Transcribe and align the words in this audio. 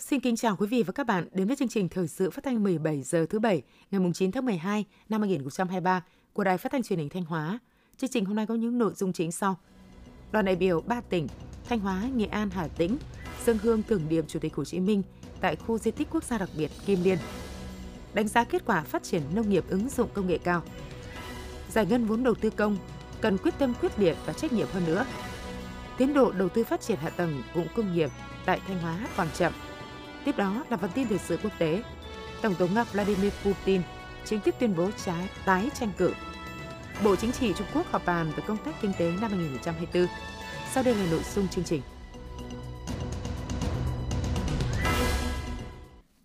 Xin 0.00 0.20
kính 0.20 0.36
chào 0.36 0.56
quý 0.56 0.66
vị 0.66 0.82
và 0.82 0.92
các 0.92 1.06
bạn 1.06 1.28
đến 1.32 1.46
với 1.46 1.56
chương 1.56 1.68
trình 1.68 1.88
thời 1.88 2.08
sự 2.08 2.30
phát 2.30 2.44
thanh 2.44 2.62
17 2.62 3.02
giờ 3.02 3.26
thứ 3.30 3.38
bảy 3.38 3.62
ngày 3.90 4.00
9 4.14 4.32
tháng 4.32 4.44
12 4.44 4.84
năm 5.08 5.20
2023 5.20 6.04
của 6.32 6.44
Đài 6.44 6.58
Phát 6.58 6.72
thanh 6.72 6.82
Truyền 6.82 6.98
hình 6.98 7.08
Thanh 7.08 7.24
Hóa. 7.24 7.58
Chương 7.96 8.10
trình 8.10 8.24
hôm 8.24 8.36
nay 8.36 8.46
có 8.46 8.54
những 8.54 8.78
nội 8.78 8.92
dung 8.96 9.12
chính 9.12 9.32
sau. 9.32 9.56
Đoàn 10.32 10.44
đại 10.44 10.56
biểu 10.56 10.80
ba 10.80 11.00
tỉnh 11.00 11.26
Thanh 11.68 11.78
Hóa, 11.78 12.02
Nghệ 12.14 12.26
An, 12.26 12.50
Hà 12.50 12.68
Tĩnh 12.68 12.96
dân 13.46 13.58
hương 13.62 13.82
tưởng 13.82 14.08
niệm 14.08 14.24
Chủ 14.28 14.38
tịch 14.38 14.54
Hồ 14.54 14.64
Chí 14.64 14.80
Minh 14.80 15.02
tại 15.40 15.56
khu 15.56 15.78
di 15.78 15.90
tích 15.90 16.08
quốc 16.10 16.24
gia 16.24 16.38
đặc 16.38 16.48
biệt 16.58 16.70
Kim 16.86 17.02
Liên. 17.04 17.18
Đánh 18.14 18.28
giá 18.28 18.44
kết 18.44 18.62
quả 18.66 18.82
phát 18.82 19.02
triển 19.02 19.22
nông 19.34 19.50
nghiệp 19.50 19.64
ứng 19.68 19.88
dụng 19.88 20.08
công 20.14 20.26
nghệ 20.28 20.38
cao. 20.38 20.62
Giải 21.70 21.86
ngân 21.86 22.06
vốn 22.06 22.24
đầu 22.24 22.34
tư 22.34 22.50
công 22.50 22.76
cần 23.20 23.38
quyết 23.38 23.54
tâm 23.58 23.74
quyết 23.80 23.98
liệt 23.98 24.16
và 24.26 24.32
trách 24.32 24.52
nhiệm 24.52 24.68
hơn 24.72 24.86
nữa. 24.86 25.06
Tiến 25.98 26.14
độ 26.14 26.30
đầu 26.30 26.48
tư 26.48 26.64
phát 26.64 26.80
triển 26.80 26.98
hạ 26.98 27.10
tầng 27.10 27.42
cụm 27.54 27.66
công 27.76 27.94
nghiệp 27.94 28.10
tại 28.46 28.60
Thanh 28.66 28.78
Hóa 28.78 29.08
còn 29.16 29.28
chậm. 29.34 29.52
Tiếp 30.28 30.36
đó 30.36 30.64
là 30.70 30.76
phần 30.76 30.90
tin 30.94 31.08
thời 31.08 31.18
sự 31.18 31.38
quốc 31.42 31.52
tế. 31.58 31.82
Tổng 32.42 32.54
thống 32.54 32.74
Nga 32.74 32.84
Vladimir 32.84 33.32
Putin 33.44 33.82
chính 34.24 34.40
thức 34.40 34.54
tuyên 34.58 34.76
bố 34.76 34.90
trái 35.04 35.28
tái 35.44 35.70
tranh 35.74 35.92
cử. 35.98 36.12
Bộ 37.04 37.16
Chính 37.16 37.32
trị 37.32 37.52
Trung 37.56 37.66
Quốc 37.74 37.86
họp 37.92 38.06
bàn 38.06 38.32
về 38.36 38.42
công 38.46 38.56
tác 38.64 38.74
kinh 38.82 38.92
tế 38.98 39.12
năm 39.20 39.30
2024. 39.30 40.06
Sau 40.72 40.82
đây 40.82 40.94
là 40.94 41.06
nội 41.10 41.20
dung 41.34 41.48
chương 41.48 41.64
trình. 41.64 41.82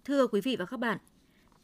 Thưa 0.06 0.28
quý 0.28 0.42
vị 0.42 0.56
và 0.60 0.66
các 0.66 0.80
bạn, 0.80 0.98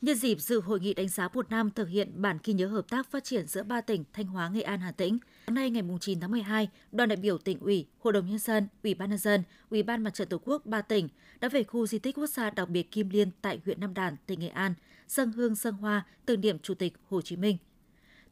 Nhân 0.01 0.15
dịp 0.15 0.39
dự 0.39 0.61
hội 0.61 0.79
nghị 0.79 0.93
đánh 0.93 1.07
giá 1.07 1.29
một 1.33 1.49
năm 1.49 1.71
thực 1.71 1.89
hiện 1.89 2.21
bản 2.21 2.37
ghi 2.43 2.53
nhớ 2.53 2.67
hợp 2.67 2.89
tác 2.89 3.11
phát 3.11 3.23
triển 3.23 3.47
giữa 3.47 3.63
ba 3.63 3.81
tỉnh 3.81 4.03
Thanh 4.13 4.27
Hóa, 4.27 4.49
Nghệ 4.49 4.61
An, 4.61 4.79
Hà 4.79 4.91
Tĩnh, 4.91 5.17
sáng 5.49 5.55
nay 5.55 5.69
ngày 5.69 5.83
9 6.01 6.19
tháng 6.19 6.31
12, 6.31 6.69
đoàn 6.91 7.09
đại 7.09 7.15
biểu 7.15 7.37
tỉnh 7.37 7.59
ủy, 7.59 7.85
Hội 7.99 8.13
đồng 8.13 8.29
nhân 8.29 8.39
dân, 8.39 8.67
Ủy 8.83 8.93
ban 8.93 9.09
nhân 9.09 9.19
dân, 9.19 9.43
Ủy 9.69 9.83
ban 9.83 10.03
Mặt 10.03 10.13
trận 10.13 10.27
Tổ 10.27 10.37
quốc 10.45 10.65
ba 10.65 10.81
tỉnh 10.81 11.09
đã 11.39 11.49
về 11.49 11.63
khu 11.63 11.87
di 11.87 11.99
tích 11.99 12.17
quốc 12.17 12.27
gia 12.27 12.49
đặc 12.49 12.69
biệt 12.69 12.91
Kim 12.91 13.09
Liên 13.09 13.31
tại 13.41 13.59
huyện 13.65 13.79
Nam 13.79 13.93
Đàn, 13.93 14.15
tỉnh 14.25 14.39
Nghệ 14.39 14.47
An, 14.47 14.73
dâng 15.07 15.31
hương 15.31 15.55
dâng 15.55 15.73
hoa 15.73 16.05
tưởng 16.25 16.41
niệm 16.41 16.59
Chủ 16.59 16.73
tịch 16.73 16.93
Hồ 17.09 17.21
Chí 17.21 17.35
Minh. 17.35 17.57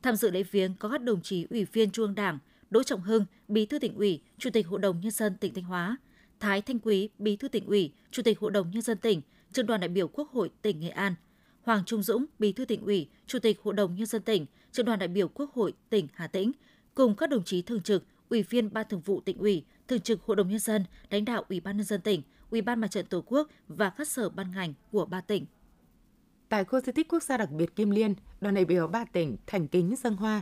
Tham 0.01 0.15
dự 0.15 0.31
lễ 0.31 0.43
viếng 0.43 0.73
có 0.73 0.89
các 0.89 1.01
đồng 1.01 1.21
chí 1.21 1.47
Ủy 1.49 1.65
viên 1.65 1.91
Trung 1.91 2.05
ương 2.05 2.15
Đảng, 2.15 2.39
Đỗ 2.69 2.83
Trọng 2.83 3.01
Hưng, 3.01 3.25
Bí 3.47 3.65
thư 3.65 3.79
tỉnh 3.79 3.95
ủy, 3.95 4.21
Chủ 4.37 4.49
tịch 4.49 4.67
Hội 4.67 4.79
đồng 4.79 5.01
nhân 5.01 5.11
dân 5.11 5.37
tỉnh 5.37 5.53
Thanh 5.53 5.63
Hóa, 5.63 5.97
Thái 6.39 6.61
Thanh 6.61 6.79
Quý, 6.79 7.09
Bí 7.19 7.35
thư 7.35 7.47
tỉnh 7.47 7.65
ủy, 7.65 7.93
Chủ 8.11 8.21
tịch 8.21 8.39
Hội 8.39 8.51
đồng 8.51 8.71
nhân 8.71 8.81
dân 8.81 8.97
tỉnh, 8.97 9.21
trưởng 9.53 9.65
đoàn 9.65 9.79
đại 9.79 9.87
biểu 9.87 10.07
Quốc 10.07 10.31
hội 10.31 10.49
tỉnh 10.61 10.79
Nghệ 10.79 10.89
An, 10.89 11.15
Hoàng 11.61 11.83
Trung 11.85 12.03
Dũng, 12.03 12.25
Bí 12.39 12.51
thư 12.51 12.65
tỉnh 12.65 12.85
ủy, 12.85 13.09
Chủ 13.27 13.39
tịch 13.39 13.59
Hội 13.63 13.73
đồng 13.73 13.95
nhân 13.95 14.05
dân 14.05 14.21
tỉnh, 14.21 14.45
trưởng 14.71 14.85
đoàn 14.85 14.99
đại 14.99 15.07
biểu 15.07 15.27
Quốc 15.27 15.53
hội 15.53 15.73
tỉnh 15.89 16.07
Hà 16.13 16.27
Tĩnh 16.27 16.51
cùng 16.97 17.15
các 17.15 17.29
đồng 17.29 17.43
chí 17.43 17.61
thường 17.61 17.81
trực, 17.81 18.03
ủy 18.29 18.43
viên 18.43 18.73
ban 18.73 18.85
thường 18.89 19.01
vụ 19.01 19.21
tỉnh 19.21 19.37
ủy, 19.37 19.65
thường 19.87 19.99
trực 19.99 20.23
Hội 20.23 20.35
đồng 20.35 20.49
nhân 20.49 20.59
dân, 20.59 20.85
lãnh 21.09 21.25
đạo 21.25 21.43
Ủy 21.49 21.59
ban 21.59 21.77
nhân 21.77 21.85
dân 21.85 22.01
tỉnh, 22.01 22.21
Ủy 22.49 22.61
ban 22.61 22.81
Mặt 22.81 22.87
trận 22.91 23.05
Tổ 23.05 23.23
quốc 23.25 23.47
và 23.67 23.89
các 23.89 24.07
sở 24.07 24.29
ban 24.29 24.51
ngành 24.51 24.73
của 24.91 25.05
ba 25.05 25.21
tỉnh. 25.21 25.45
Tại 26.49 26.63
khu 26.63 26.79
di 26.79 26.91
tích 26.91 27.07
quốc 27.09 27.23
gia 27.23 27.37
đặc 27.37 27.51
biệt 27.51 27.75
Kim 27.75 27.89
Liên, 27.89 28.15
đoàn 28.41 28.55
đại 28.55 28.65
biểu 28.65 28.87
ba 28.87 29.05
tỉnh 29.05 29.37
thành 29.47 29.67
kính 29.67 29.95
dân 30.03 30.15
hoa, 30.15 30.41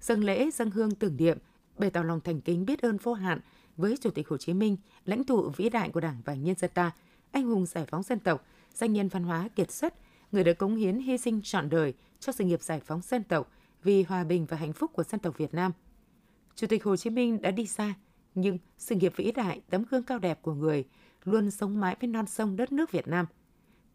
dân 0.00 0.20
lễ 0.20 0.50
dân 0.50 0.70
hương 0.70 0.94
tưởng 0.94 1.16
niệm, 1.16 1.38
bày 1.78 1.90
tỏ 1.90 2.02
lòng 2.02 2.20
thành 2.20 2.40
kính 2.40 2.66
biết 2.66 2.82
ơn 2.82 2.96
vô 2.96 3.12
hạn 3.12 3.40
với 3.76 3.96
Chủ 4.00 4.10
tịch 4.10 4.28
Hồ 4.28 4.36
Chí 4.36 4.52
Minh, 4.52 4.76
lãnh 5.04 5.24
tụ 5.24 5.50
vĩ 5.56 5.68
đại 5.68 5.88
của 5.88 6.00
Đảng 6.00 6.20
và 6.24 6.34
nhân 6.34 6.56
dân 6.58 6.70
ta, 6.74 6.90
anh 7.32 7.44
hùng 7.44 7.66
giải 7.66 7.86
phóng 7.90 8.02
dân 8.02 8.18
tộc, 8.18 8.46
danh 8.74 8.92
nhân 8.92 9.08
văn 9.08 9.24
hóa 9.24 9.48
kiệt 9.56 9.70
xuất, 9.70 9.94
người 10.32 10.44
đã 10.44 10.52
cống 10.52 10.76
hiến 10.76 10.98
hy 10.98 11.18
sinh 11.18 11.40
trọn 11.42 11.68
đời 11.68 11.94
cho 12.20 12.32
sự 12.32 12.44
nghiệp 12.44 12.62
giải 12.62 12.80
phóng 12.80 13.00
dân 13.02 13.24
tộc 13.24 13.50
vì 13.82 14.02
hòa 14.02 14.24
bình 14.24 14.46
và 14.46 14.56
hạnh 14.56 14.72
phúc 14.72 14.90
của 14.94 15.02
dân 15.02 15.20
tộc 15.20 15.38
Việt 15.38 15.54
Nam. 15.54 15.72
Chủ 16.56 16.66
tịch 16.66 16.84
Hồ 16.84 16.96
Chí 16.96 17.10
Minh 17.10 17.42
đã 17.42 17.50
đi 17.50 17.66
xa, 17.66 17.94
nhưng 18.34 18.58
sự 18.78 18.94
nghiệp 18.94 19.12
vĩ 19.16 19.32
đại, 19.32 19.60
tấm 19.70 19.84
gương 19.90 20.02
cao 20.02 20.18
đẹp 20.18 20.42
của 20.42 20.54
người 20.54 20.84
luôn 21.24 21.50
sống 21.50 21.80
mãi 21.80 21.96
với 22.00 22.08
non 22.08 22.26
sông 22.26 22.56
đất 22.56 22.72
nước 22.72 22.90
Việt 22.90 23.08
Nam. 23.08 23.26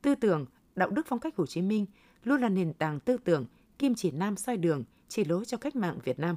Tư 0.02 0.16
tưởng, 0.16 0.46
đạo 0.76 0.90
đức 0.90 1.06
phong 1.08 1.20
cách 1.20 1.36
Hồ 1.36 1.46
Chí 1.46 1.62
Minh 1.62 1.86
luôn 2.24 2.42
là 2.42 2.50
nền 2.50 2.74
tảng 2.74 3.00
tư 3.00 3.18
tưởng, 3.18 3.46
kim 3.80 3.96
chỉ 3.96 4.12
nam 4.12 4.36
soi 4.36 4.58
đường, 4.58 4.84
chỉ 5.08 5.24
lối 5.24 5.46
cho 5.46 5.58
cách 5.58 5.76
mạng 5.76 6.00
Việt 6.04 6.20
Nam. 6.20 6.36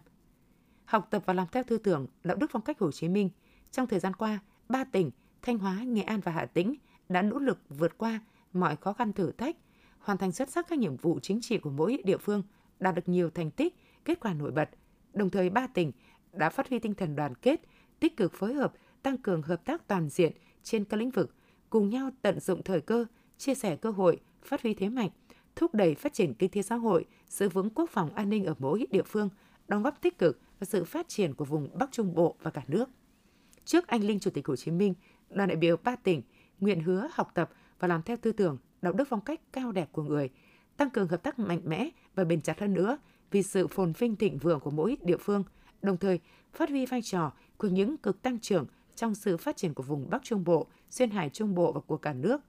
Học 0.85 1.09
tập 1.11 1.23
và 1.27 1.35
làm 1.35 1.47
theo 1.53 1.63
tư 1.67 1.79
tưởng, 1.79 2.07
đạo 2.25 2.37
đức 2.37 2.51
phong 2.51 2.63
cách 2.63 2.79
Hồ 2.79 2.93
Chí 2.93 3.09
Minh, 3.09 3.31
trong 3.71 3.87
thời 3.87 4.01
gian 4.01 4.15
qua, 4.15 4.39
ba 4.69 4.85
tỉnh 4.85 5.11
Thanh 5.43 5.59
Hóa, 5.59 5.83
Nghệ 5.85 6.03
An 6.03 6.21
và 6.21 6.33
Hà 6.33 6.47
Tĩnh 6.47 6.75
đã 7.09 7.23
nỗ 7.23 7.39
lực 7.39 7.59
vượt 7.69 7.99
qua 7.99 8.21
mọi 8.53 8.77
khó 8.77 8.93
khăn 8.93 9.13
thử 9.13 9.33
thách, 9.33 9.57
hoàn 9.99 10.19
thành 10.19 10.33
xuất 10.33 10.51
sắc 10.51 10.67
các 10.69 10.79
nhiệm 10.79 10.97
vụ 10.97 11.19
chính 11.23 11.41
trị 11.41 11.59
của 11.59 11.71
mỗi 11.71 12.03
địa 12.05 12.19
phương, 12.19 12.43
đạt 12.81 12.95
được 12.95 13.09
nhiều 13.09 13.31
thành 13.31 13.51
tích, 13.51 13.77
kết 14.05 14.21
quả 14.21 14.35
nổi 14.35 14.51
bật. 14.51 14.71
Đồng 15.13 15.31
thời 15.31 15.51
ba 15.51 15.67
tỉnh 15.67 15.93
đã 16.33 16.51
phát 16.51 16.69
huy 16.69 16.79
tinh 16.79 16.95
thần 16.95 17.17
đoàn 17.17 17.35
kết, 17.35 17.61
tích 18.01 18.17
cực 18.17 18.33
phối 18.33 18.55
hợp, 18.55 18.73
tăng 19.03 19.19
cường 19.19 19.43
hợp 19.43 19.65
tác 19.65 19.89
toàn 19.89 20.09
diện 20.09 20.33
trên 20.63 20.85
các 20.85 20.97
lĩnh 20.97 21.11
vực, 21.11 21.35
cùng 21.71 21.89
nhau 21.89 22.11
tận 22.23 22.41
dụng 22.41 22.63
thời 22.63 22.81
cơ, 22.81 23.05
chia 23.39 23.55
sẻ 23.55 23.77
cơ 23.77 23.91
hội, 23.91 24.21
phát 24.45 24.63
huy 24.63 24.75
thế 24.75 24.89
mạnh, 24.89 25.11
thúc 25.57 25.75
đẩy 25.75 25.95
phát 25.95 26.13
triển 26.13 26.35
kinh 26.35 26.51
tế 26.51 26.63
xã 26.63 26.75
hội, 26.75 27.05
giữ 27.29 27.49
vững 27.49 27.71
quốc 27.71 27.91
phòng 27.91 28.15
an 28.15 28.31
ninh 28.31 28.45
ở 28.45 28.55
mỗi 28.59 28.87
địa 28.91 29.03
phương, 29.03 29.29
đóng 29.69 29.83
góp 29.83 30.03
tích 30.03 30.19
cực 30.19 30.41
vào 30.61 30.65
sự 30.65 30.85
phát 30.85 31.09
triển 31.09 31.35
của 31.35 31.45
vùng 31.45 31.79
Bắc 31.79 31.93
Trung 31.93 32.15
Bộ 32.15 32.37
và 32.43 32.51
cả 32.51 32.63
nước. 32.69 32.89
Trước 33.65 33.87
anh 33.87 34.05
linh 34.05 34.21
Chủ 34.21 34.31
tịch 34.31 34.47
Hồ 34.47 34.57
Chí 34.57 34.71
Minh, 34.71 34.95
đoàn 35.31 35.49
đại 35.49 35.57
biểu 35.57 35.77
ba 35.77 35.97
tỉnh 35.97 36.23
nguyện 36.61 36.81
hứa 36.81 37.09
học 37.13 37.31
tập 37.35 37.51
và 37.79 37.89
làm 37.89 38.03
theo 38.03 38.17
tư 38.17 38.33
tưởng, 38.33 38.59
đạo 38.83 38.93
đức 38.93 39.09
phong 39.09 39.21
cách 39.21 39.41
cao 39.53 39.73
đẹp 39.73 39.89
của 39.93 40.03
người, 40.03 40.31
tăng 40.77 40.91
cường 40.91 41.09
hợp 41.09 41.23
tác 41.23 41.39
mạnh 41.39 41.61
mẽ 41.65 41.89
và 42.15 42.25
bền 42.25 42.41
chặt 42.41 42.61
hơn 42.61 42.75
nữa 42.75 42.99
vì 43.31 43.43
sự 43.43 43.67
phồn 43.67 43.93
vinh 43.93 44.17
thịnh 44.17 44.39
vượng 44.39 44.61
của 44.61 44.71
mỗi 44.71 44.97
địa 45.03 45.17
phương, 45.17 45.45
đồng 45.83 45.97
thời 45.97 46.21
phát 46.53 46.69
huy 46.71 46.87
vai 46.87 47.03
trò 47.03 47.33
của 47.57 47.69
những 47.69 47.97
cực 47.97 48.23
tăng 48.23 48.39
trưởng 48.39 48.67
trong 48.95 49.15
sự 49.15 49.37
phát 49.37 49.57
triển 49.57 49.75
của 49.75 49.83
vùng 49.83 50.11
Bắc 50.11 50.23
Trung 50.25 50.45
Bộ, 50.45 50.67
Xuyên 50.91 51.11
Hải 51.11 51.31
Trung 51.31 51.55
Bộ 51.55 51.73
và 51.73 51.81
của 51.81 51.97
cả 51.97 52.13
nước. 52.13 52.41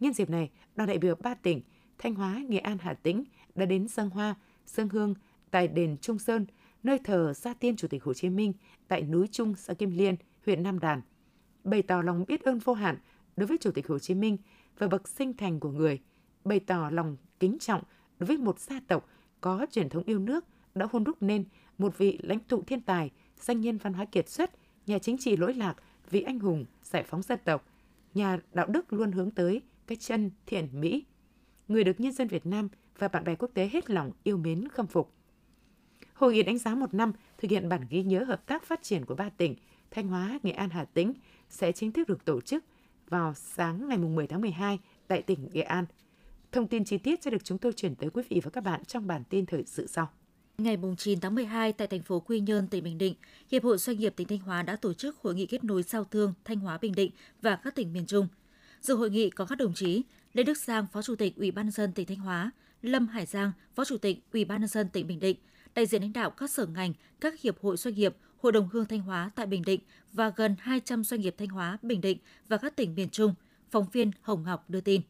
Nhân 0.00 0.12
dịp 0.12 0.30
này, 0.30 0.50
đoàn 0.76 0.88
đại 0.88 0.98
biểu 0.98 1.14
ba 1.14 1.34
tỉnh 1.34 1.62
Thanh 1.98 2.14
Hóa, 2.14 2.42
Nghệ 2.48 2.58
An, 2.58 2.78
Hà 2.80 2.94
Tĩnh 2.94 3.24
đã 3.54 3.66
đến 3.66 3.88
dân 3.88 4.10
hoa, 4.10 4.34
dân 4.66 4.88
hương 4.88 5.14
tại 5.50 5.68
đền 5.68 5.96
Trung 6.00 6.18
Sơn, 6.18 6.46
nơi 6.82 6.98
thờ 7.04 7.32
gia 7.32 7.54
tiên 7.54 7.76
Chủ 7.76 7.88
tịch 7.88 8.04
Hồ 8.04 8.14
Chí 8.14 8.30
Minh 8.30 8.52
tại 8.88 9.02
núi 9.02 9.28
Trung, 9.32 9.54
xã 9.54 9.74
Kim 9.74 9.90
Liên, 9.90 10.16
huyện 10.46 10.62
Nam 10.62 10.78
Đàn, 10.78 11.02
bày 11.64 11.82
tỏ 11.82 12.02
lòng 12.02 12.24
biết 12.28 12.42
ơn 12.42 12.58
vô 12.58 12.72
hạn 12.72 12.98
đối 13.36 13.46
với 13.46 13.58
Chủ 13.60 13.70
tịch 13.70 13.88
Hồ 13.88 13.98
Chí 13.98 14.14
Minh 14.14 14.38
và 14.78 14.88
bậc 14.88 15.08
sinh 15.08 15.36
thành 15.36 15.60
của 15.60 15.70
người, 15.70 16.00
bày 16.44 16.60
tỏ 16.60 16.90
lòng 16.92 17.16
kính 17.40 17.58
trọng 17.58 17.82
đối 18.18 18.26
với 18.26 18.36
một 18.36 18.60
gia 18.60 18.80
tộc 18.88 19.08
có 19.40 19.66
truyền 19.70 19.88
thống 19.88 20.02
yêu 20.06 20.18
nước 20.18 20.44
đã 20.74 20.86
hôn 20.92 21.04
đúc 21.04 21.22
nên 21.22 21.44
một 21.78 21.98
vị 21.98 22.18
lãnh 22.22 22.38
tụ 22.38 22.62
thiên 22.62 22.80
tài, 22.80 23.10
danh 23.40 23.60
nhân 23.60 23.78
văn 23.78 23.92
hóa 23.92 24.04
kiệt 24.04 24.28
xuất, 24.28 24.50
nhà 24.86 24.98
chính 24.98 25.18
trị 25.18 25.36
lỗi 25.36 25.54
lạc, 25.54 25.76
vị 26.10 26.20
anh 26.20 26.38
hùng 26.38 26.64
giải 26.82 27.02
phóng 27.02 27.22
dân 27.22 27.38
tộc, 27.44 27.66
nhà 28.14 28.38
đạo 28.52 28.66
đức 28.66 28.92
luôn 28.92 29.12
hướng 29.12 29.30
tới 29.30 29.62
cái 29.86 29.96
chân 30.00 30.30
thiện 30.46 30.80
mỹ, 30.80 31.04
người 31.68 31.84
được 31.84 32.00
nhân 32.00 32.12
dân 32.12 32.28
Việt 32.28 32.46
Nam 32.46 32.68
và 32.98 33.08
bạn 33.08 33.24
bè 33.24 33.34
quốc 33.34 33.50
tế 33.54 33.70
hết 33.72 33.90
lòng 33.90 34.12
yêu 34.22 34.36
mến 34.36 34.68
khâm 34.68 34.86
phục. 34.86 35.12
Hội 36.14 36.32
nghị 36.32 36.42
đánh 36.42 36.58
giá 36.58 36.74
một 36.74 36.94
năm 36.94 37.12
thực 37.38 37.50
hiện 37.50 37.68
bản 37.68 37.86
ghi 37.90 38.02
nhớ 38.02 38.24
hợp 38.24 38.46
tác 38.46 38.64
phát 38.64 38.82
triển 38.82 39.04
của 39.04 39.14
ba 39.14 39.28
tỉnh 39.28 39.54
Thanh 39.90 40.08
Hóa, 40.08 40.38
Nghệ 40.42 40.52
An, 40.52 40.70
Hà 40.70 40.84
Tĩnh 40.84 41.14
sẽ 41.48 41.72
chính 41.72 41.92
thức 41.92 42.08
được 42.08 42.24
tổ 42.24 42.40
chức 42.40 42.64
vào 43.08 43.34
sáng 43.34 43.88
ngày 43.88 43.98
10 43.98 44.26
tháng 44.26 44.40
12 44.40 44.78
tại 45.08 45.22
tỉnh 45.22 45.48
Nghệ 45.52 45.62
An. 45.62 45.84
Thông 46.52 46.68
tin 46.68 46.84
chi 46.84 46.98
tiết 46.98 47.22
sẽ 47.22 47.30
được 47.30 47.44
chúng 47.44 47.58
tôi 47.58 47.72
chuyển 47.72 47.94
tới 47.94 48.10
quý 48.10 48.22
vị 48.28 48.40
và 48.44 48.50
các 48.50 48.60
bạn 48.60 48.84
trong 48.84 49.06
bản 49.06 49.24
tin 49.30 49.46
thời 49.46 49.64
sự 49.66 49.86
sau. 49.86 50.10
Ngày 50.58 50.78
9 50.98 51.20
tháng 51.20 51.34
12 51.34 51.72
tại 51.72 51.88
thành 51.88 52.02
phố 52.02 52.20
Quy 52.20 52.40
Nhơn, 52.40 52.68
tỉnh 52.68 52.84
Bình 52.84 52.98
Định, 52.98 53.14
Hiệp 53.50 53.64
hội 53.64 53.78
Doanh 53.78 53.98
nghiệp 53.98 54.12
tỉnh 54.16 54.28
Thanh 54.28 54.38
Hóa 54.38 54.62
đã 54.62 54.76
tổ 54.76 54.94
chức 54.94 55.16
hội 55.22 55.34
nghị 55.34 55.46
kết 55.46 55.64
nối 55.64 55.82
giao 55.82 56.04
thương 56.04 56.34
Thanh 56.44 56.58
Hóa 56.58 56.78
Bình 56.78 56.94
Định 56.94 57.10
và 57.42 57.56
các 57.56 57.74
tỉnh 57.74 57.92
miền 57.92 58.06
Trung. 58.06 58.28
Dự 58.80 58.94
hội 58.94 59.10
nghị 59.10 59.30
có 59.30 59.44
các 59.44 59.58
đồng 59.58 59.74
chí 59.74 60.02
Lê 60.32 60.42
Đức 60.42 60.58
Giang, 60.58 60.86
Phó 60.92 61.02
Chủ 61.02 61.16
tịch 61.16 61.36
Ủy 61.36 61.50
ban 61.50 61.66
nhân 61.66 61.72
dân 61.72 61.92
tỉnh 61.92 62.06
Thanh 62.06 62.18
Hóa, 62.18 62.50
Lâm 62.82 63.06
Hải 63.06 63.26
Giang, 63.26 63.52
Phó 63.74 63.84
Chủ 63.84 63.98
tịch 63.98 64.18
Ủy 64.32 64.44
ban 64.44 64.60
nhân 64.60 64.68
dân 64.68 64.88
tỉnh 64.88 65.06
Bình 65.06 65.20
Định, 65.20 65.36
đại 65.74 65.86
diện 65.86 66.02
lãnh 66.02 66.12
đạo 66.12 66.30
các 66.30 66.50
sở 66.50 66.66
ngành, 66.66 66.92
các 67.20 67.40
hiệp 67.40 67.60
hội 67.62 67.76
doanh 67.76 67.94
nghiệp, 67.94 68.16
Hội 68.42 68.52
đồng 68.52 68.68
Hương 68.72 68.86
Thanh 68.86 69.00
Hóa 69.00 69.30
tại 69.34 69.46
Bình 69.46 69.62
Định 69.66 69.80
và 70.12 70.32
gần 70.36 70.56
200 70.58 71.04
doanh 71.04 71.20
nghiệp 71.20 71.34
Thanh 71.38 71.48
Hóa, 71.48 71.78
Bình 71.82 72.00
Định 72.00 72.18
và 72.48 72.56
các 72.56 72.76
tỉnh 72.76 72.94
miền 72.94 73.08
Trung, 73.10 73.34
phóng 73.70 73.86
viên 73.92 74.10
Hồng 74.22 74.42
Ngọc 74.42 74.70
đưa 74.70 74.80
tin. 74.80 75.00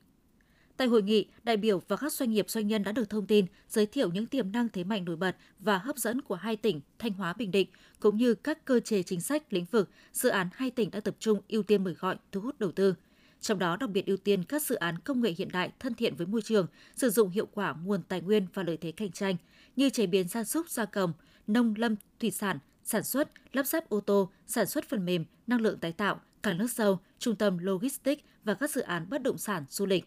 Tại 0.77 0.89
hội 0.89 1.03
nghị, 1.03 1.27
đại 1.45 1.57
biểu 1.57 1.83
và 1.89 1.97
các 1.97 2.13
doanh 2.13 2.31
nghiệp 2.31 2.51
doanh 2.51 2.67
nhân 2.67 2.83
đã 2.83 2.93
được 2.93 3.11
thông 3.11 3.27
tin, 3.27 3.47
giới 3.69 3.87
thiệu 3.87 4.11
những 4.13 4.27
tiềm 4.27 4.53
năng 4.53 4.69
thế 4.69 4.85
mạnh 4.85 5.05
nổi 5.05 5.17
bật 5.17 5.37
và 5.59 5.79
hấp 5.79 5.97
dẫn 5.97 6.21
của 6.21 6.35
hai 6.35 6.57
tỉnh 6.57 6.81
Thanh 6.99 7.13
Hóa 7.13 7.33
Bình 7.33 7.51
Định 7.51 7.69
cũng 8.01 8.17
như 8.17 8.35
các 8.35 8.65
cơ 8.65 8.81
chế 8.81 9.03
chính 9.03 9.21
sách 9.21 9.53
lĩnh 9.53 9.65
vực 9.65 9.91
dự 10.13 10.29
án 10.29 10.49
hai 10.55 10.71
tỉnh 10.71 10.91
đã 10.91 11.01
tập 11.01 11.17
trung 11.19 11.41
ưu 11.49 11.63
tiên 11.63 11.85
mời 11.85 11.95
gọi 11.95 12.17
thu 12.33 12.41
hút 12.41 12.59
đầu 12.59 12.73
tư. 12.73 12.95
Trong 13.41 13.59
đó 13.59 13.77
đặc 13.77 13.91
biệt 13.91 14.07
ưu 14.07 14.17
tiên 14.17 14.45
các 14.45 14.63
dự 14.63 14.75
án 14.75 14.99
công 14.99 15.21
nghệ 15.21 15.35
hiện 15.39 15.49
đại 15.53 15.73
thân 15.79 15.95
thiện 15.95 16.15
với 16.17 16.27
môi 16.27 16.43
trường, 16.43 16.67
sử 16.97 17.11
dụng 17.11 17.31
hiệu 17.31 17.47
quả 17.55 17.75
nguồn 17.85 18.03
tài 18.03 18.21
nguyên 18.21 18.47
và 18.55 18.63
lợi 18.63 18.77
thế 18.77 18.93
cạnh 18.93 19.13
tranh 19.13 19.37
như 19.77 19.91
chế 19.91 20.07
biến 20.07 20.29
gia 20.29 20.45
súc 20.45 20.71
gia 20.71 20.85
cầm, 20.85 21.13
nông 21.47 21.75
lâm 21.77 21.97
thủy 22.21 22.31
sản, 22.31 22.59
sản 22.85 23.03
xuất, 23.03 23.31
lắp 23.53 23.67
ráp 23.67 23.89
ô 23.89 24.01
tô, 24.01 24.31
sản 24.47 24.67
xuất 24.67 24.89
phần 24.89 25.05
mềm, 25.05 25.25
năng 25.47 25.61
lượng 25.61 25.79
tái 25.79 25.93
tạo, 25.93 26.21
cảng 26.43 26.59
nước 26.59 26.71
sâu, 26.71 26.99
trung 27.19 27.37
tâm 27.37 27.59
logistics 27.59 28.23
và 28.45 28.55
các 28.55 28.71
dự 28.71 28.81
án 28.81 29.07
bất 29.11 29.23
động 29.23 29.39
sản 29.39 29.65
du 29.71 29.87
lịch. 29.87 30.05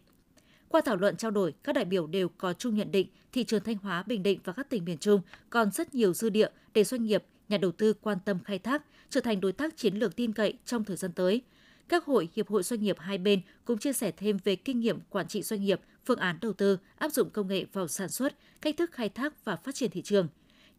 Qua 0.69 0.81
thảo 0.86 0.96
luận 0.96 1.18
trao 1.18 1.31
đổi, 1.31 1.54
các 1.64 1.74
đại 1.74 1.86
biểu 1.86 2.08
đều 2.08 2.30
có 2.30 2.54
chung 2.54 2.75
nhận 2.75 2.92
định 2.92 3.08
thị 3.31 3.44
trường 3.44 3.64
Thanh 3.64 3.78
Hóa, 3.78 4.04
Bình 4.08 4.24
Định 4.24 4.40
và 4.44 4.54
các 4.54 4.69
tỉnh 4.69 4.86
miền 4.86 4.98
Trung 4.98 5.22
còn 5.50 5.72
rất 5.72 5.96
nhiều 5.96 6.14
dư 6.14 6.30
địa 6.30 6.50
để 6.74 6.84
doanh 6.84 7.04
nghiệp, 7.06 7.24
nhà 7.50 7.58
đầu 7.58 7.72
tư 7.72 7.94
quan 7.94 8.18
tâm 8.25 8.40
khai 8.44 8.60
thác, 8.60 8.84
trở 9.10 9.22
thành 9.22 9.42
đối 9.42 9.52
tác 9.52 9.78
chiến 9.78 9.96
lược 9.96 10.16
tin 10.16 10.34
cậy 10.34 10.54
trong 10.66 10.84
thời 10.84 10.98
gian 10.98 11.12
tới. 11.12 11.42
Các 11.88 12.06
hội, 12.06 12.30
hiệp 12.36 12.48
hội 12.48 12.64
doanh 12.64 12.81
nghiệp 12.81 12.96
hai 13.00 13.18
bên 13.18 13.42
cũng 13.66 13.78
chia 13.78 13.94
sẻ 13.94 14.12
thêm 14.18 14.38
về 14.44 14.56
kinh 14.56 14.80
nghiệm 14.80 15.00
quản 15.10 15.28
trị 15.28 15.42
doanh 15.42 15.62
nghiệp, 15.62 15.81
phương 16.06 16.19
án 16.19 16.38
đầu 16.42 16.54
tư, 16.54 16.78
áp 16.98 17.10
dụng 17.10 17.30
công 17.30 17.48
nghệ 17.48 17.66
vào 17.74 17.88
sản 17.88 18.10
xuất, 18.10 18.36
cách 18.62 18.78
thức 18.78 18.92
khai 18.92 19.10
thác 19.10 19.46
và 19.46 19.56
phát 19.56 19.75
triển 19.75 19.92
thị 19.92 20.02
trường. 20.02 20.28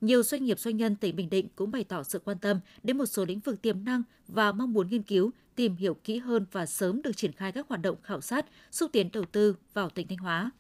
Nhiều 0.00 0.22
doanh 0.22 0.44
nghiệp 0.44 0.58
doanh 0.58 0.76
nhân 0.76 0.96
tỉnh 0.96 1.16
Bình 1.16 1.30
Định 1.30 1.48
cũng 1.56 1.70
bày 1.70 1.84
tỏ 1.84 2.02
sự 2.02 2.18
quan 2.18 2.38
tâm 2.38 2.60
đến 2.82 2.98
một 2.98 3.06
số 3.06 3.24
lĩnh 3.24 3.40
vực 3.40 3.62
tiềm 3.62 3.84
năng 3.84 4.02
và 4.28 4.52
mong 4.52 4.72
muốn 4.72 4.88
nghiên 4.88 5.02
cứu, 5.02 5.30
tìm 5.58 5.76
hiểu 5.76 5.94
kỹ 5.94 6.18
hơn 6.18 6.46
và 6.52 6.66
sớm 6.66 7.02
được 7.02 7.16
triển 7.16 7.32
khai 7.32 7.52
các 7.52 7.68
hoạt 7.68 7.82
động 7.82 7.96
khảo 8.02 8.20
sát, 8.20 8.46
xúc 8.70 8.90
tiến 8.92 9.08
đầu 9.12 9.24
tư 9.24 9.56
vào 9.74 9.90
tỉnh 9.90 10.08
Thanh 10.08 10.18
Hóa. 10.18 10.50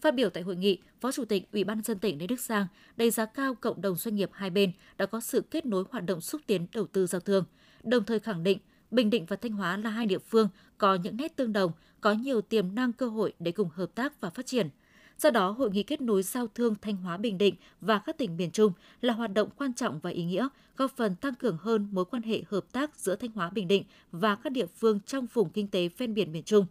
Phát 0.00 0.14
biểu 0.14 0.30
tại 0.30 0.42
hội 0.42 0.56
nghị, 0.56 0.78
Phó 1.00 1.12
Chủ 1.12 1.24
tịch 1.24 1.52
Ủy 1.52 1.64
ban 1.64 1.82
dân 1.82 1.98
tỉnh 1.98 2.18
Lê 2.20 2.26
Đức 2.26 2.40
Giang 2.40 2.66
đánh 2.96 3.10
giá 3.10 3.26
cao 3.26 3.54
cộng 3.54 3.80
đồng 3.80 3.96
doanh 3.96 4.16
nghiệp 4.16 4.30
hai 4.32 4.50
bên 4.50 4.72
đã 4.98 5.06
có 5.06 5.20
sự 5.20 5.40
kết 5.40 5.66
nối 5.66 5.84
hoạt 5.90 6.04
động 6.06 6.20
xúc 6.20 6.40
tiến 6.46 6.66
đầu 6.74 6.86
tư 6.86 7.06
giao 7.06 7.20
thương, 7.20 7.44
đồng 7.82 8.04
thời 8.04 8.18
khẳng 8.18 8.42
định 8.42 8.58
Bình 8.90 9.10
Định 9.10 9.26
và 9.26 9.36
Thanh 9.36 9.52
Hóa 9.52 9.76
là 9.76 9.90
hai 9.90 10.06
địa 10.06 10.18
phương 10.18 10.48
có 10.78 10.94
những 10.94 11.16
nét 11.16 11.36
tương 11.36 11.52
đồng, 11.52 11.72
có 12.00 12.12
nhiều 12.12 12.40
tiềm 12.40 12.74
năng 12.74 12.92
cơ 12.92 13.08
hội 13.08 13.32
để 13.38 13.52
cùng 13.52 13.68
hợp 13.68 13.94
tác 13.94 14.20
và 14.20 14.30
phát 14.30 14.46
triển. 14.46 14.68
Do 15.18 15.30
đó, 15.30 15.50
hội 15.50 15.70
nghị 15.70 15.82
kết 15.82 16.00
nối 16.00 16.22
giao 16.22 16.46
thương 16.46 16.74
Thanh 16.82 16.96
Hóa 16.96 17.16
Bình 17.16 17.38
Định 17.38 17.54
và 17.80 17.98
các 17.98 18.18
tỉnh 18.18 18.36
miền 18.36 18.50
Trung 18.50 18.72
là 19.00 19.12
hoạt 19.12 19.34
động 19.34 19.48
quan 19.56 19.74
trọng 19.74 19.98
và 19.98 20.10
ý 20.10 20.24
nghĩa, 20.24 20.48
góp 20.76 20.96
phần 20.96 21.14
tăng 21.14 21.34
cường 21.34 21.56
hơn 21.60 21.88
mối 21.92 22.04
quan 22.04 22.22
hệ 22.22 22.42
hợp 22.48 22.72
tác 22.72 22.96
giữa 22.96 23.16
Thanh 23.16 23.30
Hóa 23.30 23.50
Bình 23.50 23.68
Định 23.68 23.84
và 24.12 24.34
các 24.34 24.50
địa 24.50 24.66
phương 24.66 25.00
trong 25.06 25.26
vùng 25.32 25.50
kinh 25.50 25.68
tế 25.68 25.88
ven 25.98 26.14
biển 26.14 26.32
miền 26.32 26.42
Trung. 26.42 26.66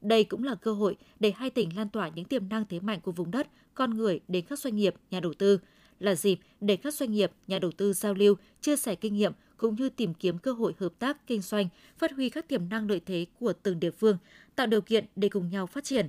Đây 0.00 0.24
cũng 0.24 0.44
là 0.44 0.54
cơ 0.54 0.72
hội 0.72 0.96
để 1.20 1.32
hai 1.36 1.50
tỉnh 1.50 1.76
lan 1.76 1.88
tỏa 1.88 2.08
những 2.08 2.24
tiềm 2.24 2.48
năng 2.48 2.64
thế 2.64 2.80
mạnh 2.80 3.00
của 3.00 3.12
vùng 3.12 3.30
đất, 3.30 3.48
con 3.74 3.94
người 3.94 4.20
đến 4.28 4.44
các 4.48 4.58
doanh 4.58 4.76
nghiệp, 4.76 4.94
nhà 5.10 5.20
đầu 5.20 5.34
tư, 5.34 5.58
là 5.98 6.14
dịp 6.14 6.38
để 6.60 6.76
các 6.76 6.94
doanh 6.94 7.12
nghiệp, 7.12 7.32
nhà 7.46 7.58
đầu 7.58 7.70
tư 7.70 7.92
giao 7.92 8.14
lưu, 8.14 8.34
chia 8.60 8.76
sẻ 8.76 8.94
kinh 8.94 9.14
nghiệm 9.14 9.32
cũng 9.56 9.74
như 9.74 9.88
tìm 9.88 10.14
kiếm 10.14 10.38
cơ 10.38 10.52
hội 10.52 10.74
hợp 10.78 10.92
tác 10.98 11.26
kinh 11.26 11.42
doanh, 11.42 11.68
phát 11.98 12.12
huy 12.12 12.30
các 12.30 12.48
tiềm 12.48 12.68
năng 12.68 12.90
lợi 12.90 13.00
thế 13.06 13.26
của 13.40 13.52
từng 13.52 13.80
địa 13.80 13.90
phương, 13.90 14.18
tạo 14.56 14.66
điều 14.66 14.80
kiện 14.80 15.04
để 15.16 15.28
cùng 15.28 15.50
nhau 15.50 15.66
phát 15.66 15.84
triển. 15.84 16.06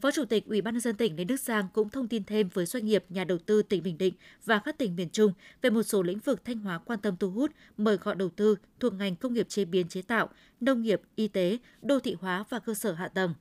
Phó 0.00 0.10
Chủ 0.10 0.24
tịch 0.24 0.46
Ủy 0.46 0.60
ban 0.60 0.74
nhân 0.74 0.80
dân 0.80 0.96
tỉnh 0.96 1.16
Lê 1.16 1.24
Đức 1.24 1.40
Giang 1.40 1.68
cũng 1.72 1.90
thông 1.90 2.08
tin 2.08 2.24
thêm 2.24 2.48
với 2.54 2.66
doanh 2.66 2.84
nghiệp, 2.84 3.04
nhà 3.08 3.24
đầu 3.24 3.38
tư 3.38 3.62
tỉnh 3.62 3.82
Bình 3.82 3.98
Định 3.98 4.14
và 4.44 4.58
các 4.58 4.78
tỉnh 4.78 4.96
miền 4.96 5.10
Trung 5.10 5.32
về 5.62 5.70
một 5.70 5.82
số 5.82 6.02
lĩnh 6.02 6.18
vực 6.18 6.44
Thanh 6.44 6.58
Hóa 6.58 6.78
quan 6.78 7.00
tâm 7.00 7.16
thu 7.16 7.30
hút, 7.30 7.50
mời 7.76 7.96
gọi 7.96 8.14
đầu 8.14 8.28
tư 8.28 8.56
thuộc 8.80 8.94
ngành 8.94 9.16
công 9.16 9.34
nghiệp 9.34 9.48
chế 9.48 9.64
biến 9.64 9.88
chế 9.88 10.02
tạo, 10.02 10.28
nông 10.60 10.82
nghiệp, 10.82 11.00
y 11.14 11.28
tế, 11.28 11.58
đô 11.82 12.00
thị 12.00 12.16
hóa 12.20 12.44
và 12.48 12.58
cơ 12.58 12.74
sở 12.74 12.92
hạ 12.92 13.08
tầng. 13.08 13.34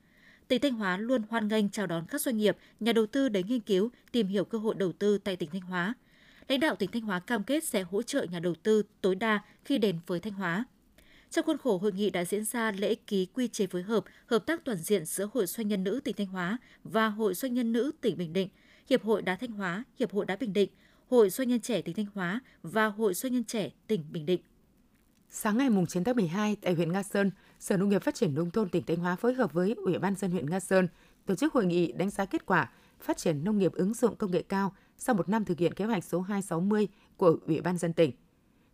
Tỉnh 0.47 0.61
Thanh 0.61 0.73
Hóa 0.73 0.97
luôn 0.97 1.21
hoan 1.29 1.47
nghênh 1.47 1.69
chào 1.69 1.87
đón 1.87 2.05
các 2.09 2.21
doanh 2.21 2.37
nghiệp, 2.37 2.57
nhà 2.79 2.93
đầu 2.93 3.05
tư 3.05 3.29
đến 3.29 3.47
nghiên 3.47 3.59
cứu, 3.59 3.89
tìm 4.11 4.27
hiểu 4.27 4.45
cơ 4.45 4.57
hội 4.57 4.75
đầu 4.75 4.91
tư 4.91 5.17
tại 5.17 5.35
tỉnh 5.35 5.49
Thanh 5.49 5.61
Hóa. 5.61 5.93
Lãnh 6.47 6.59
đạo 6.59 6.75
tỉnh 6.75 6.91
Thanh 6.91 7.01
Hóa 7.01 7.19
cam 7.19 7.43
kết 7.43 7.63
sẽ 7.63 7.81
hỗ 7.81 8.01
trợ 8.01 8.23
nhà 8.23 8.39
đầu 8.39 8.55
tư 8.63 8.83
tối 9.01 9.15
đa 9.15 9.39
khi 9.65 9.77
đến 9.77 9.99
với 10.07 10.19
Thanh 10.19 10.33
Hóa. 10.33 10.65
Trong 11.35 11.45
khuôn 11.45 11.57
khổ 11.57 11.77
hội 11.77 11.91
nghị 11.91 12.09
đã 12.09 12.25
diễn 12.25 12.45
ra 12.45 12.71
lễ 12.71 12.95
ký 12.95 13.27
quy 13.33 13.47
chế 13.47 13.67
phối 13.67 13.81
hợp, 13.83 14.03
hợp 14.25 14.45
tác 14.45 14.65
toàn 14.65 14.77
diện 14.77 15.05
giữa 15.05 15.29
Hội 15.33 15.45
Doanh 15.45 15.67
nhân 15.67 15.83
nữ 15.83 15.99
tỉnh 16.03 16.15
Thanh 16.15 16.27
Hóa 16.27 16.57
và 16.83 17.07
Hội 17.07 17.33
Doanh 17.33 17.53
nhân 17.53 17.71
nữ 17.71 17.91
tỉnh 18.01 18.17
Bình 18.17 18.33
Định, 18.33 18.49
Hiệp 18.89 19.03
hội 19.03 19.21
Đá 19.21 19.35
Thanh 19.35 19.51
Hóa, 19.51 19.83
Hiệp 19.99 20.13
hội 20.13 20.25
Đá 20.25 20.35
Bình 20.35 20.53
Định, 20.53 20.69
Hội 21.09 21.29
Doanh 21.29 21.49
nhân 21.49 21.59
trẻ 21.59 21.81
tỉnh 21.81 21.95
Thanh 21.95 22.05
Hóa 22.13 22.39
và 22.63 22.87
Hội 22.87 23.13
Doanh 23.13 23.33
nhân 23.33 23.43
trẻ 23.43 23.69
tỉnh 23.87 24.05
Bình 24.11 24.25
Định. 24.25 24.41
Sáng 25.29 25.57
ngày 25.57 25.69
9 25.89 26.03
tháng 26.03 26.15
12 26.15 26.55
tại 26.61 26.73
huyện 26.73 26.91
Nga 26.91 27.03
Sơn, 27.03 27.31
Sở 27.59 27.77
Nông 27.77 27.89
nghiệp 27.89 28.03
Phát 28.03 28.15
triển 28.15 28.35
Nông 28.35 28.51
thôn 28.51 28.69
tỉnh 28.69 28.83
Thanh 28.83 28.97
Hóa 28.97 29.15
phối 29.15 29.33
hợp 29.33 29.53
với 29.53 29.75
Ủy 29.77 29.97
ban 29.97 30.15
dân 30.15 30.31
huyện 30.31 30.49
Nga 30.49 30.59
Sơn 30.59 30.87
tổ 31.25 31.35
chức 31.35 31.53
hội 31.53 31.65
nghị 31.65 31.91
đánh 31.91 32.09
giá 32.09 32.25
kết 32.25 32.45
quả 32.45 32.71
phát 32.99 33.17
triển 33.17 33.43
nông 33.43 33.57
nghiệp 33.57 33.73
ứng 33.73 33.93
dụng 33.93 34.15
công 34.15 34.31
nghệ 34.31 34.41
cao 34.41 34.75
sau 34.97 35.15
một 35.15 35.29
năm 35.29 35.45
thực 35.45 35.59
hiện 35.59 35.73
kế 35.73 35.85
hoạch 35.85 36.03
số 36.03 36.21
260 36.21 36.87
của 37.17 37.37
Ủy 37.47 37.61
ban 37.61 37.77
dân 37.77 37.93
tỉnh. 37.93 38.11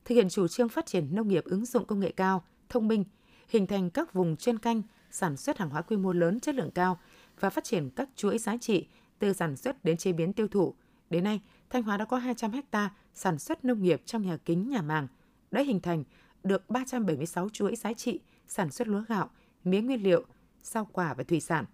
Thực 0.05 0.15
hiện 0.15 0.29
chủ 0.29 0.47
trương 0.47 0.69
phát 0.69 0.85
triển 0.85 1.15
nông 1.15 1.27
nghiệp 1.27 1.43
ứng 1.45 1.65
dụng 1.65 1.85
công 1.85 1.99
nghệ 1.99 2.11
cao, 2.11 2.43
thông 2.71 2.87
minh, 2.87 3.03
hình 3.47 3.67
thành 3.67 3.89
các 3.89 4.13
vùng 4.13 4.37
chuyên 4.37 4.59
canh, 4.59 4.81
sản 5.11 5.37
xuất 5.37 5.57
hàng 5.57 5.69
hóa 5.69 5.81
quy 5.81 5.97
mô 5.97 6.13
lớn 6.13 6.39
chất 6.39 6.55
lượng 6.55 6.71
cao 6.71 6.99
và 7.39 7.49
phát 7.49 7.63
triển 7.63 7.89
các 7.89 8.09
chuỗi 8.15 8.37
giá 8.37 8.57
trị 8.57 8.87
từ 9.19 9.33
sản 9.33 9.55
xuất 9.55 9.85
đến 9.85 9.97
chế 9.97 10.13
biến 10.13 10.33
tiêu 10.33 10.47
thụ. 10.47 10.75
Đến 11.09 11.23
nay, 11.23 11.41
Thanh 11.69 11.83
Hóa 11.83 11.97
đã 11.97 12.05
có 12.05 12.17
200 12.17 12.51
ha 12.71 12.89
sản 13.13 13.39
xuất 13.39 13.65
nông 13.65 13.81
nghiệp 13.81 14.01
trong 14.05 14.21
nhà 14.21 14.37
kính 14.37 14.69
nhà 14.69 14.81
màng, 14.81 15.07
đã 15.51 15.61
hình 15.61 15.79
thành 15.79 16.03
được 16.43 16.69
376 16.69 17.49
chuỗi 17.49 17.75
giá 17.75 17.93
trị 17.93 18.19
sản 18.47 18.71
xuất 18.71 18.87
lúa 18.87 19.03
gạo, 19.07 19.29
mía 19.63 19.81
nguyên 19.81 20.03
liệu, 20.03 20.25
rau 20.63 20.85
quả 20.85 21.13
và 21.13 21.23
thủy 21.23 21.39
sản. 21.39 21.65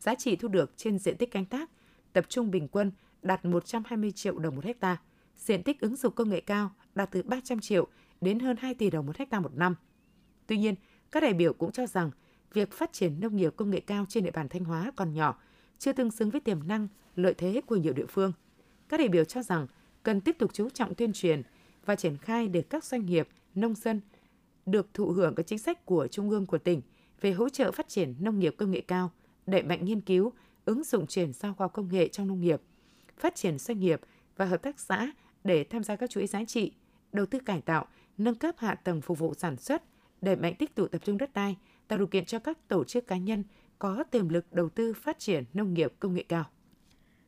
Giá 0.00 0.14
trị 0.14 0.36
thu 0.36 0.48
được 0.48 0.72
trên 0.76 0.98
diện 0.98 1.16
tích 1.16 1.30
canh 1.30 1.44
tác 1.44 1.70
tập 2.12 2.24
trung 2.28 2.50
bình 2.50 2.68
quân 2.68 2.92
đạt 3.22 3.44
120 3.44 4.12
triệu 4.12 4.38
đồng 4.38 4.56
một 4.56 4.64
hecta, 4.64 4.96
diện 5.36 5.62
tích 5.62 5.80
ứng 5.80 5.96
dụng 5.96 6.14
công 6.14 6.28
nghệ 6.28 6.40
cao 6.40 6.70
đạt 6.94 7.10
từ 7.10 7.22
300 7.22 7.60
triệu 7.60 7.86
đến 8.20 8.38
hơn 8.38 8.56
2 8.56 8.74
tỷ 8.74 8.90
đồng 8.90 9.06
một 9.06 9.16
hecta 9.16 9.40
một 9.40 9.54
năm. 9.54 9.74
Tuy 10.48 10.58
nhiên, 10.58 10.74
các 11.12 11.22
đại 11.22 11.34
biểu 11.34 11.52
cũng 11.52 11.72
cho 11.72 11.86
rằng 11.86 12.10
việc 12.52 12.72
phát 12.72 12.92
triển 12.92 13.20
nông 13.20 13.36
nghiệp 13.36 13.52
công 13.56 13.70
nghệ 13.70 13.80
cao 13.80 14.06
trên 14.08 14.24
địa 14.24 14.30
bàn 14.30 14.48
Thanh 14.48 14.64
Hóa 14.64 14.92
còn 14.96 15.14
nhỏ, 15.14 15.40
chưa 15.78 15.92
tương 15.92 16.10
xứng 16.10 16.30
với 16.30 16.40
tiềm 16.40 16.68
năng, 16.68 16.88
lợi 17.16 17.34
thế 17.34 17.60
của 17.66 17.76
nhiều 17.76 17.92
địa 17.92 18.06
phương. 18.06 18.32
Các 18.88 18.96
đại 18.96 19.08
biểu 19.08 19.24
cho 19.24 19.42
rằng 19.42 19.66
cần 20.02 20.20
tiếp 20.20 20.36
tục 20.38 20.50
chú 20.54 20.70
trọng 20.70 20.94
tuyên 20.94 21.12
truyền 21.12 21.42
và 21.84 21.96
triển 21.96 22.16
khai 22.16 22.48
để 22.48 22.62
các 22.62 22.84
doanh 22.84 23.06
nghiệp, 23.06 23.28
nông 23.54 23.74
dân 23.74 24.00
được 24.66 24.94
thụ 24.94 25.10
hưởng 25.10 25.34
các 25.34 25.46
chính 25.46 25.58
sách 25.58 25.86
của 25.86 26.06
Trung 26.06 26.30
ương 26.30 26.46
của 26.46 26.58
tỉnh 26.58 26.82
về 27.20 27.32
hỗ 27.32 27.48
trợ 27.48 27.72
phát 27.72 27.88
triển 27.88 28.14
nông 28.20 28.38
nghiệp 28.38 28.54
công 28.58 28.70
nghệ 28.70 28.80
cao, 28.80 29.10
đẩy 29.46 29.62
mạnh 29.62 29.84
nghiên 29.84 30.00
cứu, 30.00 30.32
ứng 30.64 30.84
dụng 30.84 31.06
chuyển 31.06 31.32
giao 31.32 31.54
khoa 31.54 31.64
học 31.64 31.72
công 31.72 31.88
nghệ 31.88 32.08
trong 32.08 32.28
nông 32.28 32.40
nghiệp, 32.40 32.60
phát 33.18 33.34
triển 33.34 33.58
doanh 33.58 33.80
nghiệp 33.80 34.00
và 34.36 34.44
hợp 34.44 34.62
tác 34.62 34.80
xã 34.80 35.12
để 35.44 35.64
tham 35.64 35.84
gia 35.84 35.96
các 35.96 36.10
chuỗi 36.10 36.26
giá 36.26 36.44
trị, 36.44 36.72
đầu 37.12 37.26
tư 37.26 37.38
cải 37.38 37.60
tạo, 37.60 37.86
nâng 38.18 38.34
cấp 38.34 38.54
hạ 38.58 38.74
tầng 38.74 39.00
phục 39.00 39.18
vụ 39.18 39.34
sản 39.34 39.56
xuất, 39.56 39.82
đẩy 40.22 40.36
mạnh 40.36 40.54
tích 40.54 40.74
tụ 40.74 40.88
tập 40.88 41.02
trung 41.04 41.18
đất 41.18 41.34
đai, 41.34 41.56
tạo 41.88 41.98
điều 41.98 42.06
kiện 42.06 42.24
cho 42.24 42.38
các 42.38 42.68
tổ 42.68 42.84
chức 42.84 43.06
cá 43.06 43.16
nhân 43.16 43.44
có 43.78 44.04
tiềm 44.10 44.28
lực 44.28 44.52
đầu 44.52 44.68
tư 44.68 44.92
phát 44.92 45.18
triển 45.18 45.44
nông 45.54 45.74
nghiệp 45.74 45.92
công 46.00 46.14
nghệ 46.14 46.24
cao. 46.28 46.44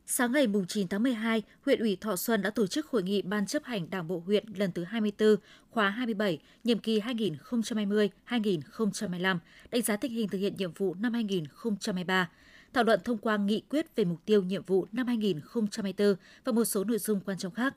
Sáng 0.06 0.32
ngày 0.32 0.46
9 0.68 0.88
tháng 0.88 1.02
12, 1.02 1.42
huyện 1.64 1.80
ủy 1.80 1.96
Thọ 2.00 2.16
Xuân 2.16 2.42
đã 2.42 2.50
tổ 2.50 2.66
chức 2.66 2.86
hội 2.86 3.02
nghị 3.02 3.22
Ban 3.22 3.46
chấp 3.46 3.64
hành 3.64 3.90
Đảng 3.90 4.08
bộ 4.08 4.22
huyện 4.26 4.44
lần 4.56 4.72
thứ 4.72 4.84
24, 4.84 5.36
khóa 5.70 5.90
27, 5.90 6.38
nhiệm 6.64 6.78
kỳ 6.78 7.00
2020-2025, 7.00 9.38
đánh 9.70 9.82
giá 9.82 9.96
tình 9.96 10.12
hình 10.12 10.28
thực 10.28 10.38
hiện 10.38 10.56
nhiệm 10.56 10.72
vụ 10.72 10.94
năm 10.94 11.12
2023, 11.12 12.30
thảo 12.72 12.84
luận 12.84 13.00
thông 13.04 13.18
qua 13.18 13.36
nghị 13.36 13.62
quyết 13.70 13.96
về 13.96 14.04
mục 14.04 14.18
tiêu 14.24 14.42
nhiệm 14.42 14.62
vụ 14.62 14.86
năm 14.92 15.06
2024 15.06 16.14
và 16.44 16.52
một 16.52 16.64
số 16.64 16.84
nội 16.84 16.98
dung 16.98 17.20
quan 17.20 17.38
trọng 17.38 17.54
khác. 17.54 17.74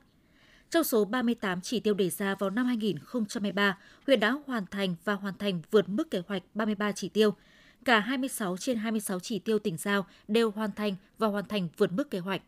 Trong 0.70 0.84
số 0.84 1.04
38 1.04 1.60
chỉ 1.60 1.80
tiêu 1.80 1.94
đề 1.94 2.10
ra 2.10 2.34
vào 2.38 2.50
năm 2.50 2.66
2023, 2.66 3.78
huyện 4.06 4.20
đã 4.20 4.38
hoàn 4.46 4.66
thành 4.66 4.94
và 5.04 5.14
hoàn 5.14 5.38
thành 5.38 5.62
vượt 5.70 5.88
mức 5.88 6.10
kế 6.10 6.22
hoạch 6.28 6.42
33 6.54 6.92
chỉ 6.92 7.08
tiêu. 7.08 7.34
Cả 7.84 8.00
26 8.00 8.56
trên 8.56 8.76
26 8.76 9.20
chỉ 9.20 9.38
tiêu 9.38 9.58
tỉnh 9.58 9.76
giao 9.76 10.06
đều 10.28 10.50
hoàn 10.50 10.72
thành 10.72 10.96
và 11.18 11.28
hoàn 11.28 11.44
thành 11.44 11.68
vượt 11.76 11.92
mức 11.92 12.10
kế 12.10 12.18
hoạch. 12.18 12.42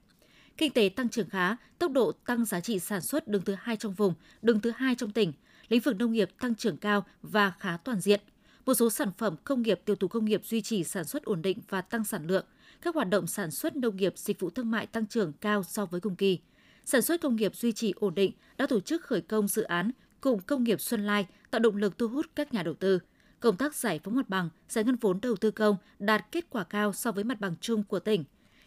Kinh 0.57 0.73
tế 0.73 0.91
tăng 0.97 1.09
trưởng 1.09 1.31
khá, 1.31 1.57
tốc 1.79 1.93
độ 1.93 2.13
tăng 2.13 2.45
giá 2.45 2.61
trị 2.61 2.79
sản 2.79 3.01
xuất 3.01 3.29
đứng 3.29 3.43
thứ 3.43 3.55
hai 3.59 3.77
trong 3.77 3.93
vùng, 3.93 4.15
đứng 4.43 4.61
thứ 4.61 4.73
hai 4.77 4.95
trong 4.95 5.13
tỉnh. 5.13 5.33
Lĩnh 5.69 5.81
vực 5.81 5.97
nông 5.97 6.13
nghiệp 6.13 6.31
tăng 6.41 6.55
trưởng 6.55 6.77
cao 6.77 7.05
và 7.23 7.53
khá 7.59 7.77
toàn 7.77 8.01
diện. 8.01 8.21
Một 8.67 8.75
số 8.75 8.91
sản 8.91 9.09
phẩm 9.19 9.37
công 9.45 9.63
nghiệp 9.63 9.81
tiêu 9.85 9.97
thụ 9.97 10.09
công 10.09 10.25
nghiệp 10.25 10.41
duy 10.45 10.63
trì 10.63 10.85
sản 10.85 11.05
xuất 11.05 11.25
ổn 11.25 11.43
định 11.43 11.59
và 11.69 11.81
tăng 11.81 12.05
sản 12.05 12.27
lượng. 12.27 12.45
Các 12.81 12.95
hoạt 12.95 13.09
động 13.09 13.27
sản 13.27 13.51
xuất 13.51 13.77
nông 13.77 13.97
nghiệp 13.97 14.13
dịch 14.17 14.41
vụ 14.41 14.51
thương 14.51 14.71
mại 14.71 14.87
tăng 14.87 15.07
trưởng 15.07 15.33
cao 15.33 15.63
so 15.63 15.87
với 15.87 16.01
cùng 16.01 16.17
kỳ 16.17 16.39
sản 16.87 17.03
xuất 17.03 17.21
công 17.21 17.37
nghiệp 17.37 17.57
duy 17.57 17.73
trì 17.73 17.93
ổn 17.97 18.15
định, 18.15 18.33
đã 18.59 18.67
tổ 18.67 18.81
chức 18.81 19.03
khởi 19.03 19.21
công 19.21 19.49
dự 19.49 19.63
án 19.63 19.91
cụm 20.21 20.39
công 20.39 20.65
nghiệp 20.65 20.81
Xuân 20.81 21.07
Lai 21.07 21.27
tạo 21.51 21.59
động 21.59 21.77
lực 21.77 21.99
thu 21.99 22.09
hút 22.09 22.27
các 22.35 22.55
nhà 22.55 22.63
đầu 22.63 22.75
tư. 22.75 22.99
Công 23.41 23.57
tác 23.57 23.75
giải 23.75 24.01
phóng 24.05 24.15
mặt 24.15 24.29
bằng, 24.29 24.49
giải 24.69 24.85
ngân 24.85 24.97
vốn 24.97 25.19
đầu 25.23 25.37
tư 25.37 25.51
công 25.51 25.77
đạt 25.99 26.27
kết 26.33 26.51
quả 26.51 26.65
cao 26.65 26.93
so 26.93 27.13
với 27.13 27.25
mặt 27.25 27.41
bằng 27.41 27.55
chung 27.61 27.83
của 27.83 27.99
tỉnh. 27.99 28.25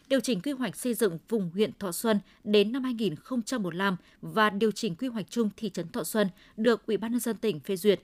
Điều 0.08 0.20
chỉnh 0.20 0.40
quy 0.40 0.52
hoạch 0.52 0.76
xây 0.76 0.94
dựng 0.94 1.18
vùng 1.28 1.50
huyện 1.50 1.72
Thọ 1.78 1.92
Xuân 1.92 2.20
đến 2.44 2.72
năm 2.72 2.84
2015 2.84 3.96
và 4.20 4.50
điều 4.50 4.70
chỉnh 4.70 4.94
quy 4.94 5.08
hoạch 5.08 5.30
chung 5.30 5.50
thị 5.56 5.70
trấn 5.70 5.88
Thọ 5.88 6.04
Xuân 6.04 6.28
được 6.56 6.86
Ủy 6.86 6.96
ban 6.96 7.12
nhân 7.12 7.20
dân 7.20 7.36
tỉnh 7.36 7.60
phê 7.60 7.76
duyệt. 7.76 8.00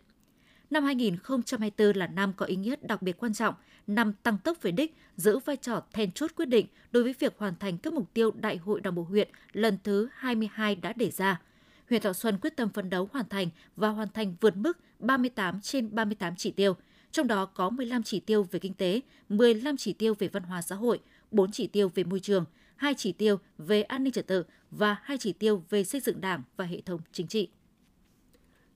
Năm 0.71 0.85
2024 0.85 1.97
là 1.97 2.07
năm 2.07 2.33
có 2.37 2.47
ý 2.47 2.57
nghĩa 2.57 2.75
đặc 2.81 3.03
biệt 3.03 3.17
quan 3.19 3.35
trọng, 3.35 3.55
năm 3.87 4.13
tăng 4.23 4.39
tốc 4.39 4.63
về 4.63 4.71
đích, 4.71 4.97
giữ 5.17 5.39
vai 5.39 5.57
trò 5.57 5.83
then 5.93 6.13
chốt 6.13 6.31
quyết 6.37 6.47
định 6.47 6.67
đối 6.93 7.03
với 7.03 7.15
việc 7.19 7.35
hoàn 7.39 7.55
thành 7.61 7.79
các 7.79 7.93
mục 7.93 8.15
tiêu 8.15 8.31
Đại 8.31 8.57
hội 8.57 8.81
Đảng 8.81 8.95
bộ 8.95 9.03
huyện 9.03 9.29
lần 9.53 9.79
thứ 9.85 10.09
22 10.15 10.75
đã 10.75 10.93
đề 10.93 11.11
ra. 11.11 11.41
Huyện 11.89 12.03
Thọ 12.03 12.13
Xuân 12.13 12.39
quyết 12.43 12.57
tâm 12.57 12.69
phấn 12.69 12.91
đấu 12.91 13.09
hoàn 13.13 13.29
thành 13.29 13.49
và 13.77 13.89
hoàn 13.89 14.09
thành 14.09 14.35
vượt 14.41 14.57
mức 14.57 14.79
38 14.99 15.61
trên 15.61 15.95
38 15.95 16.37
chỉ 16.37 16.51
tiêu, 16.51 16.77
trong 17.13 17.27
đó 17.27 17.47
có 17.47 17.71
15 17.71 18.03
chỉ 18.03 18.21
tiêu 18.21 18.47
về 18.51 18.59
kinh 18.59 18.75
tế, 18.75 19.01
15 19.29 19.77
chỉ 19.77 19.93
tiêu 19.93 20.15
về 20.19 20.29
văn 20.29 20.43
hóa 20.43 20.63
xã 20.63 20.75
hội, 20.75 21.01
4 21.31 21.53
chỉ 21.53 21.67
tiêu 21.67 21.91
về 21.95 22.05
môi 22.05 22.21
trường, 22.21 22.45
2 22.77 22.95
chỉ 22.95 23.13
tiêu 23.13 23.39
về 23.59 23.83
an 23.83 24.05
ninh 24.05 24.13
trật 24.13 24.27
tự 24.27 24.45
và 24.71 24.97
2 25.03 25.19
chỉ 25.19 25.33
tiêu 25.33 25.63
về 25.71 25.85
xây 25.85 26.01
dựng 26.01 26.21
Đảng 26.21 26.43
và 26.57 26.65
hệ 26.65 26.81
thống 26.81 27.01
chính 27.13 27.27
trị. 27.27 27.49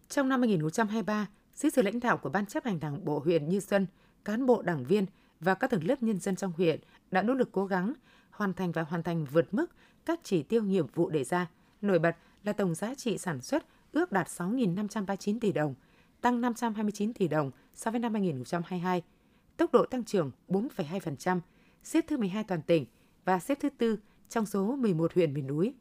Trong 0.08 0.28
năm 0.28 0.40
2023, 0.40 1.28
dưới 1.54 1.70
sự 1.70 1.82
lãnh 1.82 2.00
đạo 2.00 2.18
của 2.18 2.28
Ban 2.28 2.46
chấp 2.46 2.64
hành 2.64 2.80
Đảng 2.80 3.04
bộ 3.04 3.18
huyện 3.18 3.48
Như 3.48 3.60
Xuân, 3.60 3.86
cán 4.24 4.46
bộ 4.46 4.62
đảng 4.62 4.84
viên 4.84 5.06
và 5.40 5.54
các 5.54 5.70
tầng 5.70 5.84
lớp 5.84 6.02
nhân 6.02 6.20
dân 6.20 6.36
trong 6.36 6.52
huyện 6.52 6.80
đã 7.10 7.22
nỗ 7.22 7.34
lực 7.34 7.48
cố 7.52 7.66
gắng 7.66 7.92
hoàn 8.30 8.52
thành 8.52 8.72
và 8.72 8.82
hoàn 8.82 9.02
thành 9.02 9.24
vượt 9.24 9.54
mức 9.54 9.66
các 10.04 10.20
chỉ 10.22 10.42
tiêu 10.42 10.62
nhiệm 10.62 10.86
vụ 10.86 11.10
đề 11.10 11.24
ra. 11.24 11.50
Nổi 11.82 11.98
bật 11.98 12.16
là 12.44 12.52
tổng 12.52 12.74
giá 12.74 12.94
trị 12.94 13.18
sản 13.18 13.40
xuất 13.40 13.66
ước 13.92 14.12
đạt 14.12 14.26
6.539 14.26 15.38
tỷ 15.40 15.52
đồng, 15.52 15.74
tăng 16.20 16.40
529 16.40 17.12
tỷ 17.12 17.28
đồng 17.28 17.50
so 17.74 17.90
với 17.90 18.00
năm 18.00 18.12
2022. 18.12 19.02
Tốc 19.56 19.72
độ 19.72 19.86
tăng 19.86 20.04
trưởng 20.04 20.30
4,2%, 20.48 21.40
xếp 21.82 22.04
thứ 22.08 22.16
12 22.16 22.44
toàn 22.44 22.62
tỉnh 22.62 22.86
và 23.24 23.38
xếp 23.38 23.58
thứ 23.60 23.68
tư 23.70 23.98
trong 24.28 24.46
số 24.46 24.76
11 24.76 25.14
huyện 25.14 25.34
miền 25.34 25.46
núi. 25.46 25.74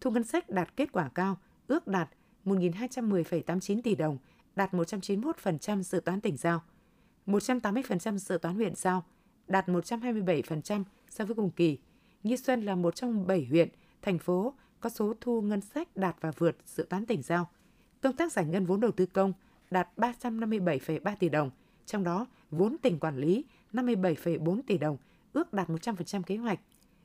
Thu 0.00 0.10
ngân 0.10 0.24
sách 0.24 0.50
đạt 0.50 0.76
kết 0.76 0.92
quả 0.92 1.08
cao, 1.08 1.36
ước 1.66 1.86
đạt 1.86 2.08
1.210,89 2.44 3.80
tỷ 3.84 3.94
đồng, 3.94 4.18
đạt 4.56 4.72
191% 4.72 5.82
dự 5.82 6.00
toán 6.00 6.20
tỉnh 6.20 6.36
giao, 6.36 6.62
180% 7.32 8.16
dự 8.16 8.38
toán 8.38 8.54
huyện 8.54 8.74
giao, 8.74 9.04
đạt 9.48 9.68
127% 9.68 10.84
so 11.10 11.24
với 11.24 11.34
cùng 11.34 11.50
kỳ. 11.50 11.78
Nghi 12.22 12.36
Xuân 12.36 12.62
là 12.62 12.74
một 12.74 12.94
trong 12.94 13.26
7 13.26 13.46
huyện, 13.50 13.68
thành 14.02 14.18
phố 14.18 14.54
có 14.80 14.90
số 14.90 15.14
thu 15.20 15.42
ngân 15.42 15.60
sách 15.60 15.96
đạt 15.96 16.16
và 16.20 16.32
vượt 16.38 16.56
dự 16.66 16.86
toán 16.90 17.06
tỉnh 17.06 17.22
giao. 17.22 17.50
Công 18.00 18.16
tác 18.16 18.32
giải 18.32 18.44
ngân 18.44 18.66
vốn 18.66 18.80
đầu 18.80 18.90
tư 18.90 19.06
công 19.06 19.32
đạt 19.70 19.88
357,3 19.96 21.16
tỷ 21.16 21.28
đồng, 21.28 21.50
trong 21.86 22.04
đó 22.04 22.26
vốn 22.50 22.76
tỉnh 22.82 22.98
quản 22.98 23.16
lý 23.16 23.44
57,4 23.72 24.60
tỷ 24.66 24.78
đồng, 24.78 24.96
ước 25.32 25.52
đạt 25.52 25.68
100% 25.68 26.22
kế 26.22 26.36
hoạch. 26.36 26.60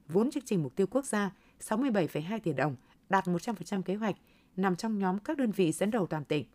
Vốn 0.08 0.32
chương 0.32 0.44
trình 0.46 0.64
mục 0.64 0.76
tiêu 0.76 0.88
quốc 0.88 1.06
gia 1.06 1.32
67,2 1.60 2.40
tỷ 2.40 2.54
đồng, 2.54 2.76
đạt 3.10 3.28
100% 3.28 3.82
kế 3.82 3.96
hoạch, 3.96 4.16
nằm 4.56 4.76
trong 4.76 5.00
nhóm 5.00 5.20
các 5.20 5.38
đơn 5.38 5.52
vị 5.52 5.72
dẫn 5.72 5.92
đầu 5.92 6.08
toàn 6.08 6.26
tỉnh. 6.26 6.46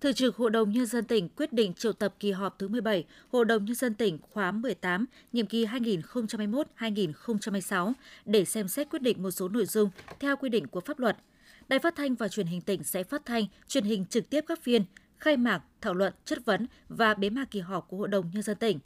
Thường 0.00 0.14
trực 0.14 0.36
Hội 0.36 0.50
đồng 0.50 0.70
Nhân 0.70 0.86
dân 0.86 1.04
tỉnh 1.04 1.28
quyết 1.28 1.52
định 1.52 1.74
triệu 1.74 1.92
tập 1.92 2.14
kỳ 2.20 2.30
họp 2.30 2.58
thứ 2.58 2.68
17 2.68 3.04
Hội 3.32 3.44
đồng 3.44 3.64
Nhân 3.64 3.74
dân 3.74 3.94
tỉnh 3.94 4.18
khóa 4.30 4.52
18, 4.52 5.06
nhiệm 5.32 5.46
kỳ 5.46 5.66
2021-2026 5.66 7.92
để 8.24 8.44
xem 8.44 8.68
xét 8.68 8.90
quyết 8.90 9.02
định 9.02 9.22
một 9.22 9.30
số 9.30 9.48
nội 9.48 9.66
dung 9.66 9.90
theo 10.20 10.36
quy 10.36 10.48
định 10.48 10.66
của 10.66 10.80
pháp 10.80 10.98
luật. 10.98 11.16
Đài 11.68 11.78
phát 11.78 11.96
thanh 11.96 12.14
và 12.14 12.28
truyền 12.28 12.46
hình 12.46 12.60
tỉnh 12.60 12.84
sẽ 12.84 13.04
phát 13.04 13.22
thanh, 13.24 13.44
truyền 13.68 13.84
hình 13.84 14.06
trực 14.06 14.30
tiếp 14.30 14.44
các 14.48 14.62
phiên, 14.62 14.84
khai 15.18 15.36
mạc, 15.36 15.62
thảo 15.80 15.94
luận, 15.94 16.12
chất 16.24 16.44
vấn 16.44 16.66
và 16.88 17.14
bế 17.14 17.30
mạc 17.30 17.50
kỳ 17.50 17.60
họp 17.60 17.88
của 17.88 17.96
Hội 17.96 18.08
đồng 18.08 18.30
Nhân 18.32 18.42
dân 18.42 18.56
tỉnh. 18.56 18.78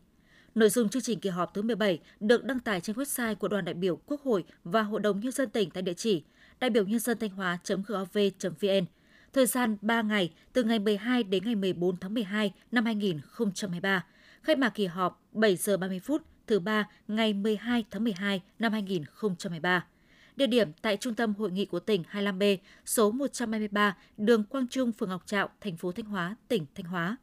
Nội 0.55 0.69
dung 0.69 0.89
chương 0.89 1.03
trình 1.03 1.21
kỳ 1.21 1.31
họp 1.31 1.55
thứ 1.55 1.63
17 1.63 1.99
được 2.21 2.45
đăng 2.45 2.61
tải 2.61 2.81
trên 2.81 2.97
website 2.97 3.35
của 3.35 3.49
đoàn 3.49 3.65
đại 3.65 3.75
biểu 3.75 3.97
Quốc 4.07 4.23
hội 4.23 4.45
và 4.65 4.83
Hội 4.83 5.01
đồng 5.01 5.21
Nhân 5.21 5.33
dân 5.33 5.51
tỉnh 5.51 5.71
tại 5.71 5.83
địa 5.83 5.95
chỉ 5.95 6.23
đại 6.61 6.71
biểu 6.71 6.85
nhân 6.85 7.01
dân 7.01 7.19
thanh 7.19 7.31
hóa.gov.vn 7.31 9.00
thời 9.33 9.47
gian 9.47 9.77
3 9.83 10.03
ngày 10.03 10.31
từ 10.53 10.63
ngày 10.63 10.79
12 10.79 11.23
đến 11.23 11.45
ngày 11.45 11.55
14 11.55 11.97
tháng 11.97 12.15
12 12.15 12.53
năm 12.73 12.85
2023. 12.85 14.05
Khai 14.43 14.57
mạc 14.57 14.71
kỳ 14.71 14.87
họp 14.87 15.23
7 15.33 15.57
giờ 15.57 15.77
30 15.77 16.01
phút 16.01 16.23
thứ 16.47 16.61
ba 16.61 16.89
ngày 17.09 17.33
12 17.33 17.85
tháng 17.91 18.05
12 18.05 18.43
năm 18.59 18.73
2023. 18.73 19.87
Địa 20.37 20.47
điểm 20.47 20.73
tại 20.83 20.97
Trung 20.97 21.15
tâm 21.15 21.35
Hội 21.35 21.51
nghị 21.51 21.65
của 21.65 21.81
tỉnh 21.81 22.03
25B, 22.13 22.57
số 22.87 23.11
123, 23.11 23.97
đường 24.17 24.45
Quang 24.45 24.69
Trung, 24.69 24.93
phường 24.93 25.09
Ngọc 25.09 25.23
Trạo, 25.27 25.49
thành 25.61 25.77
phố 25.77 25.93
Thanh 25.93 26.05
Hóa, 26.05 26.37
tỉnh 26.49 26.67
Thanh 26.75 26.87
Hóa. 26.87 27.17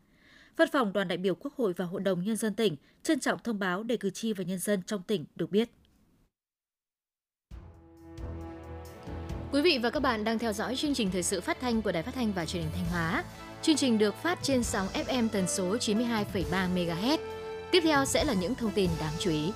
Văn 0.57 0.67
phòng 0.71 0.93
đoàn 0.93 1.07
đại 1.07 1.17
biểu 1.17 1.35
Quốc 1.35 1.53
hội 1.55 1.73
và 1.77 1.85
Hội 1.85 2.01
đồng 2.01 2.23
Nhân 2.23 2.35
dân 2.35 2.53
tỉnh 2.53 2.75
trân 3.03 3.19
trọng 3.19 3.39
thông 3.43 3.59
báo 3.59 3.83
để 3.83 3.97
cử 3.97 4.09
tri 4.09 4.33
và 4.33 4.43
nhân 4.43 4.59
dân 4.59 4.81
trong 4.85 5.03
tỉnh 5.03 5.25
được 5.35 5.51
biết. 5.51 5.69
Quý 9.51 9.62
vị 9.62 9.80
và 9.84 9.89
các 9.89 10.00
bạn 10.00 10.24
đang 10.24 10.39
theo 10.39 10.54
dõi 10.54 10.75
chương 10.75 10.94
trình 10.94 11.12
thời 11.12 11.24
sự 11.24 11.42
phát 11.42 11.60
thanh 11.60 11.82
của 11.82 11.92
Đài 11.92 12.04
Phát 12.04 12.13
thanh 12.16 12.34
và 12.34 12.46
Truyền 12.46 12.63
hình 12.63 12.72
Thanh 12.75 12.86
Hóa. 12.86 13.24
Chương 13.62 13.75
trình 13.75 13.98
được 13.98 14.16
phát 14.16 14.39
trên 14.42 14.63
sóng 14.63 14.88
FM 14.88 15.27
tần 15.30 15.48
số 15.48 15.75
92,3 15.75 16.75
MHz. 16.75 17.18
Tiếp 17.72 17.80
theo 17.84 18.06
sẽ 18.06 18.24
là 18.24 18.34
những 18.34 18.56
thông 18.56 18.72
tin 18.72 18.89
đáng 19.00 19.13
chú 19.20 19.32
ý. 19.32 19.51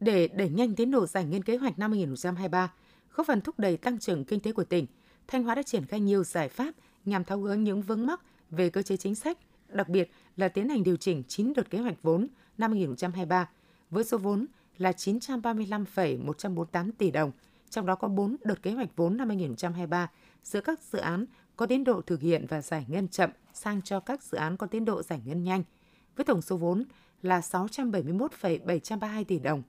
Để 0.00 0.28
đẩy 0.28 0.48
nhanh 0.48 0.74
tiến 0.74 0.90
độ 0.90 1.06
giải 1.06 1.24
ngân 1.24 1.42
kế 1.42 1.56
hoạch 1.56 1.78
năm 1.78 1.90
2023, 1.90 2.72
góp 3.14 3.26
phần 3.26 3.40
thúc 3.40 3.58
đẩy 3.58 3.76
tăng 3.76 3.98
trưởng 3.98 4.24
kinh 4.24 4.40
tế 4.40 4.52
của 4.52 4.64
tỉnh, 4.64 4.86
Thanh 5.28 5.44
Hóa 5.44 5.54
đã 5.54 5.62
triển 5.62 5.86
khai 5.86 6.00
nhiều 6.00 6.24
giải 6.24 6.48
pháp 6.48 6.74
nhằm 7.04 7.24
tháo 7.24 7.40
gỡ 7.40 7.54
những 7.54 7.82
vướng 7.82 8.06
mắc 8.06 8.20
về 8.50 8.70
cơ 8.70 8.82
chế 8.82 8.96
chính 8.96 9.14
sách, 9.14 9.38
đặc 9.68 9.88
biệt 9.88 10.10
là 10.36 10.48
tiến 10.48 10.68
hành 10.68 10.82
điều 10.82 10.96
chỉnh 10.96 11.22
9 11.28 11.52
đợt 11.56 11.70
kế 11.70 11.78
hoạch 11.78 12.02
vốn 12.02 12.26
năm 12.58 12.70
2023 12.70 13.48
với 13.90 14.04
số 14.04 14.18
vốn 14.18 14.46
là 14.78 14.92
935,148 14.92 16.92
tỷ 16.92 17.10
đồng, 17.10 17.32
trong 17.70 17.86
đó 17.86 17.94
có 17.94 18.08
4 18.08 18.36
đợt 18.44 18.62
kế 18.62 18.72
hoạch 18.72 18.96
vốn 18.96 19.16
năm 19.16 19.28
2023 19.28 20.10
giữa 20.42 20.60
các 20.60 20.82
dự 20.82 20.98
án 20.98 21.26
có 21.56 21.66
tiến 21.66 21.84
độ 21.84 22.00
thực 22.00 22.20
hiện 22.20 22.46
và 22.48 22.62
giải 22.62 22.86
ngân 22.88 23.08
chậm 23.08 23.30
sang 23.54 23.82
cho 23.82 24.00
các 24.00 24.22
dự 24.22 24.38
án 24.38 24.56
có 24.56 24.66
tiến 24.66 24.84
độ 24.84 25.02
giải 25.02 25.20
ngân 25.24 25.44
nhanh, 25.44 25.62
với 26.16 26.24
tổng 26.24 26.42
số 26.42 26.56
vốn 26.56 26.84
là 27.22 27.40
671,732 27.40 29.24
tỷ 29.24 29.38
đồng. 29.38 29.62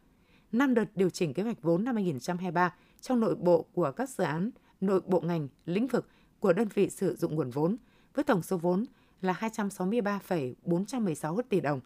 5 0.51 0.73
đợt 0.73 0.85
điều 0.95 1.09
chỉnh 1.09 1.33
kế 1.33 1.43
hoạch 1.43 1.61
vốn 1.61 1.83
năm 1.83 1.95
2023 1.95 2.73
trong 3.01 3.19
nội 3.19 3.35
bộ 3.35 3.65
của 3.73 3.91
các 3.91 4.09
dự 4.09 4.23
án, 4.23 4.49
nội 4.81 5.01
bộ 5.07 5.21
ngành, 5.21 5.47
lĩnh 5.65 5.87
vực 5.87 6.07
của 6.39 6.53
đơn 6.53 6.67
vị 6.73 6.89
sử 6.89 7.15
dụng 7.15 7.35
nguồn 7.35 7.49
vốn, 7.49 7.77
với 8.13 8.23
tổng 8.23 8.41
số 8.41 8.57
vốn 8.57 8.85
là 9.21 9.33
263,416 9.33 11.41
tỷ 11.49 11.61
đồng. 11.61 11.79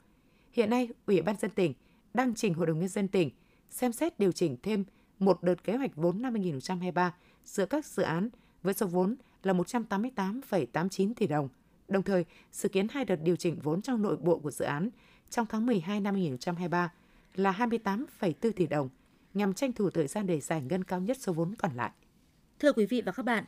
Hiện 0.52 0.70
nay, 0.70 0.90
Ủy 1.06 1.22
ban 1.22 1.36
dân 1.40 1.52
tỉnh 1.52 1.74
đang 2.18 2.36
trình 2.36 2.54
Hội 2.54 2.68
đồng 2.68 2.80
Nhân 2.80 2.90
dân 2.90 3.08
tỉnh 3.08 3.30
xem 3.70 3.92
xét 3.92 4.20
điều 4.20 4.32
chỉnh 4.32 4.58
thêm 4.64 4.84
một 5.20 5.44
đợt 5.44 5.64
kế 5.64 5.76
hoạch 5.76 5.96
vốn 5.96 6.22
năm 6.22 6.34
2023 6.34 7.16
giữa 7.46 7.66
các 7.66 7.86
dự 7.86 8.04
án 8.04 8.30
với 8.64 8.74
số 8.74 8.88
vốn 8.88 9.16
là 9.44 9.54
188,89 9.54 11.14
tỷ 11.14 11.28
đồng. 11.28 11.50
Đồng 11.88 12.04
thời, 12.04 12.26
dự 12.52 12.70
kiến 12.70 12.88
hai 12.92 13.06
đợt 13.06 13.16
điều 13.16 13.36
chỉnh 13.36 13.60
vốn 13.64 13.82
trong 13.82 14.02
nội 14.02 14.18
bộ 14.18 14.40
của 14.40 14.52
dự 14.52 14.66
án 14.66 14.90
trong 15.30 15.46
tháng 15.46 15.66
12 15.66 16.00
năm 16.00 16.14
2023 16.14 16.92
là 17.36 17.52
28,4 17.52 18.52
tỷ 18.52 18.68
đồng 18.68 18.90
nhằm 19.34 19.54
tranh 19.54 19.74
thủ 19.74 19.90
thời 19.90 20.08
gian 20.08 20.28
để 20.28 20.40
giải 20.40 20.62
ngân 20.62 20.84
cao 20.84 21.00
nhất 21.00 21.18
số 21.20 21.34
vốn 21.34 21.56
còn 21.56 21.76
lại. 21.76 21.92
Thưa 22.60 22.74
quý 22.74 22.86
vị 22.86 23.02
và 23.02 23.12
các 23.12 23.24
bạn, 23.24 23.44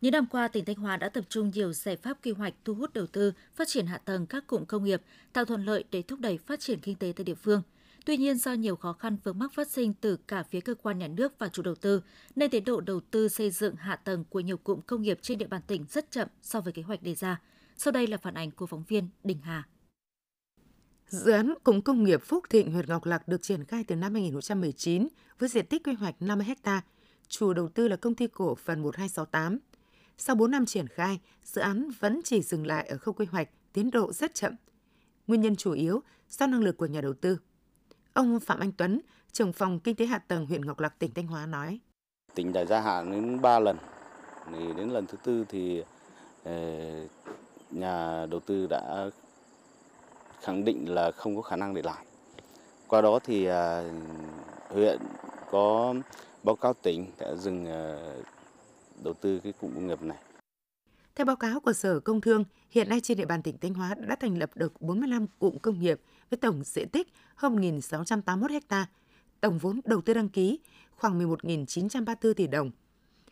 những 0.00 0.12
năm 0.12 0.26
qua, 0.26 0.48
tỉnh 0.48 0.64
Thanh 0.64 0.76
Hóa 0.76 0.96
đã 0.96 1.08
tập 1.08 1.24
trung 1.28 1.50
nhiều 1.54 1.72
giải 1.72 1.96
pháp 1.96 2.24
quy 2.24 2.32
hoạch 2.32 2.54
thu 2.64 2.74
hút 2.74 2.92
đầu 2.92 3.06
tư, 3.06 3.32
phát 3.54 3.68
triển 3.68 3.86
hạ 3.86 3.98
tầng 3.98 4.26
các 4.26 4.46
cụm 4.46 4.64
công 4.64 4.84
nghiệp, 4.84 5.02
tạo 5.32 5.44
thuận 5.44 5.64
lợi 5.64 5.84
để 5.90 6.02
thúc 6.02 6.20
đẩy 6.20 6.38
phát 6.38 6.60
triển 6.60 6.80
kinh 6.80 6.96
tế 6.96 7.12
tại 7.16 7.24
địa 7.24 7.34
phương– 7.34 7.62
Tuy 8.08 8.16
nhiên 8.16 8.38
do 8.38 8.52
nhiều 8.52 8.76
khó 8.76 8.92
khăn 8.92 9.16
vướng 9.24 9.38
mắc 9.38 9.52
phát 9.52 9.68
sinh 9.68 9.94
từ 10.00 10.16
cả 10.16 10.42
phía 10.42 10.60
cơ 10.60 10.74
quan 10.74 10.98
nhà 10.98 11.08
nước 11.08 11.38
và 11.38 11.48
chủ 11.48 11.62
đầu 11.62 11.74
tư, 11.74 12.02
nên 12.36 12.50
tiến 12.50 12.64
độ 12.64 12.80
đầu 12.80 13.00
tư 13.10 13.28
xây 13.28 13.50
dựng 13.50 13.74
hạ 13.76 13.96
tầng 13.96 14.24
của 14.24 14.40
nhiều 14.40 14.56
cụm 14.56 14.80
công 14.80 15.02
nghiệp 15.02 15.18
trên 15.22 15.38
địa 15.38 15.46
bàn 15.46 15.62
tỉnh 15.66 15.84
rất 15.90 16.10
chậm 16.10 16.28
so 16.42 16.60
với 16.60 16.72
kế 16.72 16.82
hoạch 16.82 17.02
đề 17.02 17.14
ra. 17.14 17.40
Sau 17.76 17.92
đây 17.92 18.06
là 18.06 18.16
phản 18.16 18.34
ảnh 18.34 18.50
của 18.50 18.66
phóng 18.66 18.84
viên 18.88 19.08
Đình 19.24 19.38
Hà. 19.42 19.68
Dự 21.08 21.32
án 21.32 21.54
cụm 21.64 21.80
công 21.80 22.04
nghiệp 22.04 22.22
Phúc 22.22 22.44
Thịnh, 22.50 22.72
huyện 22.72 22.86
Ngọc 22.88 23.04
Lặc 23.04 23.28
được 23.28 23.42
triển 23.42 23.64
khai 23.64 23.84
từ 23.84 23.96
năm 23.96 24.14
2019 24.14 25.08
với 25.38 25.48
diện 25.48 25.66
tích 25.66 25.84
quy 25.84 25.92
hoạch 25.92 26.22
50 26.22 26.46
ha. 26.64 26.82
Chủ 27.28 27.52
đầu 27.52 27.68
tư 27.68 27.88
là 27.88 27.96
công 27.96 28.14
ty 28.14 28.26
cổ 28.26 28.54
phần 28.54 28.82
1268. 28.82 29.58
Sau 30.18 30.36
4 30.36 30.50
năm 30.50 30.66
triển 30.66 30.88
khai, 30.88 31.20
dự 31.44 31.60
án 31.60 31.90
vẫn 32.00 32.20
chỉ 32.24 32.42
dừng 32.42 32.66
lại 32.66 32.86
ở 32.88 32.98
khâu 32.98 33.14
quy 33.14 33.26
hoạch, 33.26 33.48
tiến 33.72 33.90
độ 33.90 34.12
rất 34.12 34.34
chậm. 34.34 34.52
Nguyên 35.26 35.40
nhân 35.40 35.56
chủ 35.56 35.72
yếu 35.72 36.02
do 36.28 36.46
năng 36.46 36.64
lực 36.64 36.76
của 36.76 36.86
nhà 36.86 37.00
đầu 37.00 37.14
tư. 37.14 37.38
Ông 38.14 38.40
Phạm 38.40 38.60
Anh 38.60 38.72
Tuấn, 38.72 39.00
trưởng 39.32 39.52
phòng 39.52 39.80
kinh 39.80 39.96
tế 39.96 40.06
hạ 40.06 40.18
tầng 40.18 40.46
huyện 40.46 40.66
Ngọc 40.66 40.80
Lặc, 40.80 40.98
tỉnh 40.98 41.14
Thanh 41.14 41.26
Hóa 41.26 41.46
nói. 41.46 41.80
Tỉnh 42.34 42.52
đã 42.52 42.64
gia 42.64 42.80
hạn 42.80 43.12
đến 43.12 43.40
3 43.40 43.58
lần. 43.58 43.76
Thì 44.52 44.72
đến 44.76 44.88
lần 44.90 45.06
thứ 45.06 45.18
tư 45.24 45.44
thì 45.48 45.82
ờ, 46.44 46.52
nhà 47.70 48.26
đầu 48.26 48.40
tư 48.40 48.66
đã 48.70 49.10
khẳng 50.40 50.64
định 50.64 50.94
là 50.94 51.10
không 51.10 51.36
có 51.36 51.42
khả 51.42 51.56
năng 51.56 51.74
để 51.74 51.82
làm. 51.82 52.04
Qua 52.86 53.00
đó 53.00 53.18
thì 53.24 53.46
à, 53.46 53.82
huyện 54.68 54.98
có 55.50 55.94
báo 56.42 56.56
cáo 56.56 56.74
tỉnh 56.82 57.06
đã 57.18 57.34
dừng 57.34 57.66
ờ, 57.66 58.14
đầu 59.04 59.14
tư 59.14 59.40
cái 59.44 59.52
cụm 59.60 59.74
công 59.74 59.86
nghiệp 59.86 60.02
này. 60.02 60.18
Theo 61.18 61.24
báo 61.24 61.36
cáo 61.36 61.60
của 61.60 61.72
Sở 61.72 62.00
Công 62.00 62.20
Thương, 62.20 62.44
hiện 62.70 62.88
nay 62.88 63.00
trên 63.00 63.18
địa 63.18 63.24
bàn 63.24 63.42
tỉnh 63.42 63.58
Thanh 63.58 63.74
Hóa 63.74 63.94
đã 63.94 64.16
thành 64.16 64.38
lập 64.38 64.50
được 64.54 64.82
45 64.82 65.26
cụm 65.38 65.58
công 65.58 65.80
nghiệp 65.80 66.00
với 66.30 66.38
tổng 66.38 66.62
diện 66.64 66.88
tích 66.88 67.12
hơn 67.34 67.56
1.681 67.56 68.60
ha, 68.68 68.86
tổng 69.40 69.58
vốn 69.58 69.80
đầu 69.84 70.00
tư 70.00 70.14
đăng 70.14 70.28
ký 70.28 70.58
khoảng 70.90 71.20
11.934 71.20 72.34
tỷ 72.34 72.46
đồng. 72.46 72.70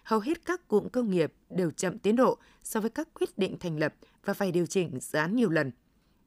Hầu 0.03 0.21
hết 0.21 0.45
các 0.45 0.69
cụm 0.69 0.89
công 0.89 1.11
nghiệp 1.11 1.33
đều 1.51 1.71
chậm 1.71 1.99
tiến 1.99 2.17
độ 2.17 2.39
so 2.63 2.81
với 2.81 2.91
các 2.91 3.09
quyết 3.15 3.39
định 3.39 3.57
thành 3.61 3.79
lập 3.79 3.95
và 4.25 4.35
phải 4.35 4.53
điều 4.53 4.67
chỉnh 4.67 4.99
dự 5.01 5.19
án 5.19 5.37
nhiều 5.37 5.51
lần. 5.51 5.71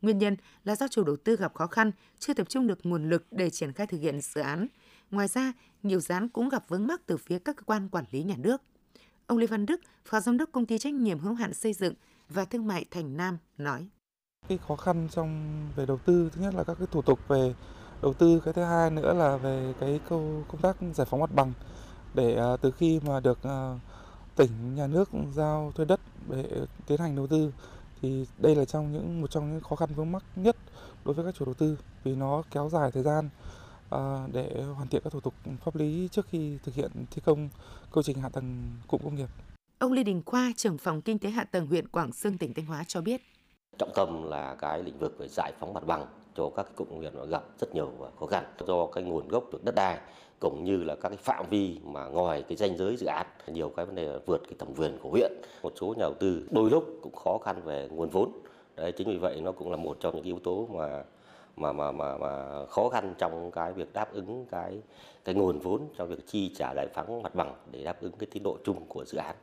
Nguyên 0.01 0.17
nhân 0.17 0.35
là 0.63 0.75
do 0.75 0.87
chủ 0.87 1.03
đầu 1.03 1.15
tư 1.15 1.35
gặp 1.35 1.53
khó 1.53 1.67
khăn, 1.67 1.91
chưa 2.19 2.33
tập 2.33 2.49
trung 2.49 2.67
được 2.67 2.79
nguồn 2.83 3.09
lực 3.09 3.25
để 3.31 3.49
triển 3.49 3.73
khai 3.73 3.87
thực 3.87 4.01
hiện 4.01 4.21
dự 4.21 4.41
án. 4.41 4.67
Ngoài 5.11 5.27
ra, 5.27 5.53
nhiều 5.83 5.99
dự 5.99 6.13
án 6.13 6.29
cũng 6.29 6.49
gặp 6.49 6.69
vướng 6.69 6.87
mắc 6.87 7.01
từ 7.05 7.17
phía 7.17 7.39
các 7.39 7.55
cơ 7.55 7.63
quan 7.63 7.89
quản 7.89 8.05
lý 8.11 8.23
nhà 8.23 8.35
nước. 8.37 8.61
Ông 9.29 9.37
Lê 9.37 9.47
Văn 9.47 9.65
Đức, 9.65 9.81
Phó 10.05 10.19
Giám 10.19 10.37
đốc 10.37 10.49
Công 10.51 10.65
ty 10.65 10.77
trách 10.77 10.93
nhiệm 10.93 11.19
hữu 11.19 11.33
hạn 11.33 11.53
xây 11.53 11.73
dựng 11.73 11.93
và 12.29 12.45
thương 12.45 12.67
mại 12.67 12.85
Thành 12.91 13.17
Nam 13.17 13.37
nói. 13.57 13.87
Cái 14.47 14.57
khó 14.67 14.75
khăn 14.75 15.07
trong 15.11 15.51
về 15.75 15.85
đầu 15.85 15.97
tư 16.05 16.29
thứ 16.33 16.41
nhất 16.41 16.53
là 16.53 16.63
các 16.63 16.77
cái 16.79 16.87
thủ 16.91 17.01
tục 17.01 17.19
về 17.27 17.53
đầu 18.01 18.13
tư, 18.13 18.41
cái 18.45 18.53
thứ 18.53 18.63
hai 18.63 18.89
nữa 18.91 19.13
là 19.13 19.37
về 19.37 19.73
cái 19.79 19.99
câu 20.09 20.43
công 20.47 20.61
tác 20.61 20.77
giải 20.95 21.07
phóng 21.09 21.19
mặt 21.19 21.35
bằng 21.35 21.53
để 22.13 22.35
à, 22.35 22.57
từ 22.61 22.71
khi 22.71 22.99
mà 23.07 23.19
được 23.19 23.43
à, 23.43 23.79
tỉnh 24.35 24.75
nhà 24.75 24.87
nước 24.87 25.09
giao 25.33 25.71
thuê 25.75 25.85
đất 25.85 25.99
để 26.29 26.65
tiến 26.87 26.99
hành 26.99 27.15
đầu 27.15 27.27
tư 27.27 27.53
thì 28.01 28.25
đây 28.37 28.55
là 28.55 28.65
trong 28.65 28.91
những 28.91 29.21
một 29.21 29.31
trong 29.31 29.51
những 29.51 29.61
khó 29.61 29.75
khăn 29.75 29.89
vướng 29.95 30.11
mắc 30.11 30.23
nhất 30.35 30.55
đối 31.05 31.15
với 31.15 31.25
các 31.25 31.35
chủ 31.35 31.45
đầu 31.45 31.53
tư 31.53 31.77
vì 32.03 32.15
nó 32.15 32.43
kéo 32.51 32.69
dài 32.69 32.91
thời 32.91 33.03
gian 33.03 33.29
để 34.33 34.63
hoàn 34.75 34.87
thiện 34.87 35.01
các 35.03 35.13
thủ 35.13 35.19
tục 35.19 35.33
pháp 35.63 35.75
lý 35.75 36.09
trước 36.11 36.25
khi 36.29 36.57
thực 36.63 36.75
hiện 36.75 36.91
thi 37.11 37.21
công 37.25 37.49
công 37.91 38.03
trình 38.03 38.17
hạ 38.17 38.29
tầng 38.29 38.71
cụm 38.87 39.01
công 39.03 39.15
nghiệp. 39.15 39.29
Ông 39.79 39.91
Lê 39.91 40.03
Đình 40.03 40.21
Khoa, 40.25 40.51
trưởng 40.55 40.77
phòng 40.77 41.01
kinh 41.01 41.19
tế 41.19 41.29
hạ 41.29 41.43
tầng 41.43 41.67
huyện 41.67 41.87
Quảng 41.87 42.13
Sương, 42.13 42.37
tỉnh 42.37 42.53
Thanh 42.53 42.65
Hóa 42.65 42.83
cho 42.87 43.01
biết. 43.01 43.21
Trọng 43.77 43.91
tâm 43.95 44.23
là 44.23 44.55
cái 44.59 44.83
lĩnh 44.83 44.97
vực 44.99 45.15
về 45.19 45.27
giải 45.27 45.53
phóng 45.59 45.73
mặt 45.73 45.85
bằng 45.87 46.05
cho 46.35 46.49
các 46.55 46.75
cụm 46.75 46.87
công 46.89 47.01
nghiệp 47.01 47.13
nó 47.15 47.25
gặp 47.25 47.43
rất 47.59 47.75
nhiều 47.75 47.91
khó 48.19 48.25
khăn 48.25 48.43
do 48.67 48.85
cái 48.85 49.03
nguồn 49.03 49.27
gốc 49.27 49.43
được 49.51 49.63
đất 49.63 49.75
đai 49.75 49.99
cũng 50.39 50.63
như 50.63 50.83
là 50.83 50.95
các 50.95 51.09
cái 51.09 51.17
phạm 51.17 51.45
vi 51.49 51.79
mà 51.83 52.05
ngoài 52.05 52.41
cái 52.41 52.55
danh 52.55 52.77
giới 52.77 52.97
dự 52.97 53.05
án 53.05 53.25
nhiều 53.47 53.69
cái 53.69 53.85
vấn 53.85 53.95
đề 53.95 54.19
vượt 54.25 54.41
cái 54.43 54.53
thẩm 54.59 54.75
quyền 54.75 54.97
của 55.01 55.09
huyện 55.09 55.31
một 55.63 55.73
số 55.81 55.87
nhà 55.87 56.01
đầu 56.01 56.13
tư 56.13 56.47
đôi 56.51 56.69
lúc 56.69 56.99
cũng 57.01 57.15
khó 57.15 57.37
khăn 57.37 57.61
về 57.65 57.87
nguồn 57.91 58.09
vốn 58.09 58.31
đấy 58.75 58.91
chính 58.91 59.07
vì 59.09 59.17
vậy 59.17 59.41
nó 59.41 59.51
cũng 59.51 59.71
là 59.71 59.77
một 59.77 59.97
trong 59.99 60.15
những 60.15 60.25
yếu 60.25 60.39
tố 60.39 60.67
mà 60.73 61.03
mà 61.59 61.73
mà 61.73 61.91
mà 61.91 62.17
mà 62.17 62.65
khó 62.69 62.89
khăn 62.89 63.13
trong 63.17 63.51
cái 63.51 63.73
việc 63.73 63.93
đáp 63.93 64.11
ứng 64.11 64.45
cái 64.51 64.81
cái 65.25 65.35
nguồn 65.35 65.59
vốn 65.59 65.89
cho 65.97 66.05
việc 66.05 66.27
chi 66.27 66.53
trả 66.55 66.73
giải 66.75 66.87
phóng 66.93 67.23
mặt 67.23 67.35
bằng 67.35 67.55
để 67.71 67.83
đáp 67.83 68.01
ứng 68.01 68.11
cái 68.19 68.27
tiến 68.31 68.43
độ 68.43 68.57
chung 68.65 68.85
của 68.87 69.05
dự 69.05 69.17
án. 69.17 69.35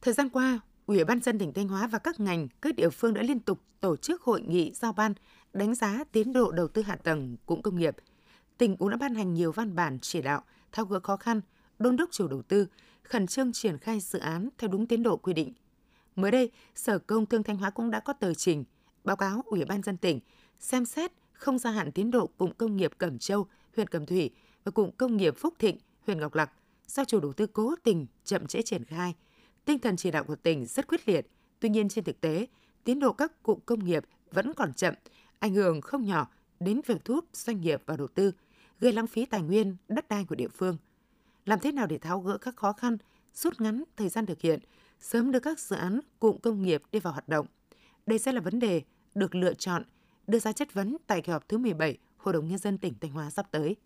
Thời 0.00 0.14
gian 0.14 0.28
qua, 0.28 0.60
Ủy 0.86 1.04
ban 1.04 1.20
dân 1.20 1.38
tỉnh 1.38 1.52
Thanh 1.52 1.68
Hóa 1.68 1.86
và 1.86 1.98
các 1.98 2.20
ngành, 2.20 2.48
các 2.60 2.76
địa 2.76 2.90
phương 2.90 3.14
đã 3.14 3.22
liên 3.22 3.40
tục 3.40 3.58
tổ 3.80 3.96
chức 3.96 4.22
hội 4.22 4.42
nghị 4.42 4.72
giao 4.74 4.92
ban 4.92 5.14
đánh 5.52 5.74
giá 5.74 6.04
tiến 6.12 6.32
độ 6.32 6.50
đầu 6.50 6.68
tư 6.68 6.82
hạ 6.82 6.96
tầng 6.96 7.36
cụm 7.46 7.62
công 7.62 7.76
nghiệp. 7.76 7.96
Tỉnh 8.58 8.76
cũng 8.76 8.90
đã 8.90 8.96
ban 8.96 9.14
hành 9.14 9.34
nhiều 9.34 9.52
văn 9.52 9.74
bản 9.74 9.98
chỉ 10.02 10.22
đạo 10.22 10.42
tháo 10.72 10.84
gỡ 10.84 11.00
khó 11.00 11.16
khăn, 11.16 11.40
đôn 11.78 11.96
đốc 11.96 12.08
chủ 12.12 12.28
đầu 12.28 12.42
tư 12.42 12.66
khẩn 13.02 13.26
trương 13.26 13.52
triển 13.52 13.78
khai 13.78 14.00
dự 14.00 14.18
án 14.18 14.48
theo 14.58 14.70
đúng 14.70 14.86
tiến 14.86 15.02
độ 15.02 15.16
quy 15.16 15.32
định. 15.32 15.52
Mới 16.16 16.30
đây, 16.30 16.50
Sở 16.74 16.98
Công 16.98 17.26
Thương 17.26 17.42
Thanh 17.42 17.56
Hóa 17.56 17.70
cũng 17.70 17.90
đã 17.90 18.00
có 18.00 18.12
tờ 18.12 18.34
trình 18.34 18.64
báo 19.04 19.16
cáo 19.16 19.42
Ủy 19.46 19.64
ban 19.64 19.82
dân 19.82 19.96
tỉnh 19.96 20.20
xem 20.62 20.84
xét 20.84 21.12
không 21.32 21.58
gia 21.58 21.70
hạn 21.70 21.92
tiến 21.92 22.10
độ 22.10 22.26
cụm 22.26 22.50
công 22.58 22.76
nghiệp 22.76 22.92
Cẩm 22.98 23.18
Châu, 23.18 23.46
huyện 23.76 23.88
Cẩm 23.88 24.06
Thủy 24.06 24.30
và 24.64 24.70
cụm 24.70 24.90
công 24.90 25.16
nghiệp 25.16 25.36
Phúc 25.36 25.54
Thịnh, 25.58 25.78
huyện 26.06 26.20
Ngọc 26.20 26.34
Lặc 26.34 26.50
do 26.86 27.04
chủ 27.04 27.20
đầu 27.20 27.32
tư 27.32 27.46
cố 27.46 27.74
tình 27.82 28.06
chậm 28.24 28.46
trễ 28.46 28.62
triển 28.62 28.84
khai. 28.84 29.14
Tinh 29.64 29.78
thần 29.78 29.96
chỉ 29.96 30.10
đạo 30.10 30.24
của 30.24 30.36
tỉnh 30.36 30.66
rất 30.66 30.86
quyết 30.88 31.08
liệt, 31.08 31.26
tuy 31.60 31.68
nhiên 31.68 31.88
trên 31.88 32.04
thực 32.04 32.20
tế, 32.20 32.46
tiến 32.84 33.00
độ 33.00 33.12
các 33.12 33.42
cụm 33.42 33.58
công 33.66 33.84
nghiệp 33.84 34.04
vẫn 34.30 34.54
còn 34.54 34.72
chậm, 34.72 34.94
ảnh 35.38 35.54
hưởng 35.54 35.80
không 35.80 36.04
nhỏ 36.06 36.28
đến 36.60 36.80
việc 36.86 37.04
thu 37.04 37.14
hút 37.14 37.24
doanh 37.32 37.60
nghiệp 37.60 37.82
và 37.86 37.96
đầu 37.96 38.08
tư, 38.08 38.32
gây 38.80 38.92
lãng 38.92 39.06
phí 39.06 39.26
tài 39.26 39.42
nguyên, 39.42 39.76
đất 39.88 40.08
đai 40.08 40.24
của 40.24 40.34
địa 40.34 40.48
phương. 40.48 40.76
Làm 41.44 41.58
thế 41.58 41.72
nào 41.72 41.86
để 41.86 41.98
tháo 41.98 42.20
gỡ 42.20 42.38
các 42.38 42.56
khó 42.56 42.72
khăn, 42.72 42.96
rút 43.34 43.60
ngắn 43.60 43.84
thời 43.96 44.08
gian 44.08 44.26
thực 44.26 44.40
hiện, 44.40 44.60
sớm 45.00 45.32
đưa 45.32 45.40
các 45.40 45.60
dự 45.60 45.76
án 45.76 46.00
cụm 46.18 46.38
công 46.38 46.62
nghiệp 46.62 46.82
đi 46.92 46.98
vào 46.98 47.12
hoạt 47.12 47.28
động? 47.28 47.46
Đây 48.06 48.18
sẽ 48.18 48.32
là 48.32 48.40
vấn 48.40 48.58
đề 48.58 48.82
được 49.14 49.34
lựa 49.34 49.54
chọn 49.54 49.82
đưa 50.26 50.38
ra 50.38 50.52
chất 50.52 50.74
vấn 50.74 50.96
tại 51.06 51.22
kỳ 51.22 51.32
họp 51.32 51.48
thứ 51.48 51.58
17 51.58 51.98
Hội 52.16 52.34
đồng 52.34 52.48
Nhân 52.48 52.58
dân 52.58 52.78
tỉnh 52.78 52.94
Thanh 53.00 53.10
Hóa 53.10 53.30
sắp 53.30 53.46
tới. 53.50 53.76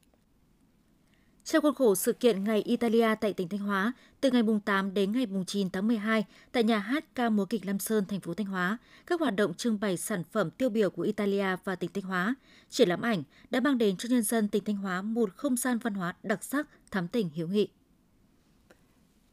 Trong 1.44 1.62
khuôn 1.62 1.74
khổ 1.74 1.94
sự 1.94 2.12
kiện 2.12 2.44
Ngày 2.44 2.62
Italia 2.62 3.14
tại 3.20 3.32
tỉnh 3.32 3.48
Thanh 3.48 3.60
Hóa, 3.60 3.92
từ 4.20 4.30
ngày 4.30 4.42
8 4.64 4.94
đến 4.94 5.12
ngày 5.12 5.26
9 5.46 5.70
tháng 5.70 5.88
12, 5.88 6.24
tại 6.52 6.64
nhà 6.64 6.78
hát 6.78 7.14
ca 7.14 7.30
múa 7.30 7.44
kịch 7.44 7.66
Lam 7.66 7.78
Sơn, 7.78 8.04
thành 8.08 8.20
phố 8.20 8.34
Thanh 8.34 8.46
Hóa, 8.46 8.78
các 9.06 9.20
hoạt 9.20 9.36
động 9.36 9.54
trưng 9.54 9.80
bày 9.80 9.96
sản 9.96 10.24
phẩm 10.24 10.50
tiêu 10.50 10.68
biểu 10.68 10.90
của 10.90 11.02
Italia 11.02 11.56
và 11.64 11.76
tỉnh 11.76 11.90
Thanh 11.94 12.04
Hóa, 12.04 12.34
triển 12.70 12.88
lãm 12.88 13.00
ảnh 13.00 13.22
đã 13.50 13.60
mang 13.60 13.78
đến 13.78 13.96
cho 13.96 14.08
nhân 14.08 14.22
dân 14.22 14.48
tỉnh 14.48 14.64
Thanh 14.64 14.76
Hóa 14.76 15.02
một 15.02 15.36
không 15.36 15.56
gian 15.56 15.78
văn 15.78 15.94
hóa 15.94 16.14
đặc 16.22 16.44
sắc, 16.44 16.68
thắm 16.90 17.08
tình 17.08 17.28
hiếu 17.28 17.48
nghị. 17.48 17.68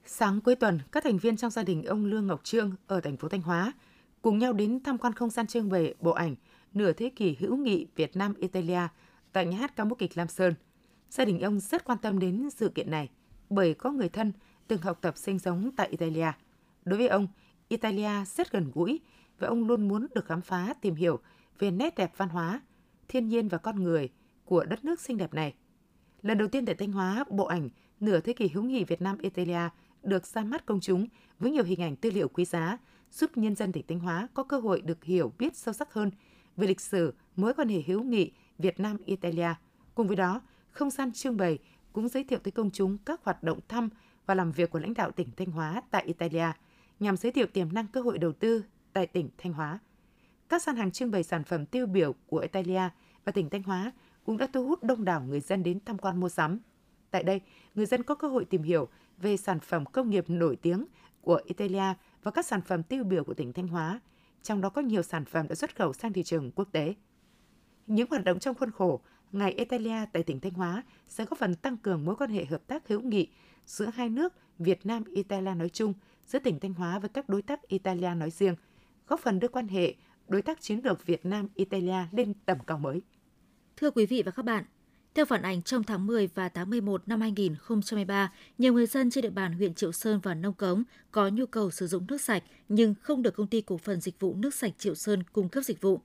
Sáng 0.05 0.41
cuối 0.41 0.55
tuần, 0.55 0.79
các 0.91 1.03
thành 1.03 1.17
viên 1.17 1.37
trong 1.37 1.51
gia 1.51 1.63
đình 1.63 1.83
ông 1.83 2.05
Lương 2.05 2.27
Ngọc 2.27 2.43
Trương 2.43 2.75
ở 2.87 3.01
thành 3.01 3.17
phố 3.17 3.29
Thanh 3.29 3.41
Hóa 3.41 3.73
cùng 4.21 4.39
nhau 4.39 4.53
đến 4.53 4.79
tham 4.83 4.97
quan 4.97 5.13
không 5.13 5.29
gian 5.29 5.47
trưng 5.47 5.69
bày 5.69 5.95
bộ 5.99 6.11
ảnh 6.11 6.35
nửa 6.73 6.93
thế 6.93 7.09
kỷ 7.09 7.35
hữu 7.39 7.57
nghị 7.57 7.87
Việt 7.95 8.15
Nam 8.15 8.33
Italia 8.39 8.81
tại 9.31 9.45
nhà 9.45 9.57
hát 9.57 9.75
ca 9.75 9.83
múa 9.83 9.95
kịch 9.95 10.17
Lam 10.17 10.27
Sơn. 10.27 10.53
Gia 11.09 11.25
đình 11.25 11.39
ông 11.39 11.59
rất 11.59 11.85
quan 11.85 11.97
tâm 11.97 12.19
đến 12.19 12.49
sự 12.49 12.69
kiện 12.69 12.91
này 12.91 13.09
bởi 13.49 13.73
có 13.73 13.91
người 13.91 14.09
thân 14.09 14.33
từng 14.67 14.81
học 14.81 14.97
tập 15.01 15.17
sinh 15.17 15.39
sống 15.39 15.71
tại 15.75 15.87
Italia. 15.87 16.31
Đối 16.85 16.99
với 16.99 17.07
ông, 17.07 17.27
Italia 17.67 18.25
rất 18.25 18.51
gần 18.51 18.71
gũi 18.73 18.99
và 19.39 19.47
ông 19.47 19.67
luôn 19.67 19.87
muốn 19.87 20.07
được 20.15 20.25
khám 20.25 20.41
phá, 20.41 20.73
tìm 20.81 20.95
hiểu 20.95 21.19
về 21.59 21.71
nét 21.71 21.95
đẹp 21.95 22.11
văn 22.17 22.29
hóa, 22.29 22.61
thiên 23.07 23.27
nhiên 23.27 23.47
và 23.47 23.57
con 23.57 23.83
người 23.83 24.09
của 24.45 24.65
đất 24.65 24.85
nước 24.85 25.01
xinh 25.01 25.17
đẹp 25.17 25.33
này. 25.33 25.53
Lần 26.21 26.37
đầu 26.37 26.47
tiên 26.47 26.65
tại 26.65 26.75
Thanh 26.75 26.91
Hóa, 26.91 27.23
bộ 27.29 27.45
ảnh 27.45 27.69
Nửa 28.03 28.19
thế 28.19 28.33
kỷ 28.33 28.47
hữu 28.47 28.63
nghị 28.63 28.83
Việt 28.83 29.01
Nam 29.01 29.17
Italia 29.17 29.69
được 30.03 30.27
ra 30.27 30.43
mắt 30.43 30.65
công 30.65 30.79
chúng 30.79 31.07
với 31.39 31.51
nhiều 31.51 31.63
hình 31.63 31.81
ảnh 31.81 31.95
tư 31.95 32.11
liệu 32.11 32.27
quý 32.27 32.45
giá, 32.45 32.77
giúp 33.11 33.31
nhân 33.35 33.55
dân 33.55 33.71
tỉnh 33.71 33.83
Thanh 33.87 33.99
Hóa 33.99 34.27
có 34.33 34.43
cơ 34.43 34.59
hội 34.59 34.81
được 34.81 35.03
hiểu 35.03 35.33
biết 35.37 35.55
sâu 35.55 35.73
sắc 35.73 35.93
hơn 35.93 36.11
về 36.57 36.67
lịch 36.67 36.81
sử 36.81 37.13
mối 37.35 37.53
quan 37.53 37.67
hệ 37.69 37.81
hữu 37.87 38.03
nghị 38.03 38.31
Việt 38.57 38.79
Nam 38.79 38.97
Italia. 39.05 39.53
Cùng 39.95 40.07
với 40.07 40.15
đó, 40.15 40.41
không 40.71 40.89
gian 40.89 41.11
trưng 41.11 41.37
bày 41.37 41.59
cũng 41.93 42.07
giới 42.07 42.23
thiệu 42.23 42.39
tới 42.39 42.51
công 42.51 42.71
chúng 42.71 42.97
các 42.97 43.23
hoạt 43.23 43.43
động 43.43 43.59
thăm 43.67 43.89
và 44.25 44.35
làm 44.35 44.51
việc 44.51 44.69
của 44.69 44.79
lãnh 44.79 44.93
đạo 44.93 45.11
tỉnh 45.11 45.27
Thanh 45.37 45.51
Hóa 45.51 45.81
tại 45.91 46.03
Italia 46.03 46.51
nhằm 46.99 47.17
giới 47.17 47.31
thiệu 47.31 47.45
tiềm 47.53 47.73
năng 47.73 47.87
cơ 47.87 48.01
hội 48.01 48.17
đầu 48.17 48.31
tư 48.31 48.63
tại 48.93 49.07
tỉnh 49.07 49.29
Thanh 49.37 49.53
Hóa. 49.53 49.79
Các 50.49 50.63
gian 50.63 50.75
hàng 50.75 50.91
trưng 50.91 51.11
bày 51.11 51.23
sản 51.23 51.43
phẩm 51.43 51.65
tiêu 51.65 51.85
biểu 51.85 52.15
của 52.27 52.37
Italia 52.37 52.89
và 53.25 53.31
tỉnh 53.31 53.49
Thanh 53.49 53.63
Hóa 53.63 53.91
cũng 54.23 54.37
đã 54.37 54.47
thu 54.53 54.67
hút 54.67 54.83
đông 54.83 55.05
đảo 55.05 55.21
người 55.21 55.39
dân 55.39 55.63
đến 55.63 55.79
tham 55.85 55.97
quan 55.97 56.19
mua 56.19 56.29
sắm. 56.29 56.59
Tại 57.11 57.23
đây, 57.23 57.41
người 57.75 57.85
dân 57.85 58.03
có 58.03 58.15
cơ 58.15 58.27
hội 58.27 58.45
tìm 58.45 58.63
hiểu 58.63 58.87
về 59.17 59.37
sản 59.37 59.59
phẩm 59.59 59.85
công 59.85 60.09
nghiệp 60.09 60.25
nổi 60.27 60.55
tiếng 60.55 60.85
của 61.21 61.41
Italia 61.45 61.93
và 62.23 62.31
các 62.31 62.45
sản 62.45 62.61
phẩm 62.61 62.83
tiêu 62.83 63.03
biểu 63.03 63.23
của 63.23 63.33
tỉnh 63.33 63.53
Thanh 63.53 63.67
Hóa, 63.67 63.99
trong 64.43 64.61
đó 64.61 64.69
có 64.69 64.81
nhiều 64.81 65.03
sản 65.03 65.25
phẩm 65.25 65.47
đã 65.47 65.55
xuất 65.55 65.75
khẩu 65.75 65.93
sang 65.93 66.13
thị 66.13 66.23
trường 66.23 66.51
quốc 66.51 66.67
tế. 66.71 66.95
Những 67.87 68.09
hoạt 68.09 68.23
động 68.23 68.39
trong 68.39 68.55
khuôn 68.55 68.71
khổ 68.71 69.01
Ngày 69.31 69.51
Italia 69.51 70.05
tại 70.13 70.23
tỉnh 70.23 70.39
Thanh 70.39 70.53
Hóa 70.53 70.83
sẽ 71.07 71.25
góp 71.25 71.39
phần 71.39 71.55
tăng 71.55 71.77
cường 71.77 72.05
mối 72.05 72.15
quan 72.15 72.29
hệ 72.29 72.45
hợp 72.45 72.67
tác 72.67 72.87
hữu 72.87 73.01
nghị 73.01 73.27
giữa 73.65 73.89
hai 73.93 74.09
nước 74.09 74.33
Việt 74.59 74.85
Nam 74.85 75.03
Italia 75.03 75.53
nói 75.55 75.69
chung, 75.69 75.93
giữa 76.25 76.39
tỉnh 76.39 76.59
Thanh 76.59 76.73
Hóa 76.73 76.99
với 76.99 77.09
các 77.09 77.29
đối 77.29 77.41
tác 77.41 77.67
Italia 77.67 78.15
nói 78.15 78.31
riêng, 78.31 78.55
góp 79.07 79.19
phần 79.19 79.39
đưa 79.39 79.47
quan 79.47 79.67
hệ 79.67 79.95
đối 80.27 80.41
tác 80.41 80.61
chiến 80.61 80.79
lược 80.83 81.05
Việt 81.05 81.25
Nam 81.25 81.47
Italia 81.55 82.07
lên 82.11 82.33
tầm 82.45 82.57
cao 82.67 82.77
mới. 82.77 83.01
Thưa 83.77 83.91
quý 83.91 84.05
vị 84.05 84.23
và 84.25 84.31
các 84.31 84.45
bạn, 84.45 84.63
theo 85.15 85.25
phản 85.25 85.41
ánh 85.41 85.61
trong 85.61 85.83
tháng 85.83 86.07
10 86.07 86.27
và 86.35 86.49
tháng 86.49 86.69
11 86.69 87.07
năm 87.07 87.21
2023, 87.21 88.31
nhiều 88.57 88.73
người 88.73 88.85
dân 88.85 89.09
trên 89.09 89.21
địa 89.21 89.29
bàn 89.29 89.53
huyện 89.53 89.73
Triệu 89.73 89.91
Sơn 89.91 90.19
và 90.23 90.33
Nông 90.33 90.53
Cống 90.53 90.83
có 91.11 91.27
nhu 91.27 91.45
cầu 91.45 91.71
sử 91.71 91.87
dụng 91.87 92.05
nước 92.07 92.21
sạch 92.21 92.43
nhưng 92.69 92.93
không 93.01 93.21
được 93.21 93.35
công 93.35 93.47
ty 93.47 93.61
cổ 93.61 93.77
phần 93.77 94.01
dịch 94.01 94.19
vụ 94.19 94.35
nước 94.35 94.53
sạch 94.53 94.71
Triệu 94.77 94.95
Sơn 94.95 95.23
cung 95.33 95.49
cấp 95.49 95.63
dịch 95.63 95.81
vụ. 95.81 95.99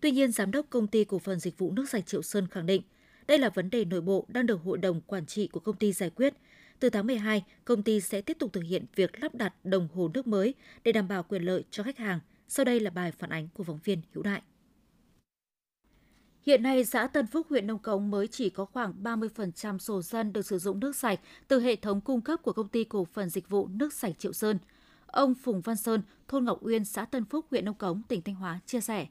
Tuy 0.00 0.10
nhiên, 0.10 0.32
giám 0.32 0.50
đốc 0.50 0.66
công 0.70 0.86
ty 0.86 1.04
cổ 1.04 1.18
phần 1.18 1.40
dịch 1.40 1.58
vụ 1.58 1.72
nước 1.72 1.88
sạch 1.90 2.06
Triệu 2.06 2.22
Sơn 2.22 2.46
khẳng 2.46 2.66
định, 2.66 2.82
đây 3.26 3.38
là 3.38 3.48
vấn 3.48 3.70
đề 3.70 3.84
nội 3.84 4.00
bộ 4.00 4.26
đang 4.28 4.46
được 4.46 4.60
hội 4.64 4.78
đồng 4.78 5.00
quản 5.00 5.26
trị 5.26 5.46
của 5.46 5.60
công 5.60 5.76
ty 5.76 5.92
giải 5.92 6.10
quyết. 6.10 6.34
Từ 6.80 6.90
tháng 6.90 7.06
12, 7.06 7.44
công 7.64 7.82
ty 7.82 8.00
sẽ 8.00 8.20
tiếp 8.20 8.36
tục 8.38 8.52
thực 8.52 8.64
hiện 8.64 8.84
việc 8.94 9.22
lắp 9.22 9.34
đặt 9.34 9.54
đồng 9.64 9.88
hồ 9.94 10.10
nước 10.14 10.26
mới 10.26 10.54
để 10.84 10.92
đảm 10.92 11.08
bảo 11.08 11.22
quyền 11.22 11.42
lợi 11.42 11.64
cho 11.70 11.82
khách 11.82 11.98
hàng. 11.98 12.20
Sau 12.48 12.64
đây 12.64 12.80
là 12.80 12.90
bài 12.90 13.12
phản 13.12 13.30
ánh 13.30 13.48
của 13.54 13.64
phóng 13.64 13.78
viên 13.84 14.00
Hữu 14.12 14.22
Đại. 14.22 14.42
Hiện 16.46 16.62
nay, 16.62 16.84
xã 16.84 17.06
Tân 17.06 17.26
Phúc, 17.26 17.46
huyện 17.50 17.66
Nông 17.66 17.78
Cống 17.78 18.10
mới 18.10 18.28
chỉ 18.28 18.50
có 18.50 18.64
khoảng 18.64 18.94
30% 19.02 19.78
số 19.78 20.02
dân 20.02 20.32
được 20.32 20.46
sử 20.46 20.58
dụng 20.58 20.80
nước 20.80 20.96
sạch 20.96 21.20
từ 21.48 21.60
hệ 21.60 21.76
thống 21.76 22.00
cung 22.00 22.20
cấp 22.20 22.42
của 22.42 22.52
công 22.52 22.68
ty 22.68 22.84
cổ 22.84 23.04
phần 23.04 23.30
dịch 23.30 23.48
vụ 23.48 23.68
nước 23.68 23.92
sạch 23.92 24.12
Triệu 24.18 24.32
Sơn. 24.32 24.58
Ông 25.06 25.34
Phùng 25.34 25.60
Văn 25.60 25.76
Sơn, 25.76 26.02
thôn 26.28 26.44
Ngọc 26.44 26.58
Uyên, 26.60 26.84
xã 26.84 27.04
Tân 27.04 27.24
Phúc, 27.24 27.46
huyện 27.50 27.64
Nông 27.64 27.74
Cống, 27.74 28.02
tỉnh 28.08 28.22
Thanh 28.22 28.34
Hóa 28.34 28.60
chia 28.66 28.80
sẻ. 28.80 29.06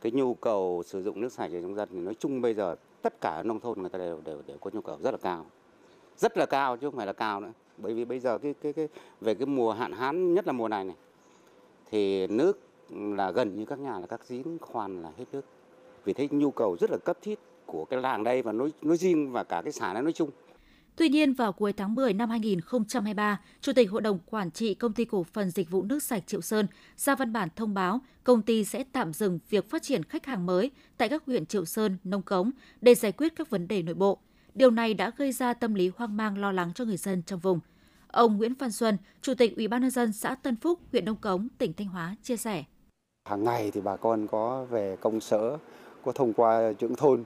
Cái 0.00 0.12
nhu 0.12 0.34
cầu 0.34 0.82
sử 0.86 1.02
dụng 1.02 1.20
nước 1.20 1.32
sạch 1.32 1.48
cho 1.52 1.60
trong 1.60 1.74
dân 1.74 1.88
thì 1.92 1.98
nói 1.98 2.14
chung 2.18 2.40
bây 2.40 2.54
giờ 2.54 2.76
tất 3.02 3.20
cả 3.20 3.42
nông 3.42 3.60
thôn 3.60 3.80
người 3.80 3.90
ta 3.90 3.98
đều 3.98 4.20
đều 4.24 4.42
đều 4.46 4.58
có 4.58 4.70
nhu 4.74 4.80
cầu 4.80 4.98
rất 5.02 5.10
là 5.10 5.18
cao. 5.22 5.46
Rất 6.16 6.38
là 6.38 6.46
cao 6.46 6.76
chứ 6.76 6.86
không 6.86 6.96
phải 6.96 7.06
là 7.06 7.12
cao 7.12 7.40
nữa. 7.40 7.52
Bởi 7.78 7.94
vì 7.94 8.04
bây 8.04 8.20
giờ 8.20 8.38
cái 8.38 8.54
cái 8.62 8.72
cái 8.72 8.88
về 9.20 9.34
cái 9.34 9.46
mùa 9.46 9.72
hạn 9.72 9.92
hán 9.92 10.34
nhất 10.34 10.46
là 10.46 10.52
mùa 10.52 10.68
này 10.68 10.84
này 10.84 10.96
thì 11.90 12.26
nước 12.26 12.60
là 12.90 13.30
gần 13.30 13.56
như 13.56 13.64
các 13.64 13.78
nhà 13.78 13.98
là 13.98 14.06
các 14.06 14.20
giếng 14.28 14.58
khoan 14.60 15.02
là 15.02 15.12
hết 15.18 15.24
nước 15.32 15.44
vì 16.08 16.14
thế 16.14 16.28
nhu 16.30 16.50
cầu 16.50 16.76
rất 16.80 16.90
là 16.90 16.96
cấp 16.98 17.18
thiết 17.22 17.38
của 17.66 17.84
cái 17.84 18.00
làng 18.00 18.24
đây 18.24 18.42
và 18.42 18.52
nói 18.52 18.72
nói 18.82 18.96
riêng 18.96 19.32
và 19.32 19.44
cả 19.44 19.62
cái 19.64 19.72
xã 19.72 19.92
này 19.92 20.02
nói 20.02 20.12
chung. 20.12 20.30
Tuy 20.96 21.08
nhiên, 21.08 21.32
vào 21.32 21.52
cuối 21.52 21.72
tháng 21.72 21.94
10 21.94 22.12
năm 22.12 22.30
2023, 22.30 23.40
Chủ 23.60 23.72
tịch 23.72 23.90
Hội 23.90 24.00
đồng 24.00 24.18
Quản 24.26 24.50
trị 24.50 24.74
Công 24.74 24.92
ty 24.92 25.04
Cổ 25.04 25.22
phần 25.32 25.50
Dịch 25.50 25.70
vụ 25.70 25.82
Nước 25.82 26.02
sạch 26.02 26.22
Triệu 26.26 26.40
Sơn 26.40 26.66
ra 26.96 27.14
văn 27.14 27.32
bản 27.32 27.48
thông 27.56 27.74
báo 27.74 28.00
công 28.24 28.42
ty 28.42 28.64
sẽ 28.64 28.84
tạm 28.92 29.12
dừng 29.12 29.38
việc 29.48 29.70
phát 29.70 29.82
triển 29.82 30.04
khách 30.04 30.26
hàng 30.26 30.46
mới 30.46 30.70
tại 30.96 31.08
các 31.08 31.22
huyện 31.26 31.46
Triệu 31.46 31.64
Sơn, 31.64 31.96
Nông 32.04 32.22
Cống 32.22 32.50
để 32.80 32.94
giải 32.94 33.12
quyết 33.12 33.32
các 33.36 33.50
vấn 33.50 33.68
đề 33.68 33.82
nội 33.82 33.94
bộ. 33.94 34.18
Điều 34.54 34.70
này 34.70 34.94
đã 34.94 35.10
gây 35.16 35.32
ra 35.32 35.54
tâm 35.54 35.74
lý 35.74 35.90
hoang 35.96 36.16
mang 36.16 36.38
lo 36.38 36.52
lắng 36.52 36.72
cho 36.74 36.84
người 36.84 36.96
dân 36.96 37.22
trong 37.22 37.40
vùng. 37.40 37.60
Ông 38.08 38.36
Nguyễn 38.36 38.54
Văn 38.54 38.72
Xuân, 38.72 38.96
Chủ 39.22 39.34
tịch 39.34 39.56
Ủy 39.56 39.68
ban 39.68 39.80
nhân 39.80 39.90
dân 39.90 40.12
xã 40.12 40.34
Tân 40.34 40.56
Phúc, 40.56 40.78
huyện 40.92 41.04
Nông 41.04 41.16
Cống, 41.16 41.48
tỉnh 41.58 41.72
Thanh 41.72 41.88
Hóa 41.88 42.16
chia 42.22 42.36
sẻ. 42.36 42.64
Hàng 43.28 43.44
ngày 43.44 43.70
thì 43.70 43.80
bà 43.80 43.96
con 43.96 44.26
có 44.26 44.64
về 44.70 44.96
công 45.00 45.20
sở 45.20 45.58
có 46.04 46.12
thông 46.12 46.32
qua 46.32 46.72
trưởng 46.72 46.94
thôn 46.94 47.24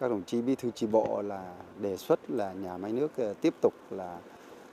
các 0.00 0.10
đồng 0.10 0.22
chí 0.26 0.42
bí 0.42 0.54
thư 0.54 0.70
tri 0.70 0.86
bộ 0.86 1.22
là 1.22 1.54
đề 1.80 1.96
xuất 1.96 2.30
là 2.30 2.52
nhà 2.52 2.76
máy 2.76 2.92
nước 2.92 3.10
ờ, 3.16 3.34
tiếp 3.40 3.54
tục 3.60 3.74
là 3.90 4.18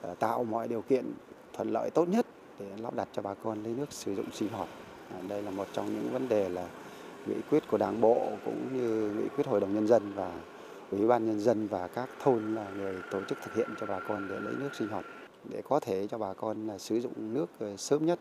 ờ, 0.02 0.14
tạo 0.20 0.44
mọi 0.44 0.68
điều 0.68 0.82
kiện 0.82 1.06
thuận 1.54 1.70
lợi 1.70 1.90
tốt 1.90 2.10
nhất 2.10 2.26
để 2.60 2.66
lắp 2.78 2.96
đặt 2.96 3.08
cho 3.14 3.22
bà 3.22 3.34
con 3.34 3.64
lấy 3.64 3.74
nước 3.78 3.92
sử 3.94 4.16
dụng 4.16 4.32
sinh 4.34 4.50
hoạt. 4.50 4.68
À, 5.14 5.20
đây 5.28 5.44
là 5.44 5.52
một 5.52 5.68
trong 5.74 5.86
những 5.86 6.14
vấn 6.14 6.30
đề 6.30 6.50
là 6.50 6.68
nghị 7.26 7.42
quyết 7.50 7.64
của 7.72 7.78
Đảng 7.78 8.02
bộ 8.02 8.30
cũng 8.46 8.78
như 8.78 9.14
nghị 9.18 9.30
quyết 9.36 9.48
Hội 9.48 9.60
đồng 9.60 9.76
nhân 9.76 9.88
dân 9.88 10.14
và 10.16 10.32
Ủy 10.92 11.08
ban 11.08 11.26
nhân 11.26 11.40
dân 11.40 11.68
và 11.68 11.88
các 11.88 12.10
thôn 12.24 12.56
là 12.56 12.70
người 12.78 12.96
tổ 13.12 13.20
chức 13.30 13.38
thực 13.44 13.56
hiện 13.56 13.70
cho 13.80 13.86
bà 13.86 14.00
con 14.00 14.28
để 14.30 14.40
lấy 14.40 14.54
nước 14.60 14.70
sinh 14.78 14.88
hoạt. 14.88 15.06
để 15.50 15.62
có 15.70 15.80
thể 15.80 16.08
cho 16.08 16.18
bà 16.18 16.34
con 16.34 16.68
là 16.68 16.78
sử 16.78 17.02
dụng 17.02 17.34
nước 17.34 17.46
ờ, 17.60 17.78
sớm 17.78 18.06
nhất, 18.06 18.20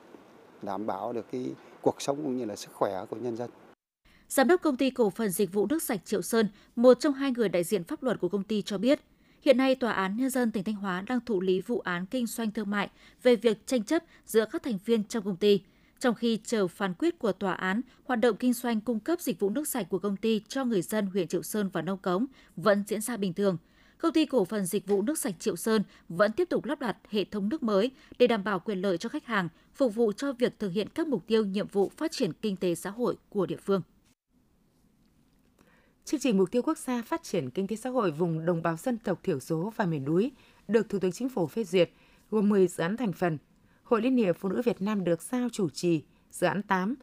đảm 0.63 0.87
bảo 0.87 1.13
được 1.13 1.27
cái 1.33 1.51
cuộc 1.83 2.03
sống 2.03 2.17
cũng 2.17 2.37
như 2.37 2.45
là 2.45 2.57
sức 2.57 2.71
khỏe 2.75 3.05
của 3.11 3.17
nhân 3.17 3.37
dân. 3.37 3.51
Giám 4.29 4.49
đốc 4.49 4.63
công 4.63 4.77
ty 4.77 4.91
cổ 4.91 5.11
phần 5.11 5.31
dịch 5.31 5.53
vụ 5.53 5.67
nước 5.67 5.83
sạch 5.83 6.01
Triệu 6.05 6.23
Sơn, 6.23 6.49
một 6.77 7.01
trong 7.01 7.13
hai 7.13 7.33
người 7.33 7.49
đại 7.49 7.65
diện 7.65 7.85
pháp 7.85 8.03
luật 8.03 8.21
của 8.21 8.29
công 8.29 8.43
ty 8.43 8.63
cho 8.63 8.79
biết, 8.79 9.01
hiện 9.43 9.57
nay 9.57 9.75
Tòa 9.75 9.93
án 9.93 10.17
Nhân 10.17 10.31
dân 10.31 10.51
tỉnh 10.51 10.65
Thanh 10.65 10.75
Hóa 10.75 11.03
đang 11.07 11.21
thụ 11.21 11.41
lý 11.41 11.61
vụ 11.61 11.81
án 11.81 12.07
kinh 12.07 12.27
doanh 12.27 12.51
thương 12.51 12.71
mại 12.71 12.91
về 13.23 13.37
việc 13.37 13.67
tranh 13.67 13.83
chấp 13.85 14.03
giữa 14.27 14.45
các 14.53 14.63
thành 14.63 14.79
viên 14.85 15.05
trong 15.05 15.25
công 15.25 15.37
ty. 15.37 15.61
Trong 16.01 16.15
khi 16.15 16.39
chờ 16.45 16.69
phán 16.69 16.95
quyết 16.95 17.19
của 17.19 17.33
tòa 17.33 17.53
án, 17.53 17.81
hoạt 18.05 18.21
động 18.21 18.37
kinh 18.37 18.53
doanh 18.53 18.81
cung 18.81 19.01
cấp 19.01 19.21
dịch 19.21 19.41
vụ 19.41 19.51
nước 19.51 19.69
sạch 19.69 19.87
của 19.91 19.99
công 19.99 20.17
ty 20.17 20.41
cho 20.49 20.65
người 20.65 20.83
dân 20.83 21.07
huyện 21.07 21.29
Triệu 21.29 21.43
Sơn 21.43 21.71
và 21.73 21.83
Nông 21.83 21.99
Cống 21.99 22.27
vẫn 22.57 22.85
diễn 22.87 23.01
ra 23.01 23.17
bình 23.17 23.33
thường. 23.33 23.57
Công 23.99 24.13
ty 24.13 24.27
cổ 24.27 24.45
phần 24.45 24.67
dịch 24.67 24.87
vụ 24.87 25.03
nước 25.03 25.19
sạch 25.19 25.35
Triệu 25.39 25.57
Sơn 25.57 25.83
vẫn 26.09 26.33
tiếp 26.33 26.49
tục 26.49 26.65
lắp 26.65 26.81
đặt 26.81 26.97
hệ 27.11 27.25
thống 27.25 27.49
nước 27.49 27.63
mới 27.63 27.91
để 28.19 28.27
đảm 28.27 28.45
bảo 28.45 28.61
quyền 28.61 28.83
lợi 28.83 28.99
cho 28.99 29.09
khách 29.09 29.27
hàng, 29.27 29.49
phục 29.75 29.95
vụ 29.95 30.13
cho 30.13 30.33
việc 30.33 30.59
thực 30.59 30.73
hiện 30.73 30.89
các 30.89 31.09
mục 31.09 31.27
tiêu 31.27 31.45
nhiệm 31.45 31.67
vụ 31.67 31.93
phát 31.97 32.13
triển 32.13 32.33
kinh 32.33 32.57
tế 32.57 32.75
xã 32.75 32.91
hội 32.91 33.17
của 33.29 33.47
địa 33.47 33.59
phương. 33.65 33.83
Chương 36.07 36.21
trình 36.21 36.39
Mục 36.39 36.51
tiêu 36.51 36.63
Quốc 36.63 36.79
gia 36.79 37.03
Phát 37.03 37.23
triển 37.23 37.51
Kinh 37.51 37.67
tế 37.67 37.77
Xã 37.77 37.91
hội 37.91 38.11
vùng 38.11 38.45
đồng 38.47 38.63
bào 38.63 38.77
dân 38.77 38.99
tộc 38.99 39.23
thiểu 39.23 39.41
số 39.41 39.73
và 39.77 39.87
miền 39.87 40.05
núi 40.05 40.33
được 40.69 40.89
Thủ 40.89 40.99
tướng 40.99 41.13
Chính 41.13 41.29
phủ 41.29 41.47
phê 41.47 41.65
duyệt, 41.65 41.91
gồm 42.31 42.49
10 42.49 42.69
dự 42.69 42.83
án 42.83 42.97
thành 42.97 43.13
phần. 43.13 43.39
Hội 43.83 44.03
Liên 44.03 44.17
hiệp 44.17 44.37
Phụ 44.39 44.49
nữ 44.49 44.63
Việt 44.65 44.83
Nam 44.83 45.05
được 45.05 45.23
giao 45.23 45.49
chủ 45.53 45.69
trì 45.71 46.05
dự 46.31 46.47
án 46.47 46.63
8, 46.63 46.95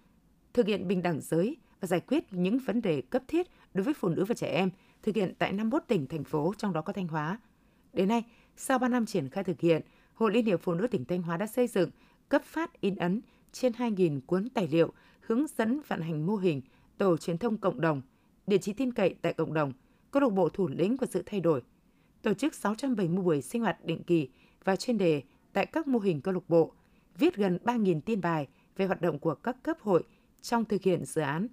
thực 0.53 0.67
hiện 0.67 0.87
bình 0.87 1.01
đẳng 1.01 1.21
giới 1.21 1.57
và 1.79 1.87
giải 1.87 1.99
quyết 1.99 2.23
những 2.31 2.59
vấn 2.59 2.81
đề 2.81 3.01
cấp 3.01 3.23
thiết 3.27 3.47
đối 3.73 3.83
với 3.83 3.93
phụ 3.93 4.09
nữ 4.09 4.25
và 4.25 4.35
trẻ 4.35 4.47
em, 4.47 4.69
thực 5.03 5.15
hiện 5.15 5.33
tại 5.39 5.53
51 5.53 5.83
tỉnh, 5.87 6.07
thành 6.07 6.23
phố, 6.23 6.53
trong 6.57 6.73
đó 6.73 6.81
có 6.81 6.93
Thanh 6.93 7.07
Hóa. 7.07 7.39
Đến 7.93 8.07
nay, 8.07 8.23
sau 8.57 8.79
3 8.79 8.87
năm 8.87 9.05
triển 9.05 9.29
khai 9.29 9.43
thực 9.43 9.59
hiện, 9.59 9.81
Hội 10.13 10.31
Liên 10.31 10.45
hiệp 10.45 10.61
Phụ 10.61 10.73
nữ 10.73 10.87
tỉnh 10.87 11.05
Thanh 11.05 11.21
Hóa 11.21 11.37
đã 11.37 11.47
xây 11.47 11.67
dựng, 11.67 11.89
cấp 12.29 12.43
phát 12.45 12.81
in 12.81 12.95
ấn 12.95 13.21
trên 13.51 13.73
2.000 13.73 14.21
cuốn 14.25 14.49
tài 14.49 14.67
liệu 14.67 14.93
hướng 15.21 15.45
dẫn 15.57 15.81
vận 15.87 16.01
hành 16.01 16.25
mô 16.25 16.35
hình 16.35 16.61
tổ 16.97 17.17
truyền 17.17 17.37
thông 17.37 17.57
cộng 17.57 17.81
đồng– 17.81 18.01
địa 18.47 18.57
chỉ 18.57 18.73
tin 18.73 18.93
cậy 18.93 19.15
tại 19.21 19.33
cộng 19.33 19.53
đồng, 19.53 19.73
câu 20.11 20.21
lạc 20.21 20.29
bộ 20.29 20.49
thủ 20.49 20.67
lĩnh 20.67 20.97
của 20.97 21.05
sự 21.05 21.23
thay 21.25 21.39
đổi, 21.39 21.61
tổ 22.21 22.33
chức 22.33 22.53
670 22.53 23.23
buổi 23.23 23.41
sinh 23.41 23.61
hoạt 23.61 23.85
định 23.85 24.03
kỳ 24.03 24.29
và 24.63 24.75
chuyên 24.75 24.97
đề 24.97 25.21
tại 25.53 25.65
các 25.65 25.87
mô 25.87 25.99
hình 25.99 26.21
câu 26.21 26.33
lạc 26.33 26.49
bộ, 26.49 26.73
viết 27.17 27.35
gần 27.35 27.57
3.000 27.63 28.01
tin 28.01 28.21
bài 28.21 28.47
về 28.77 28.85
hoạt 28.85 29.01
động 29.01 29.19
của 29.19 29.35
các 29.35 29.63
cấp 29.63 29.77
hội 29.81 30.03
trong 30.41 30.65
thực 30.65 30.81
hiện 30.81 31.05
dự 31.05 31.21
án, 31.21 31.47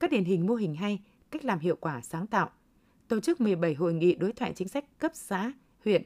các 0.00 0.10
điển 0.10 0.24
hình 0.24 0.46
mô 0.46 0.54
hình 0.54 0.74
hay, 0.74 1.02
cách 1.30 1.44
làm 1.44 1.58
hiệu 1.58 1.76
quả 1.80 2.00
sáng 2.00 2.26
tạo, 2.26 2.50
tổ 3.08 3.20
chức 3.20 3.40
17 3.40 3.74
hội 3.74 3.94
nghị 3.94 4.14
đối 4.14 4.32
thoại 4.32 4.52
chính 4.54 4.68
sách 4.68 4.98
cấp 4.98 5.12
xã, 5.14 5.52
huyện, 5.84 6.02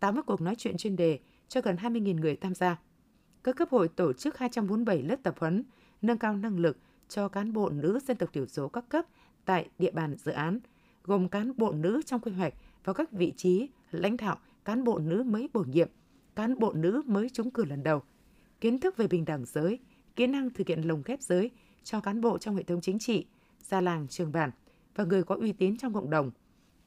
80 0.00 0.22
cuộc 0.26 0.40
nói 0.40 0.54
chuyện 0.58 0.76
chuyên 0.76 0.96
đề 0.96 1.18
cho 1.48 1.60
gần 1.60 1.76
20.000 1.76 2.20
người 2.20 2.36
tham 2.36 2.54
gia. 2.54 2.80
Các 3.44 3.56
cấp 3.56 3.68
hội 3.70 3.88
tổ 3.88 4.12
chức 4.12 4.38
247 4.38 5.02
lớp 5.02 5.16
tập 5.22 5.34
huấn, 5.38 5.64
nâng 6.02 6.18
cao 6.18 6.36
năng 6.36 6.58
lực 6.58 6.78
cho 7.08 7.28
cán 7.28 7.52
bộ 7.52 7.70
nữ 7.70 7.98
dân 8.06 8.16
tộc 8.16 8.32
thiểu 8.32 8.46
số 8.46 8.68
các 8.68 8.88
cấp 8.88 9.06
tại 9.44 9.68
địa 9.78 9.90
bàn 9.90 10.16
dự 10.16 10.32
án, 10.32 10.60
gồm 11.04 11.28
cán 11.28 11.52
bộ 11.56 11.72
nữ 11.72 12.02
trong 12.06 12.20
quy 12.20 12.32
hoạch 12.32 12.54
vào 12.84 12.94
các 12.94 13.12
vị 13.12 13.32
trí 13.36 13.68
lãnh 13.90 14.16
đạo, 14.16 14.38
cán 14.64 14.84
bộ 14.84 14.98
nữ 14.98 15.22
mới 15.22 15.48
bổ 15.52 15.60
nhiệm, 15.60 15.88
cán 16.36 16.58
bộ 16.58 16.72
nữ 16.72 17.02
mới 17.06 17.28
trúng 17.28 17.50
cử 17.50 17.64
lần 17.64 17.82
đầu, 17.82 18.02
kiến 18.60 18.80
thức 18.80 18.96
về 18.96 19.06
bình 19.06 19.24
đẳng 19.24 19.44
giới, 19.44 19.78
kỹ 20.16 20.26
năng 20.26 20.50
thực 20.50 20.68
hiện 20.68 20.82
lồng 20.82 21.02
ghép 21.04 21.22
giới 21.22 21.50
cho 21.84 22.00
cán 22.00 22.20
bộ 22.20 22.38
trong 22.38 22.56
hệ 22.56 22.62
thống 22.62 22.80
chính 22.80 22.98
trị, 22.98 23.26
gia 23.62 23.80
làng, 23.80 24.08
trường 24.08 24.32
bản 24.32 24.50
và 24.94 25.04
người 25.04 25.22
có 25.22 25.34
uy 25.34 25.52
tín 25.52 25.76
trong 25.76 25.92
cộng 25.92 26.10
đồng, 26.10 26.30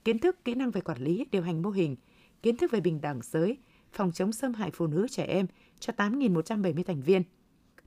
kiến 0.05 0.19
thức 0.19 0.45
kỹ 0.45 0.55
năng 0.55 0.71
về 0.71 0.81
quản 0.81 1.01
lý, 1.01 1.25
điều 1.31 1.41
hành 1.41 1.61
mô 1.61 1.69
hình, 1.69 1.95
kiến 2.41 2.57
thức 2.57 2.71
về 2.71 2.79
bình 2.79 3.01
đẳng 3.01 3.19
giới, 3.23 3.57
phòng 3.91 4.11
chống 4.11 4.31
xâm 4.31 4.53
hại 4.53 4.71
phụ 4.73 4.87
nữ 4.87 5.07
trẻ 5.07 5.23
em 5.23 5.47
cho 5.79 5.93
8.170 5.97 6.83
thành 6.83 7.01
viên, 7.01 7.23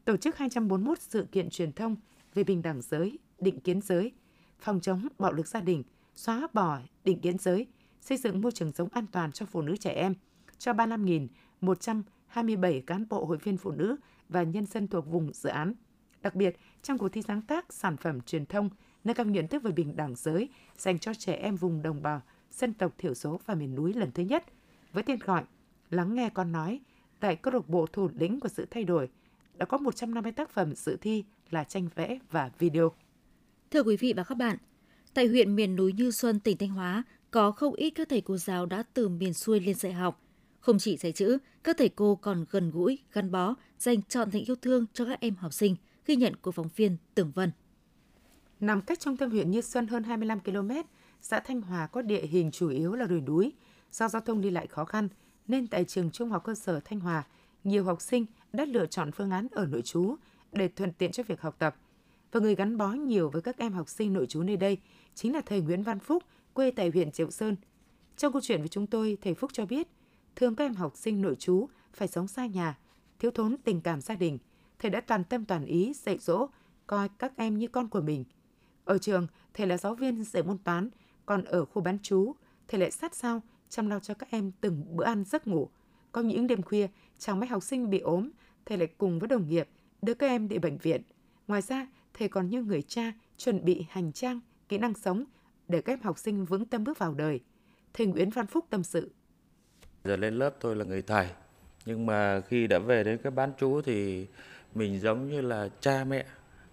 tổ 0.04 0.16
chức 0.16 0.36
241 0.36 0.98
sự 1.00 1.26
kiện 1.32 1.50
truyền 1.50 1.72
thông 1.72 1.96
về 2.34 2.44
bình 2.44 2.62
đẳng 2.62 2.82
giới, 2.82 3.18
định 3.38 3.60
kiến 3.60 3.80
giới, 3.80 4.12
phòng 4.58 4.80
chống 4.80 5.08
bạo 5.18 5.32
lực 5.32 5.48
gia 5.48 5.60
đình, 5.60 5.82
xóa 6.14 6.48
bỏ 6.52 6.78
định 7.04 7.20
kiến 7.20 7.38
giới, 7.38 7.66
xây 8.00 8.18
dựng 8.18 8.40
môi 8.40 8.52
trường 8.52 8.72
sống 8.72 8.88
an 8.92 9.06
toàn 9.12 9.32
cho 9.32 9.46
phụ 9.46 9.62
nữ 9.62 9.76
trẻ 9.76 9.90
em 9.90 10.14
cho 10.58 10.72
35.127 10.72 12.82
cán 12.86 13.08
bộ 13.08 13.24
hội 13.24 13.36
viên 13.36 13.56
phụ 13.56 13.70
nữ 13.70 13.96
và 14.28 14.42
nhân 14.42 14.66
dân 14.66 14.88
thuộc 14.88 15.06
vùng 15.06 15.32
dự 15.32 15.50
án. 15.50 15.74
Đặc 16.22 16.34
biệt, 16.34 16.56
trong 16.82 16.98
cuộc 16.98 17.08
thi 17.08 17.22
sáng 17.22 17.42
tác 17.42 17.72
sản 17.72 17.96
phẩm 17.96 18.20
truyền 18.20 18.46
thông 18.46 18.70
nâng 19.04 19.16
cao 19.16 19.26
nhận 19.26 19.48
thức 19.48 19.62
về 19.62 19.72
bình 19.72 19.96
đẳng 19.96 20.14
giới 20.16 20.48
dành 20.76 20.98
cho 20.98 21.14
trẻ 21.14 21.32
em 21.32 21.56
vùng 21.56 21.82
đồng 21.82 22.02
bào 22.02 22.22
dân 22.50 22.74
tộc 22.74 22.92
thiểu 22.98 23.14
số 23.14 23.40
và 23.46 23.54
miền 23.54 23.74
núi 23.74 23.92
lần 23.92 24.12
thứ 24.12 24.22
nhất 24.22 24.44
với 24.92 25.02
tên 25.02 25.18
gọi 25.18 25.44
Lắng 25.90 26.14
nghe 26.14 26.30
con 26.34 26.52
nói 26.52 26.80
tại 27.20 27.36
câu 27.36 27.54
lạc 27.54 27.68
bộ 27.68 27.86
thủ 27.86 28.10
lĩnh 28.14 28.40
của 28.40 28.48
sự 28.48 28.66
thay 28.70 28.84
đổi 28.84 29.08
đã 29.54 29.66
có 29.66 29.78
150 29.78 30.32
tác 30.32 30.50
phẩm 30.50 30.74
dự 30.74 30.96
thi 30.96 31.24
là 31.50 31.64
tranh 31.64 31.88
vẽ 31.94 32.18
và 32.30 32.50
video. 32.58 32.92
Thưa 33.76 33.82
quý 33.82 33.96
vị 33.96 34.12
và 34.16 34.24
các 34.24 34.34
bạn, 34.34 34.56
tại 35.14 35.26
huyện 35.26 35.56
miền 35.56 35.76
núi 35.76 35.92
Như 35.92 36.10
Xuân, 36.10 36.40
tỉnh 36.40 36.56
Thanh 36.56 36.68
Hóa, 36.68 37.02
có 37.30 37.52
không 37.52 37.74
ít 37.74 37.90
các 37.90 38.08
thầy 38.08 38.20
cô 38.20 38.36
giáo 38.36 38.66
đã 38.66 38.82
từ 38.94 39.08
miền 39.08 39.34
xuôi 39.34 39.60
lên 39.60 39.74
dạy 39.74 39.92
học. 39.92 40.22
Không 40.60 40.78
chỉ 40.78 40.96
dạy 40.96 41.12
chữ, 41.12 41.38
các 41.64 41.76
thầy 41.78 41.88
cô 41.88 42.16
còn 42.16 42.44
gần 42.50 42.70
gũi, 42.70 42.98
gắn 43.12 43.30
bó, 43.30 43.54
dành 43.78 44.02
trọn 44.02 44.30
tình 44.30 44.44
yêu 44.44 44.56
thương 44.56 44.86
cho 44.92 45.04
các 45.04 45.20
em 45.20 45.34
học 45.34 45.52
sinh, 45.52 45.76
ghi 46.06 46.16
nhận 46.16 46.36
của 46.36 46.52
phóng 46.52 46.68
viên 46.76 46.96
Tưởng 47.14 47.30
Vân. 47.30 47.50
Nằm 48.60 48.82
cách 48.82 49.00
trung 49.00 49.16
tâm 49.16 49.30
huyện 49.30 49.50
Như 49.50 49.60
Xuân 49.60 49.86
hơn 49.86 50.02
25 50.02 50.40
km, 50.40 50.70
xã 51.20 51.40
Thanh 51.40 51.60
Hòa 51.60 51.86
có 51.86 52.02
địa 52.02 52.26
hình 52.26 52.50
chủ 52.50 52.68
yếu 52.68 52.94
là 52.94 53.06
đồi 53.06 53.20
núi. 53.20 53.52
Do 53.92 54.08
giao 54.08 54.22
thông 54.22 54.40
đi 54.40 54.50
lại 54.50 54.66
khó 54.66 54.84
khăn, 54.84 55.08
nên 55.48 55.66
tại 55.66 55.84
trường 55.84 56.10
trung 56.10 56.30
học 56.30 56.44
cơ 56.44 56.54
sở 56.54 56.80
Thanh 56.84 57.00
Hòa, 57.00 57.24
nhiều 57.64 57.84
học 57.84 58.02
sinh 58.02 58.26
đã 58.52 58.64
lựa 58.64 58.86
chọn 58.86 59.12
phương 59.12 59.30
án 59.30 59.46
ở 59.52 59.66
nội 59.66 59.82
trú 59.82 60.16
để 60.52 60.68
thuận 60.68 60.92
tiện 60.92 61.12
cho 61.12 61.22
việc 61.22 61.40
học 61.40 61.56
tập 61.58 61.76
và 62.36 62.40
người 62.40 62.54
gắn 62.54 62.76
bó 62.76 62.92
nhiều 62.92 63.30
với 63.30 63.42
các 63.42 63.58
em 63.58 63.72
học 63.72 63.88
sinh 63.88 64.12
nội 64.12 64.26
trú 64.26 64.42
nơi 64.42 64.56
đây 64.56 64.78
chính 65.14 65.32
là 65.32 65.40
thầy 65.46 65.60
Nguyễn 65.60 65.82
Văn 65.82 65.98
Phúc, 65.98 66.22
quê 66.52 66.70
tại 66.70 66.90
huyện 66.90 67.10
Triệu 67.10 67.30
Sơn. 67.30 67.56
Trong 68.16 68.32
câu 68.32 68.42
chuyện 68.44 68.60
với 68.60 68.68
chúng 68.68 68.86
tôi, 68.86 69.18
thầy 69.22 69.34
Phúc 69.34 69.50
cho 69.54 69.66
biết, 69.66 69.88
thường 70.36 70.54
các 70.54 70.64
em 70.64 70.74
học 70.74 70.96
sinh 70.96 71.22
nội 71.22 71.36
trú 71.36 71.68
phải 71.94 72.08
sống 72.08 72.28
xa 72.28 72.46
nhà, 72.46 72.78
thiếu 73.18 73.30
thốn 73.30 73.56
tình 73.64 73.80
cảm 73.80 74.00
gia 74.00 74.14
đình. 74.14 74.38
Thầy 74.78 74.90
đã 74.90 75.00
toàn 75.00 75.24
tâm 75.24 75.44
toàn 75.44 75.64
ý 75.64 75.92
dạy 75.94 76.18
dỗ, 76.18 76.48
coi 76.86 77.08
các 77.08 77.32
em 77.36 77.58
như 77.58 77.68
con 77.68 77.88
của 77.88 78.00
mình. 78.00 78.24
Ở 78.84 78.98
trường, 78.98 79.26
thầy 79.54 79.66
là 79.66 79.78
giáo 79.78 79.94
viên 79.94 80.24
dạy 80.24 80.42
môn 80.42 80.58
toán, 80.58 80.88
còn 81.26 81.44
ở 81.44 81.64
khu 81.64 81.82
bán 81.82 81.98
trú, 81.98 82.32
thầy 82.68 82.80
lại 82.80 82.90
sát 82.90 83.14
sao 83.14 83.42
chăm 83.68 83.88
lo 83.88 84.00
cho 84.00 84.14
các 84.14 84.30
em 84.30 84.52
từng 84.60 84.96
bữa 84.96 85.04
ăn 85.04 85.24
giấc 85.24 85.46
ngủ. 85.46 85.68
Có 86.12 86.20
những 86.20 86.46
đêm 86.46 86.62
khuya, 86.62 86.88
chẳng 87.18 87.40
mấy 87.40 87.48
học 87.48 87.62
sinh 87.62 87.90
bị 87.90 87.98
ốm, 87.98 88.30
thầy 88.66 88.78
lại 88.78 88.88
cùng 88.98 89.18
với 89.18 89.28
đồng 89.28 89.48
nghiệp 89.48 89.68
đưa 90.02 90.14
các 90.14 90.26
em 90.26 90.48
đi 90.48 90.58
bệnh 90.58 90.78
viện. 90.78 91.02
Ngoài 91.48 91.62
ra, 91.62 91.86
thầy 92.18 92.28
còn 92.28 92.50
như 92.50 92.62
người 92.62 92.82
cha 92.82 93.12
chuẩn 93.36 93.64
bị 93.64 93.86
hành 93.90 94.12
trang, 94.12 94.40
kỹ 94.68 94.78
năng 94.78 94.94
sống 94.94 95.24
để 95.68 95.82
các 95.82 95.92
em 95.92 96.00
học 96.02 96.18
sinh 96.18 96.44
vững 96.44 96.64
tâm 96.64 96.84
bước 96.84 96.98
vào 96.98 97.14
đời. 97.14 97.40
Thầy 97.94 98.06
Nguyễn 98.06 98.30
Văn 98.30 98.46
Phúc 98.46 98.66
tâm 98.70 98.84
sự. 98.84 99.10
Giờ 100.04 100.16
lên 100.16 100.34
lớp 100.34 100.50
tôi 100.60 100.76
là 100.76 100.84
người 100.84 101.02
thầy, 101.02 101.28
nhưng 101.86 102.06
mà 102.06 102.40
khi 102.40 102.66
đã 102.66 102.78
về 102.78 103.04
đến 103.04 103.18
cái 103.22 103.30
bán 103.30 103.52
chú 103.58 103.80
thì 103.82 104.26
mình 104.74 105.00
giống 105.00 105.28
như 105.28 105.40
là 105.40 105.68
cha 105.80 106.04
mẹ 106.04 106.26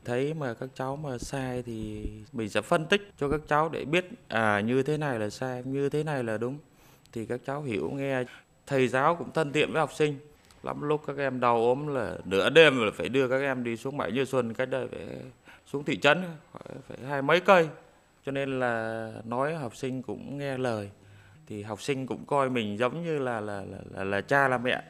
thấy 0.05 0.33
mà 0.33 0.53
các 0.53 0.69
cháu 0.75 0.95
mà 0.95 1.17
sai 1.17 1.63
thì 1.63 2.05
mình 2.31 2.49
sẽ 2.49 2.61
phân 2.61 2.85
tích 2.85 3.11
cho 3.17 3.29
các 3.29 3.41
cháu 3.47 3.69
để 3.69 3.85
biết 3.85 4.05
à 4.27 4.59
như 4.59 4.83
thế 4.83 4.97
này 4.97 5.19
là 5.19 5.29
sai 5.29 5.63
như 5.63 5.89
thế 5.89 6.03
này 6.03 6.23
là 6.23 6.37
đúng 6.37 6.57
thì 7.11 7.25
các 7.25 7.41
cháu 7.45 7.61
hiểu 7.63 7.91
nghe 7.91 8.23
thầy 8.67 8.87
giáo 8.87 9.15
cũng 9.15 9.31
thân 9.33 9.53
thiện 9.53 9.71
với 9.71 9.79
học 9.79 9.93
sinh 9.93 10.17
lắm 10.65 10.81
lúc 10.81 11.01
các 11.07 11.17
em 11.17 11.39
đau 11.39 11.57
ốm 11.57 11.87
là 11.87 12.17
nửa 12.25 12.49
đêm 12.49 12.85
là 12.85 12.91
phải 12.93 13.09
đưa 13.09 13.27
các 13.27 13.41
em 13.41 13.63
đi 13.63 13.77
xuống 13.77 13.97
bãi 13.97 14.11
như 14.11 14.25
xuân 14.25 14.53
cách 14.53 14.69
đây 14.69 14.87
phải 14.87 15.07
xuống 15.65 15.83
thị 15.83 15.99
trấn 15.99 16.23
phải 16.87 16.97
hai 17.07 17.21
mấy 17.21 17.39
cây. 17.39 17.69
Cho 18.25 18.31
nên 18.31 18.59
là 18.59 19.11
nói 19.25 19.55
học 19.55 19.75
sinh 19.75 20.01
cũng 20.01 20.37
nghe 20.37 20.57
lời. 20.57 20.89
Thì 21.47 21.63
học 21.63 21.81
sinh 21.81 22.07
cũng 22.07 22.25
coi 22.25 22.49
mình 22.49 22.77
giống 22.77 23.03
như 23.03 23.19
là 23.19 23.39
là 23.39 23.63
là, 23.71 23.77
là, 23.91 24.03
là 24.03 24.21
cha 24.21 24.47
là 24.47 24.57
mẹ. 24.57 24.83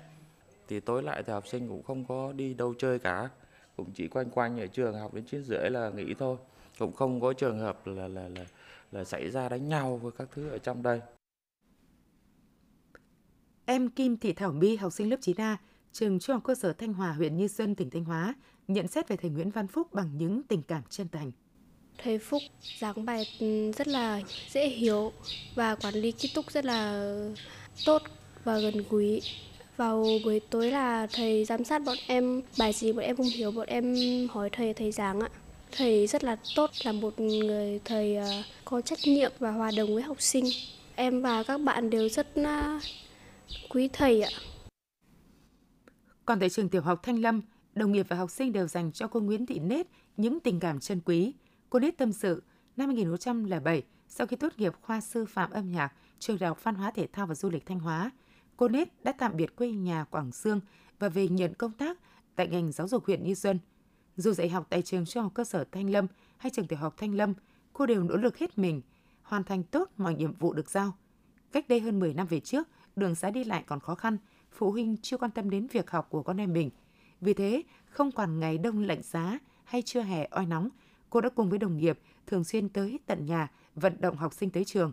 Thì 0.67 0.79
tối 0.79 1.03
lại 1.03 1.23
thì 1.23 1.33
học 1.33 1.47
sinh 1.47 1.67
cũng 1.67 1.83
không 1.83 2.05
có 2.05 2.33
đi 2.35 2.53
đâu 2.53 2.73
chơi 2.77 2.99
cả. 2.99 3.29
Cũng 3.77 3.91
chỉ 3.91 4.07
quanh 4.07 4.29
quanh 4.29 4.59
ở 4.59 4.67
trường 4.67 4.99
học 4.99 5.13
đến 5.13 5.23
chín 5.23 5.43
rưỡi 5.43 5.69
là 5.69 5.89
nghỉ 5.89 6.13
thôi. 6.19 6.37
Cũng 6.79 6.93
không 6.93 7.21
có 7.21 7.33
trường 7.33 7.59
hợp 7.59 7.87
là 7.87 8.07
là 8.07 8.29
là 8.29 8.45
là 8.91 9.03
xảy 9.03 9.29
ra 9.29 9.49
đánh 9.49 9.69
nhau 9.69 9.97
với 9.97 10.11
các 10.17 10.27
thứ 10.35 10.49
ở 10.49 10.57
trong 10.57 10.83
đây. 10.83 11.01
Em 13.65 13.89
Kim 13.89 14.17
Thị 14.17 14.33
Thảo 14.33 14.51
My, 14.51 14.75
học 14.75 14.93
sinh 14.93 15.09
lớp 15.09 15.17
9A, 15.21 15.55
trường 15.93 16.19
trung 16.19 16.33
học 16.33 16.43
cơ 16.43 16.55
sở 16.55 16.73
Thanh 16.73 16.93
Hòa, 16.93 17.13
huyện 17.13 17.37
Như 17.37 17.47
Xuân, 17.47 17.75
tỉnh 17.75 17.89
Thanh 17.89 18.03
Hóa, 18.03 18.35
nhận 18.67 18.87
xét 18.87 19.07
về 19.07 19.15
thầy 19.15 19.29
Nguyễn 19.31 19.49
Văn 19.49 19.67
Phúc 19.67 19.93
bằng 19.93 20.09
những 20.17 20.41
tình 20.43 20.61
cảm 20.61 20.81
chân 20.89 21.07
thành. 21.11 21.31
Thầy 22.03 22.19
Phúc 22.19 22.41
giảng 22.79 23.05
bài 23.05 23.25
ừ, 23.39 23.71
rất 23.71 23.87
là 23.87 24.21
dễ 24.51 24.69
hiểu 24.69 25.11
và 25.55 25.75
quản 25.75 25.93
lý 25.93 26.11
ký 26.11 26.31
túc 26.35 26.51
rất 26.51 26.65
là 26.65 27.13
tốt 27.85 28.01
và 28.43 28.59
gần 28.59 28.83
gũi. 28.89 29.21
Vào 29.77 30.05
buổi 30.23 30.39
tối 30.39 30.71
là 30.71 31.07
thầy 31.13 31.45
giám 31.45 31.63
sát 31.63 31.81
bọn 31.85 31.97
em, 32.07 32.41
bài 32.57 32.73
gì 32.73 32.93
bọn 32.93 33.05
em 33.05 33.15
không 33.15 33.29
hiểu, 33.35 33.51
bọn 33.51 33.67
em 33.67 33.95
hỏi 34.29 34.49
thầy, 34.51 34.73
thầy 34.73 34.91
giảng 34.91 35.19
ạ. 35.19 35.29
Thầy 35.71 36.07
rất 36.07 36.23
là 36.23 36.37
tốt, 36.55 36.71
là 36.83 36.91
một 36.91 37.19
người 37.19 37.79
thầy 37.85 38.15
ờ, 38.15 38.43
có 38.65 38.81
trách 38.81 38.99
nhiệm 39.05 39.31
và 39.39 39.51
hòa 39.51 39.71
đồng 39.77 39.93
với 39.93 40.03
học 40.03 40.21
sinh. 40.21 40.45
Em 40.95 41.21
và 41.21 41.43
các 41.43 41.57
bạn 41.57 41.89
đều 41.89 42.09
rất 42.09 42.37
quý 43.69 43.89
thầy 43.93 44.21
ạ. 44.21 44.29
Còn 46.25 46.39
tại 46.39 46.49
trường 46.49 46.69
tiểu 46.69 46.81
học 46.81 46.99
Thanh 47.03 47.19
Lâm, 47.19 47.41
đồng 47.75 47.91
nghiệp 47.91 48.05
và 48.09 48.15
học 48.15 48.31
sinh 48.31 48.51
đều 48.51 48.67
dành 48.67 48.91
cho 48.91 49.07
cô 49.07 49.19
Nguyễn 49.19 49.45
Thị 49.45 49.59
Nết 49.59 49.87
những 50.17 50.39
tình 50.39 50.59
cảm 50.59 50.79
chân 50.79 51.01
quý. 51.05 51.33
Cô 51.69 51.79
Nết 51.79 51.97
tâm 51.97 52.13
sự, 52.13 52.43
năm 52.77 52.89
2007, 52.89 53.83
sau 54.07 54.27
khi 54.27 54.35
tốt 54.35 54.53
nghiệp 54.57 54.73
khoa 54.81 55.01
sư 55.01 55.25
phạm 55.25 55.51
âm 55.51 55.71
nhạc, 55.71 55.93
trường 56.19 56.39
Đại 56.39 56.47
học 56.47 56.63
Văn 56.63 56.75
hóa 56.75 56.91
Thể 56.91 57.07
thao 57.13 57.27
và 57.27 57.35
Du 57.35 57.49
lịch 57.49 57.65
Thanh 57.65 57.79
Hóa, 57.79 58.11
cô 58.57 58.67
Nết 58.67 59.03
đã 59.03 59.11
tạm 59.11 59.37
biệt 59.37 59.55
quê 59.55 59.71
nhà 59.71 60.03
Quảng 60.03 60.31
Dương 60.33 60.59
và 60.99 61.09
về 61.09 61.27
nhận 61.27 61.53
công 61.53 61.71
tác 61.71 61.99
tại 62.35 62.47
ngành 62.47 62.71
giáo 62.71 62.87
dục 62.87 63.05
huyện 63.05 63.23
Như 63.23 63.33
Xuân. 63.33 63.59
Dù 64.17 64.31
dạy 64.31 64.49
học 64.49 64.67
tại 64.69 64.81
trường 64.81 65.05
trung 65.05 65.23
học 65.23 65.31
cơ 65.35 65.43
sở 65.43 65.63
Thanh 65.71 65.89
Lâm 65.89 66.07
hay 66.37 66.49
trường 66.49 66.67
tiểu 66.67 66.79
học 66.79 66.93
Thanh 66.97 67.15
Lâm, 67.15 67.33
cô 67.73 67.85
đều 67.85 68.03
nỗ 68.03 68.15
lực 68.15 68.37
hết 68.37 68.57
mình, 68.57 68.81
hoàn 69.21 69.43
thành 69.43 69.63
tốt 69.63 69.91
mọi 69.97 70.15
nhiệm 70.15 70.33
vụ 70.33 70.53
được 70.53 70.69
giao. 70.69 70.97
Cách 71.51 71.67
đây 71.67 71.79
hơn 71.79 71.99
10 71.99 72.13
năm 72.13 72.27
về 72.27 72.39
trước, 72.39 72.67
đường 72.95 73.15
xá 73.15 73.29
đi 73.29 73.43
lại 73.43 73.63
còn 73.67 73.79
khó 73.79 73.95
khăn, 73.95 74.17
phụ 74.51 74.71
huynh 74.71 74.97
chưa 75.01 75.17
quan 75.17 75.31
tâm 75.31 75.49
đến 75.49 75.67
việc 75.67 75.91
học 75.91 76.07
của 76.09 76.23
con 76.23 76.37
em 76.37 76.53
mình. 76.53 76.69
Vì 77.21 77.33
thế, 77.33 77.63
không 77.85 78.11
còn 78.11 78.39
ngày 78.39 78.57
đông 78.57 78.83
lạnh 78.83 79.01
giá 79.01 79.39
hay 79.63 79.81
trưa 79.81 80.01
hè 80.01 80.27
oi 80.31 80.45
nóng, 80.45 80.69
cô 81.09 81.21
đã 81.21 81.29
cùng 81.29 81.49
với 81.49 81.59
đồng 81.59 81.77
nghiệp 81.77 81.99
thường 82.27 82.43
xuyên 82.43 82.69
tới 82.69 82.99
tận 83.05 83.25
nhà 83.25 83.51
vận 83.75 84.01
động 84.01 84.17
học 84.17 84.33
sinh 84.33 84.49
tới 84.49 84.65
trường. 84.65 84.91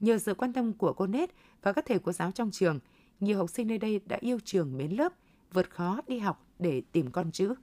Nhờ 0.00 0.18
sự 0.18 0.34
quan 0.34 0.52
tâm 0.52 0.72
của 0.72 0.92
cô 0.92 1.06
Nết 1.06 1.30
và 1.62 1.72
các 1.72 1.84
thầy 1.86 1.98
cô 1.98 2.12
giáo 2.12 2.30
trong 2.30 2.50
trường, 2.50 2.78
nhiều 3.20 3.38
học 3.38 3.50
sinh 3.50 3.66
nơi 3.66 3.78
đây 3.78 4.00
đã 4.06 4.16
yêu 4.20 4.38
trường 4.44 4.76
mến 4.76 4.90
lớp, 4.90 5.12
vượt 5.52 5.70
khó 5.70 6.00
đi 6.06 6.18
học 6.18 6.46
để 6.58 6.82
tìm 6.92 7.10
con 7.10 7.32
chữ. 7.32 7.54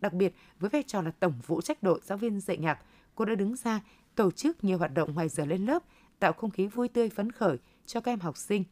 Đặc 0.00 0.12
biệt, 0.12 0.34
với 0.58 0.70
vai 0.70 0.82
trò 0.82 1.02
là 1.02 1.10
tổng 1.10 1.34
vũ 1.46 1.60
trách 1.60 1.82
đội 1.82 2.00
giáo 2.02 2.18
viên 2.18 2.40
dạy 2.40 2.56
nhạc, 2.56 2.78
cô 3.14 3.24
đã 3.24 3.34
đứng 3.34 3.56
ra 3.56 3.80
tổ 4.14 4.30
chức 4.30 4.64
nhiều 4.64 4.78
hoạt 4.78 4.94
động 4.94 5.14
ngoài 5.14 5.28
giờ 5.28 5.44
lên 5.44 5.66
lớp, 5.66 5.82
tạo 6.18 6.32
không 6.32 6.50
khí 6.50 6.66
vui 6.66 6.88
tươi 6.88 7.08
phấn 7.08 7.32
khởi 7.32 7.58
cho 7.86 8.00
các 8.00 8.12
em 8.12 8.20
học 8.20 8.36
sinh. 8.36 8.64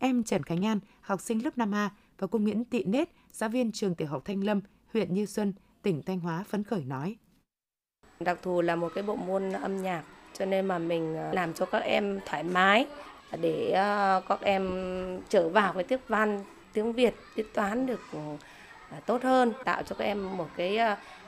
Em 0.00 0.24
Trần 0.24 0.42
Khánh 0.42 0.66
An, 0.66 0.80
học 1.00 1.20
sinh 1.20 1.44
lớp 1.44 1.50
5A 1.56 1.88
và 2.18 2.26
cô 2.30 2.38
Nguyễn 2.38 2.64
Tị 2.64 2.84
Nết, 2.84 3.08
giáo 3.32 3.50
viên 3.50 3.72
trường 3.72 3.94
tiểu 3.94 4.08
học 4.08 4.22
Thanh 4.24 4.44
Lâm, 4.44 4.60
huyện 4.92 5.14
Như 5.14 5.26
Xuân, 5.26 5.52
tỉnh 5.82 6.02
Thanh 6.02 6.20
Hóa 6.20 6.44
phấn 6.48 6.64
khởi 6.64 6.84
nói. 6.84 7.16
Đặc 8.20 8.38
thù 8.42 8.60
là 8.60 8.76
một 8.76 8.92
cái 8.94 9.04
bộ 9.04 9.16
môn 9.16 9.52
âm 9.52 9.82
nhạc 9.82 10.02
cho 10.38 10.44
nên 10.44 10.66
mà 10.66 10.78
mình 10.78 11.16
à, 11.16 11.30
làm 11.32 11.54
cho 11.54 11.66
các 11.66 11.78
em 11.78 12.20
thoải 12.26 12.42
mái 12.42 12.86
để 13.40 13.70
à, 13.70 14.20
các 14.28 14.40
em 14.40 14.70
trở 15.28 15.48
vào 15.48 15.72
cái 15.72 15.84
tiếp 15.84 16.00
văn 16.08 16.44
tiếng 16.72 16.92
Việt, 16.92 17.14
tiết 17.36 17.54
toán 17.54 17.86
được 17.86 18.00
à, 18.90 19.00
tốt 19.06 19.22
hơn, 19.22 19.52
tạo 19.64 19.82
cho 19.82 19.96
các 19.98 20.04
em 20.04 20.36
một 20.36 20.48
cái 20.56 20.78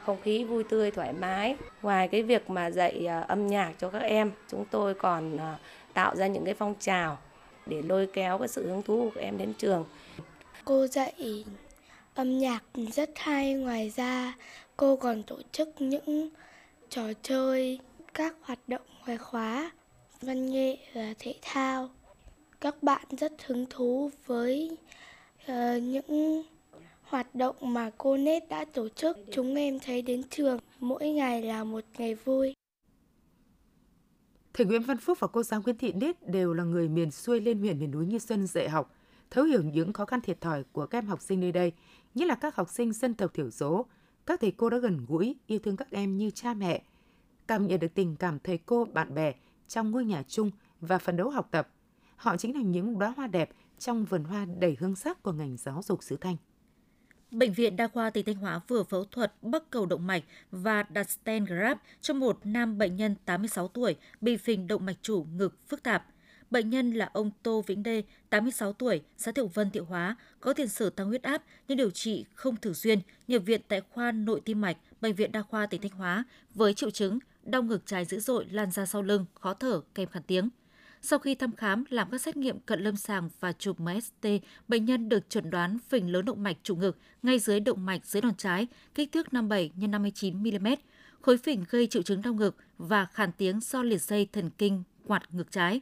không 0.05 0.21
khí 0.23 0.45
vui 0.45 0.65
tươi 0.65 0.91
thoải 0.91 1.13
mái. 1.13 1.57
Ngoài 1.83 2.09
cái 2.09 2.23
việc 2.23 2.51
mà 2.51 2.71
dạy 2.71 3.07
âm 3.07 3.47
nhạc 3.47 3.73
cho 3.79 3.91
các 3.91 4.03
em, 4.03 4.31
chúng 4.49 4.65
tôi 4.71 4.95
còn 4.95 5.39
tạo 5.93 6.17
ra 6.17 6.27
những 6.27 6.45
cái 6.45 6.55
phong 6.55 6.75
trào 6.81 7.19
để 7.67 7.83
lôi 7.83 8.07
kéo 8.07 8.39
cái 8.39 8.49
sự 8.49 8.67
hứng 8.67 8.83
thú 8.83 9.05
của 9.05 9.11
các 9.15 9.21
em 9.21 9.39
đến 9.39 9.53
trường. 9.59 9.85
Cô 10.65 10.87
dạy 10.87 11.45
âm 12.15 12.39
nhạc 12.39 12.65
rất 12.93 13.11
hay, 13.17 13.55
ngoài 13.55 13.93
ra 13.97 14.35
cô 14.77 14.97
còn 14.97 15.23
tổ 15.23 15.37
chức 15.53 15.69
những 15.79 16.31
trò 16.89 17.03
chơi, 17.23 17.79
các 18.15 18.37
hoạt 18.43 18.59
động 18.69 18.83
ngoài 19.07 19.19
khóa, 19.19 19.71
văn 20.23 20.53
nghệ 20.53 20.77
và 20.95 21.15
thể 21.19 21.35
thao. 21.43 21.89
Các 22.61 22.83
bạn 22.83 23.05
rất 23.19 23.33
hứng 23.47 23.67
thú 23.71 24.11
với 24.27 24.77
uh, 25.45 25.83
những 25.83 26.43
hoạt 27.03 27.35
động 27.35 27.57
mà 27.61 27.91
cô 27.99 28.17
Nết 28.17 28.49
đã 28.49 28.65
tổ 28.65 28.89
chức. 28.89 29.19
Chúng 29.33 29.55
em 29.55 29.81
thấy 29.81 30.03
đến 30.03 30.23
trường 30.31 30.59
mỗi 30.81 31.09
ngày 31.09 31.43
là 31.43 31.65
một 31.65 31.85
ngày 31.99 32.15
vui. 32.15 32.55
Thầy 34.61 34.67
Nguyễn 34.67 34.83
Văn 34.83 34.99
Phúc 34.99 35.21
và 35.21 35.29
cô 35.29 35.43
giáo 35.43 35.63
Nguyễn 35.63 35.79
Thị 35.79 35.93
Nết 35.93 36.29
đều 36.29 36.53
là 36.53 36.65
người 36.65 36.89
miền 36.89 37.11
xuôi 37.11 37.41
lên 37.41 37.59
huyện 37.59 37.79
miền 37.79 37.91
núi 37.91 38.07
Như 38.07 38.19
Xuân 38.19 38.47
dạy 38.47 38.69
học, 38.69 38.95
thấu 39.31 39.45
hiểu 39.45 39.63
những 39.63 39.93
khó 39.93 40.05
khăn 40.05 40.21
thiệt 40.21 40.41
thòi 40.41 40.65
của 40.73 40.87
các 40.87 40.99
em 40.99 41.07
học 41.07 41.23
sinh 41.23 41.41
nơi 41.41 41.53
đây, 41.53 41.73
nhất 42.15 42.29
là 42.29 42.35
các 42.35 42.57
học 42.57 42.69
sinh 42.69 42.93
dân 42.93 43.15
tộc 43.15 43.35
thiểu 43.35 43.51
số. 43.51 43.87
Các 44.27 44.41
thầy 44.41 44.51
cô 44.51 44.71
đã 44.71 44.79
gần 44.79 45.05
gũi, 45.09 45.37
yêu 45.47 45.59
thương 45.59 45.77
các 45.77 45.91
em 45.91 46.17
như 46.17 46.31
cha 46.31 46.55
mẹ, 46.55 46.83
cảm 47.47 47.67
nhận 47.67 47.81
được 47.81 47.95
tình 47.95 48.17
cảm 48.17 48.39
thầy 48.39 48.59
cô, 48.59 48.85
bạn 48.85 49.15
bè 49.15 49.35
trong 49.69 49.91
ngôi 49.91 50.05
nhà 50.05 50.23
chung 50.29 50.51
và 50.81 50.99
phấn 50.99 51.17
đấu 51.17 51.31
học 51.31 51.49
tập. 51.51 51.69
Họ 52.17 52.37
chính 52.37 52.55
là 52.55 52.63
những 52.63 52.99
đóa 52.99 53.15
hoa 53.17 53.27
đẹp 53.27 53.51
trong 53.79 54.05
vườn 54.05 54.25
hoa 54.25 54.45
đầy 54.45 54.77
hương 54.81 54.97
sắc 54.97 55.23
của 55.23 55.33
ngành 55.33 55.57
giáo 55.57 55.83
dục 55.83 56.03
xứ 56.03 56.17
Thanh. 56.17 56.37
Bệnh 57.31 57.53
viện 57.53 57.77
Đa 57.77 57.89
khoa 57.89 58.11
tỉnh 58.11 58.25
Thanh 58.25 58.37
Hóa 58.37 58.61
vừa 58.69 58.83
phẫu 58.83 59.05
thuật 59.05 59.33
bắc 59.43 59.71
cầu 59.71 59.87
động 59.87 60.07
mạch 60.07 60.23
và 60.51 60.83
đặt 60.83 61.11
stent 61.11 61.49
graft 61.49 61.77
cho 62.01 62.15
một 62.15 62.39
nam 62.45 62.79
bệnh 62.79 62.97
nhân 62.97 63.15
86 63.25 63.69
tuổi 63.69 63.97
bị 64.21 64.37
phình 64.37 64.67
động 64.67 64.87
mạch 64.87 64.97
chủ 65.03 65.27
ngực 65.37 65.69
phức 65.69 65.83
tạp. 65.83 66.07
Bệnh 66.51 66.71
nhân 66.71 66.93
là 66.93 67.11
ông 67.13 67.31
Tô 67.43 67.65
Vĩnh 67.67 67.83
Đê, 67.83 68.03
86 68.31 68.73
tuổi, 68.73 69.03
xã 69.17 69.33
Thiệu 69.33 69.47
Vân, 69.47 69.71
Thiệu 69.71 69.85
Hóa, 69.85 70.17
có 70.41 70.53
tiền 70.53 70.69
sử 70.69 70.91
tăng 70.91 71.07
huyết 71.07 71.23
áp 71.23 71.43
nhưng 71.69 71.79
điều 71.79 71.91
trị 71.91 72.25
không 72.35 72.57
thường 72.57 72.75
xuyên, 72.75 72.99
nhập 73.29 73.43
viện 73.47 73.61
tại 73.69 73.81
khoa 73.91 74.13
nội 74.13 74.41
tim 74.45 74.61
mạch, 74.61 74.77
Bệnh 75.01 75.15
viện 75.15 75.33
Đa 75.33 75.43
khoa 75.43 75.67
tỉnh 75.67 75.81
Thanh 75.83 75.93
Hóa 75.93 76.25
với 76.55 76.75
triệu 76.75 76.91
chứng 76.91 77.19
đau 77.43 77.63
ngực 77.63 77.83
trái 77.87 78.05
dữ 78.05 78.21
dội 78.21 78.47
lan 78.51 78.71
ra 78.71 78.87
sau 78.87 79.03
lưng, 79.03 79.27
khó 79.35 79.55
thở, 79.55 79.81
kèm 79.95 80.09
khàn 80.09 80.23
tiếng. 80.23 80.49
Sau 81.03 81.19
khi 81.19 81.35
thăm 81.35 81.57
khám, 81.57 81.85
làm 81.89 82.11
các 82.11 82.21
xét 82.21 82.37
nghiệm 82.37 82.59
cận 82.59 82.81
lâm 82.81 82.97
sàng 82.97 83.31
và 83.41 83.53
chụp 83.53 83.81
MST, 83.81 84.27
bệnh 84.69 84.85
nhân 84.85 85.09
được 85.09 85.31
chẩn 85.31 85.51
đoán 85.51 85.79
phình 85.89 86.13
lớn 86.13 86.25
động 86.25 86.43
mạch 86.43 86.57
trụ 86.63 86.77
ngực 86.77 86.99
ngay 87.23 87.39
dưới 87.39 87.61
động 87.61 87.87
mạch 87.87 88.07
dưới 88.07 88.21
đòn 88.21 88.35
trái, 88.35 88.67
kích 88.95 89.13
thước 89.13 89.33
57 89.33 89.71
x 89.77 89.89
59 89.89 90.43
mm. 90.43 90.67
Khối 91.21 91.39
phình 91.39 91.65
gây 91.71 91.87
triệu 91.87 92.03
chứng 92.03 92.23
đau 92.23 92.35
ngực 92.35 92.57
và 92.79 93.05
khàn 93.05 93.33
tiếng 93.33 93.61
do 93.61 93.83
liệt 93.83 94.03
dây 94.03 94.29
thần 94.33 94.51
kinh 94.59 94.83
quạt 95.07 95.23
ngực 95.35 95.53
trái. 95.53 95.81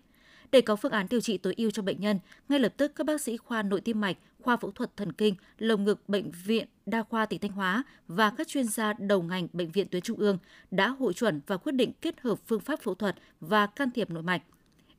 Để 0.53 0.61
có 0.61 0.77
phương 0.77 0.93
án 0.93 1.07
điều 1.11 1.21
trị 1.21 1.39
tối 1.39 1.55
ưu 1.57 1.71
cho 1.71 1.83
bệnh 1.83 2.01
nhân, 2.01 2.19
ngay 2.49 2.61
lập 2.61 2.75
tức 2.77 2.93
các 2.95 3.07
bác 3.07 3.21
sĩ 3.21 3.37
khoa 3.37 3.63
nội 3.63 3.81
tim 3.81 4.01
mạch, 4.01 4.17
khoa 4.43 4.57
phẫu 4.57 4.71
thuật 4.71 4.97
thần 4.97 5.13
kinh, 5.13 5.35
lồng 5.59 5.85
ngực 5.85 6.09
bệnh 6.09 6.31
viện 6.45 6.67
đa 6.87 7.03
khoa 7.03 7.27
tỉnh 7.27 7.41
Thanh 7.41 7.53
Hóa 7.53 7.83
và 8.09 8.31
các 8.31 8.49
chuyên 8.49 8.69
gia 8.69 8.93
đầu 8.93 9.23
ngành 9.23 9.49
bệnh 9.53 9.71
viện 9.71 9.89
tuyến 9.89 10.03
trung 10.03 10.19
ương 10.19 10.39
đã 10.71 10.89
hội 10.89 11.15
chuẩn 11.15 11.41
và 11.47 11.57
quyết 11.57 11.73
định 11.73 11.93
kết 12.01 12.21
hợp 12.21 12.39
phương 12.47 12.61
pháp 12.61 12.81
phẫu 12.81 12.95
thuật 12.95 13.17
và 13.41 13.67
can 13.67 13.91
thiệp 13.91 14.11
nội 14.11 14.23
mạch. 14.23 14.43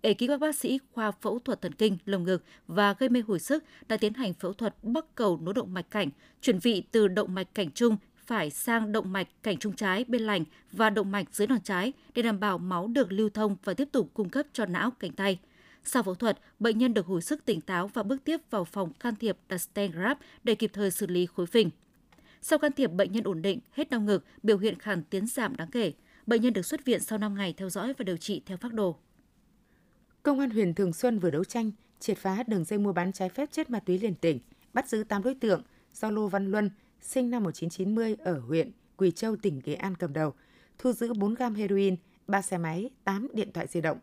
Ekip 0.01 0.27
các 0.27 0.39
bác 0.39 0.55
sĩ 0.55 0.79
khoa 0.91 1.11
phẫu 1.11 1.39
thuật 1.39 1.61
thần 1.61 1.73
kinh, 1.73 1.97
lồng 2.05 2.23
ngực 2.23 2.43
và 2.67 2.93
gây 2.99 3.09
mê 3.09 3.21
hồi 3.27 3.39
sức 3.39 3.63
đã 3.87 3.97
tiến 3.97 4.13
hành 4.13 4.33
phẫu 4.33 4.53
thuật 4.53 4.75
bắc 4.83 5.15
cầu 5.15 5.39
nối 5.41 5.53
động 5.53 5.73
mạch 5.73 5.91
cảnh, 5.91 6.09
chuyển 6.41 6.59
vị 6.59 6.83
từ 6.91 7.07
động 7.07 7.33
mạch 7.33 7.55
cảnh 7.55 7.71
trung 7.71 7.97
phải 8.29 8.49
sang 8.49 8.91
động 8.91 9.11
mạch 9.11 9.27
cảnh 9.43 9.57
trung 9.57 9.75
trái 9.75 10.05
bên 10.07 10.21
lành 10.21 10.43
và 10.71 10.89
động 10.89 11.11
mạch 11.11 11.27
dưới 11.31 11.47
đòn 11.47 11.61
trái 11.61 11.93
để 12.15 12.21
đảm 12.21 12.39
bảo 12.39 12.57
máu 12.57 12.87
được 12.87 13.11
lưu 13.11 13.29
thông 13.29 13.55
và 13.63 13.73
tiếp 13.73 13.89
tục 13.91 14.09
cung 14.13 14.29
cấp 14.29 14.45
cho 14.53 14.65
não 14.65 14.91
cánh 14.91 15.11
tay. 15.11 15.39
Sau 15.83 16.03
phẫu 16.03 16.15
thuật, 16.15 16.39
bệnh 16.59 16.77
nhân 16.77 16.93
được 16.93 17.05
hồi 17.05 17.21
sức 17.21 17.45
tỉnh 17.45 17.61
táo 17.61 17.87
và 17.87 18.03
bước 18.03 18.23
tiếp 18.23 18.41
vào 18.49 18.65
phòng 18.65 18.93
can 18.93 19.15
thiệp 19.15 19.37
đặt 19.49 19.57
stent 19.57 19.93
graft 19.93 20.15
để 20.43 20.55
kịp 20.55 20.71
thời 20.73 20.91
xử 20.91 21.07
lý 21.07 21.25
khối 21.25 21.45
phình. 21.45 21.69
Sau 22.41 22.59
can 22.59 22.71
thiệp, 22.71 22.91
bệnh 22.91 23.11
nhân 23.11 23.23
ổn 23.23 23.41
định, 23.41 23.59
hết 23.71 23.89
đau 23.89 24.01
ngực, 24.01 24.25
biểu 24.43 24.57
hiện 24.57 24.79
khàn 24.79 25.03
tiến 25.03 25.27
giảm 25.27 25.55
đáng 25.55 25.71
kể. 25.71 25.93
Bệnh 26.25 26.41
nhân 26.41 26.53
được 26.53 26.65
xuất 26.65 26.85
viện 26.85 26.99
sau 26.99 27.17
5 27.17 27.35
ngày 27.35 27.53
theo 27.57 27.69
dõi 27.69 27.93
và 27.97 28.03
điều 28.03 28.17
trị 28.17 28.41
theo 28.45 28.57
phác 28.57 28.73
đồ. 28.73 28.97
Công 30.23 30.39
an 30.39 30.49
huyện 30.49 30.73
Thường 30.73 30.93
Xuân 30.93 31.19
vừa 31.19 31.29
đấu 31.29 31.43
tranh, 31.43 31.71
triệt 31.99 32.17
phá 32.17 32.43
đường 32.47 32.63
dây 32.63 32.79
mua 32.79 32.93
bán 32.93 33.11
trái 33.11 33.29
phép 33.29 33.51
chất 33.51 33.69
ma 33.69 33.79
túy 33.79 33.99
liên 33.99 34.15
tỉnh, 34.15 34.39
bắt 34.73 34.89
giữ 34.89 35.03
8 35.03 35.23
đối 35.23 35.35
tượng 35.35 35.61
do 35.93 36.11
Lô 36.11 36.27
Văn 36.27 36.51
Luân, 36.51 36.69
sinh 37.01 37.29
năm 37.29 37.43
1990 37.43 38.15
ở 38.19 38.39
huyện 38.39 38.71
Quỳ 38.97 39.11
Châu, 39.11 39.35
tỉnh 39.35 39.61
Nghệ 39.65 39.73
An 39.73 39.95
cầm 39.95 40.13
đầu, 40.13 40.33
thu 40.77 40.91
giữ 40.91 41.13
4 41.13 41.33
gam 41.33 41.55
heroin, 41.55 41.95
3 42.27 42.41
xe 42.41 42.57
máy, 42.57 42.89
8 43.03 43.27
điện 43.33 43.51
thoại 43.53 43.67
di 43.67 43.81
động. 43.81 43.97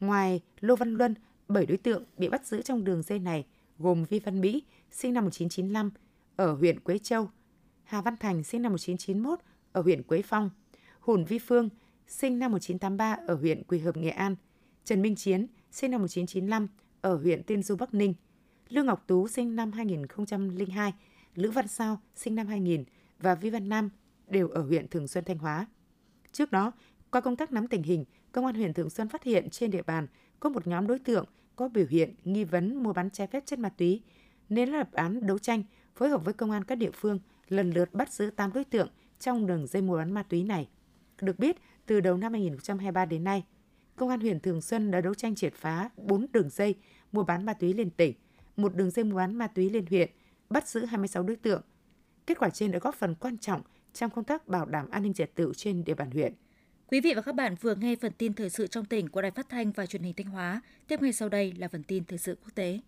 Ngoài 0.00 0.40
Lô 0.60 0.76
Văn 0.76 0.94
Luân, 0.94 1.14
7 1.48 1.66
đối 1.66 1.76
tượng 1.78 2.04
bị 2.18 2.28
bắt 2.28 2.46
giữ 2.46 2.62
trong 2.62 2.84
đường 2.84 3.02
dây 3.02 3.18
này 3.18 3.46
gồm 3.78 4.04
Vi 4.04 4.18
Văn 4.18 4.40
Mỹ, 4.40 4.62
sinh 4.90 5.14
năm 5.14 5.24
1995, 5.24 5.90
ở 6.36 6.52
huyện 6.52 6.80
Quế 6.80 6.98
Châu, 6.98 7.30
Hà 7.84 8.00
Văn 8.00 8.16
Thành, 8.16 8.44
sinh 8.44 8.62
năm 8.62 8.72
1991, 8.72 9.38
ở 9.72 9.82
huyện 9.82 10.02
Quế 10.02 10.22
Phong, 10.22 10.50
Hùn 11.00 11.24
Vi 11.24 11.38
Phương, 11.38 11.68
sinh 12.06 12.38
năm 12.38 12.52
1983, 12.52 13.16
ở 13.26 13.34
huyện 13.34 13.62
Quỳ 13.62 13.78
Hợp, 13.78 13.96
Nghệ 13.96 14.10
An, 14.10 14.36
Trần 14.84 15.02
Minh 15.02 15.16
Chiến, 15.16 15.46
sinh 15.70 15.90
năm 15.90 16.00
1995, 16.00 16.68
ở 17.00 17.16
huyện 17.16 17.42
Tiên 17.42 17.62
Du, 17.62 17.76
Bắc 17.76 17.94
Ninh, 17.94 18.14
Lương 18.68 18.86
Ngọc 18.86 19.04
Tú, 19.06 19.28
sinh 19.28 19.56
năm 19.56 19.72
2002, 19.72 20.92
Lữ 21.34 21.50
Văn 21.50 21.68
Sao, 21.68 22.00
sinh 22.14 22.34
năm 22.34 22.46
2000 22.46 22.84
và 23.18 23.34
Vi 23.34 23.50
Văn 23.50 23.68
Nam 23.68 23.90
đều 24.28 24.48
ở 24.48 24.62
huyện 24.62 24.88
Thường 24.88 25.08
Xuân, 25.08 25.24
Thanh 25.24 25.38
Hóa. 25.38 25.66
Trước 26.32 26.52
đó, 26.52 26.72
qua 27.10 27.20
công 27.20 27.36
tác 27.36 27.52
nắm 27.52 27.68
tình 27.68 27.82
hình, 27.82 28.04
Công 28.32 28.46
an 28.46 28.54
huyện 28.54 28.74
Thường 28.74 28.90
Xuân 28.90 29.08
phát 29.08 29.24
hiện 29.24 29.50
trên 29.50 29.70
địa 29.70 29.82
bàn 29.82 30.06
có 30.40 30.48
một 30.48 30.66
nhóm 30.66 30.86
đối 30.86 30.98
tượng 30.98 31.24
có 31.56 31.68
biểu 31.68 31.86
hiện 31.90 32.14
nghi 32.24 32.44
vấn 32.44 32.82
mua 32.82 32.92
bán 32.92 33.10
trái 33.10 33.26
phép 33.26 33.46
chất 33.46 33.58
ma 33.58 33.68
túy, 33.68 34.02
nên 34.48 34.68
lập 34.68 34.92
án 34.92 35.26
đấu 35.26 35.38
tranh, 35.38 35.62
phối 35.94 36.08
hợp 36.08 36.24
với 36.24 36.34
công 36.34 36.50
an 36.50 36.64
các 36.64 36.74
địa 36.74 36.90
phương 36.90 37.18
lần 37.48 37.70
lượt 37.70 37.94
bắt 37.94 38.12
giữ 38.12 38.30
8 38.30 38.52
đối 38.52 38.64
tượng 38.64 38.88
trong 39.18 39.46
đường 39.46 39.66
dây 39.66 39.82
mua 39.82 39.96
bán 39.96 40.12
ma 40.12 40.22
túy 40.22 40.44
này. 40.44 40.68
Được 41.20 41.38
biết, 41.38 41.56
từ 41.86 42.00
đầu 42.00 42.16
năm 42.16 42.32
2023 42.32 43.04
đến 43.04 43.24
nay, 43.24 43.44
Công 43.96 44.08
an 44.08 44.20
huyện 44.20 44.40
Thường 44.40 44.60
Xuân 44.60 44.90
đã 44.90 45.00
đấu 45.00 45.14
tranh 45.14 45.34
triệt 45.34 45.54
phá 45.54 45.90
4 45.96 46.26
đường 46.32 46.50
dây 46.50 46.74
mua 47.12 47.24
bán 47.24 47.46
ma 47.46 47.54
túy 47.54 47.74
liên 47.74 47.90
tỉnh, 47.90 48.14
một 48.56 48.74
đường 48.74 48.90
dây 48.90 49.04
mua 49.04 49.16
bán 49.16 49.34
ma 49.34 49.46
túy 49.46 49.70
liên 49.70 49.86
huyện, 49.86 50.10
bắt 50.50 50.68
giữ 50.68 50.84
26 50.84 51.22
đối 51.22 51.36
tượng. 51.36 51.62
Kết 52.26 52.38
quả 52.38 52.50
trên 52.50 52.70
đã 52.70 52.78
góp 52.78 52.94
phần 52.94 53.14
quan 53.14 53.38
trọng 53.38 53.62
trong 53.92 54.10
công 54.10 54.24
tác 54.24 54.48
bảo 54.48 54.66
đảm 54.66 54.90
an 54.90 55.02
ninh 55.02 55.14
trật 55.14 55.34
tự 55.34 55.52
trên 55.56 55.84
địa 55.84 55.94
bàn 55.94 56.10
huyện. 56.10 56.34
Quý 56.86 57.00
vị 57.00 57.12
và 57.16 57.22
các 57.22 57.34
bạn 57.34 57.54
vừa 57.60 57.74
nghe 57.74 57.96
phần 57.96 58.12
tin 58.18 58.34
thời 58.34 58.50
sự 58.50 58.66
trong 58.66 58.84
tỉnh 58.84 59.08
của 59.08 59.22
Đài 59.22 59.30
Phát 59.30 59.48
thanh 59.48 59.72
và 59.72 59.86
Truyền 59.86 60.02
hình 60.02 60.14
Thanh 60.14 60.26
Hóa. 60.26 60.60
Tiếp 60.88 61.02
ngay 61.02 61.12
sau 61.12 61.28
đây 61.28 61.52
là 61.58 61.68
phần 61.68 61.82
tin 61.82 62.04
thời 62.04 62.18
sự 62.18 62.34
quốc 62.34 62.54
tế. 62.54 62.80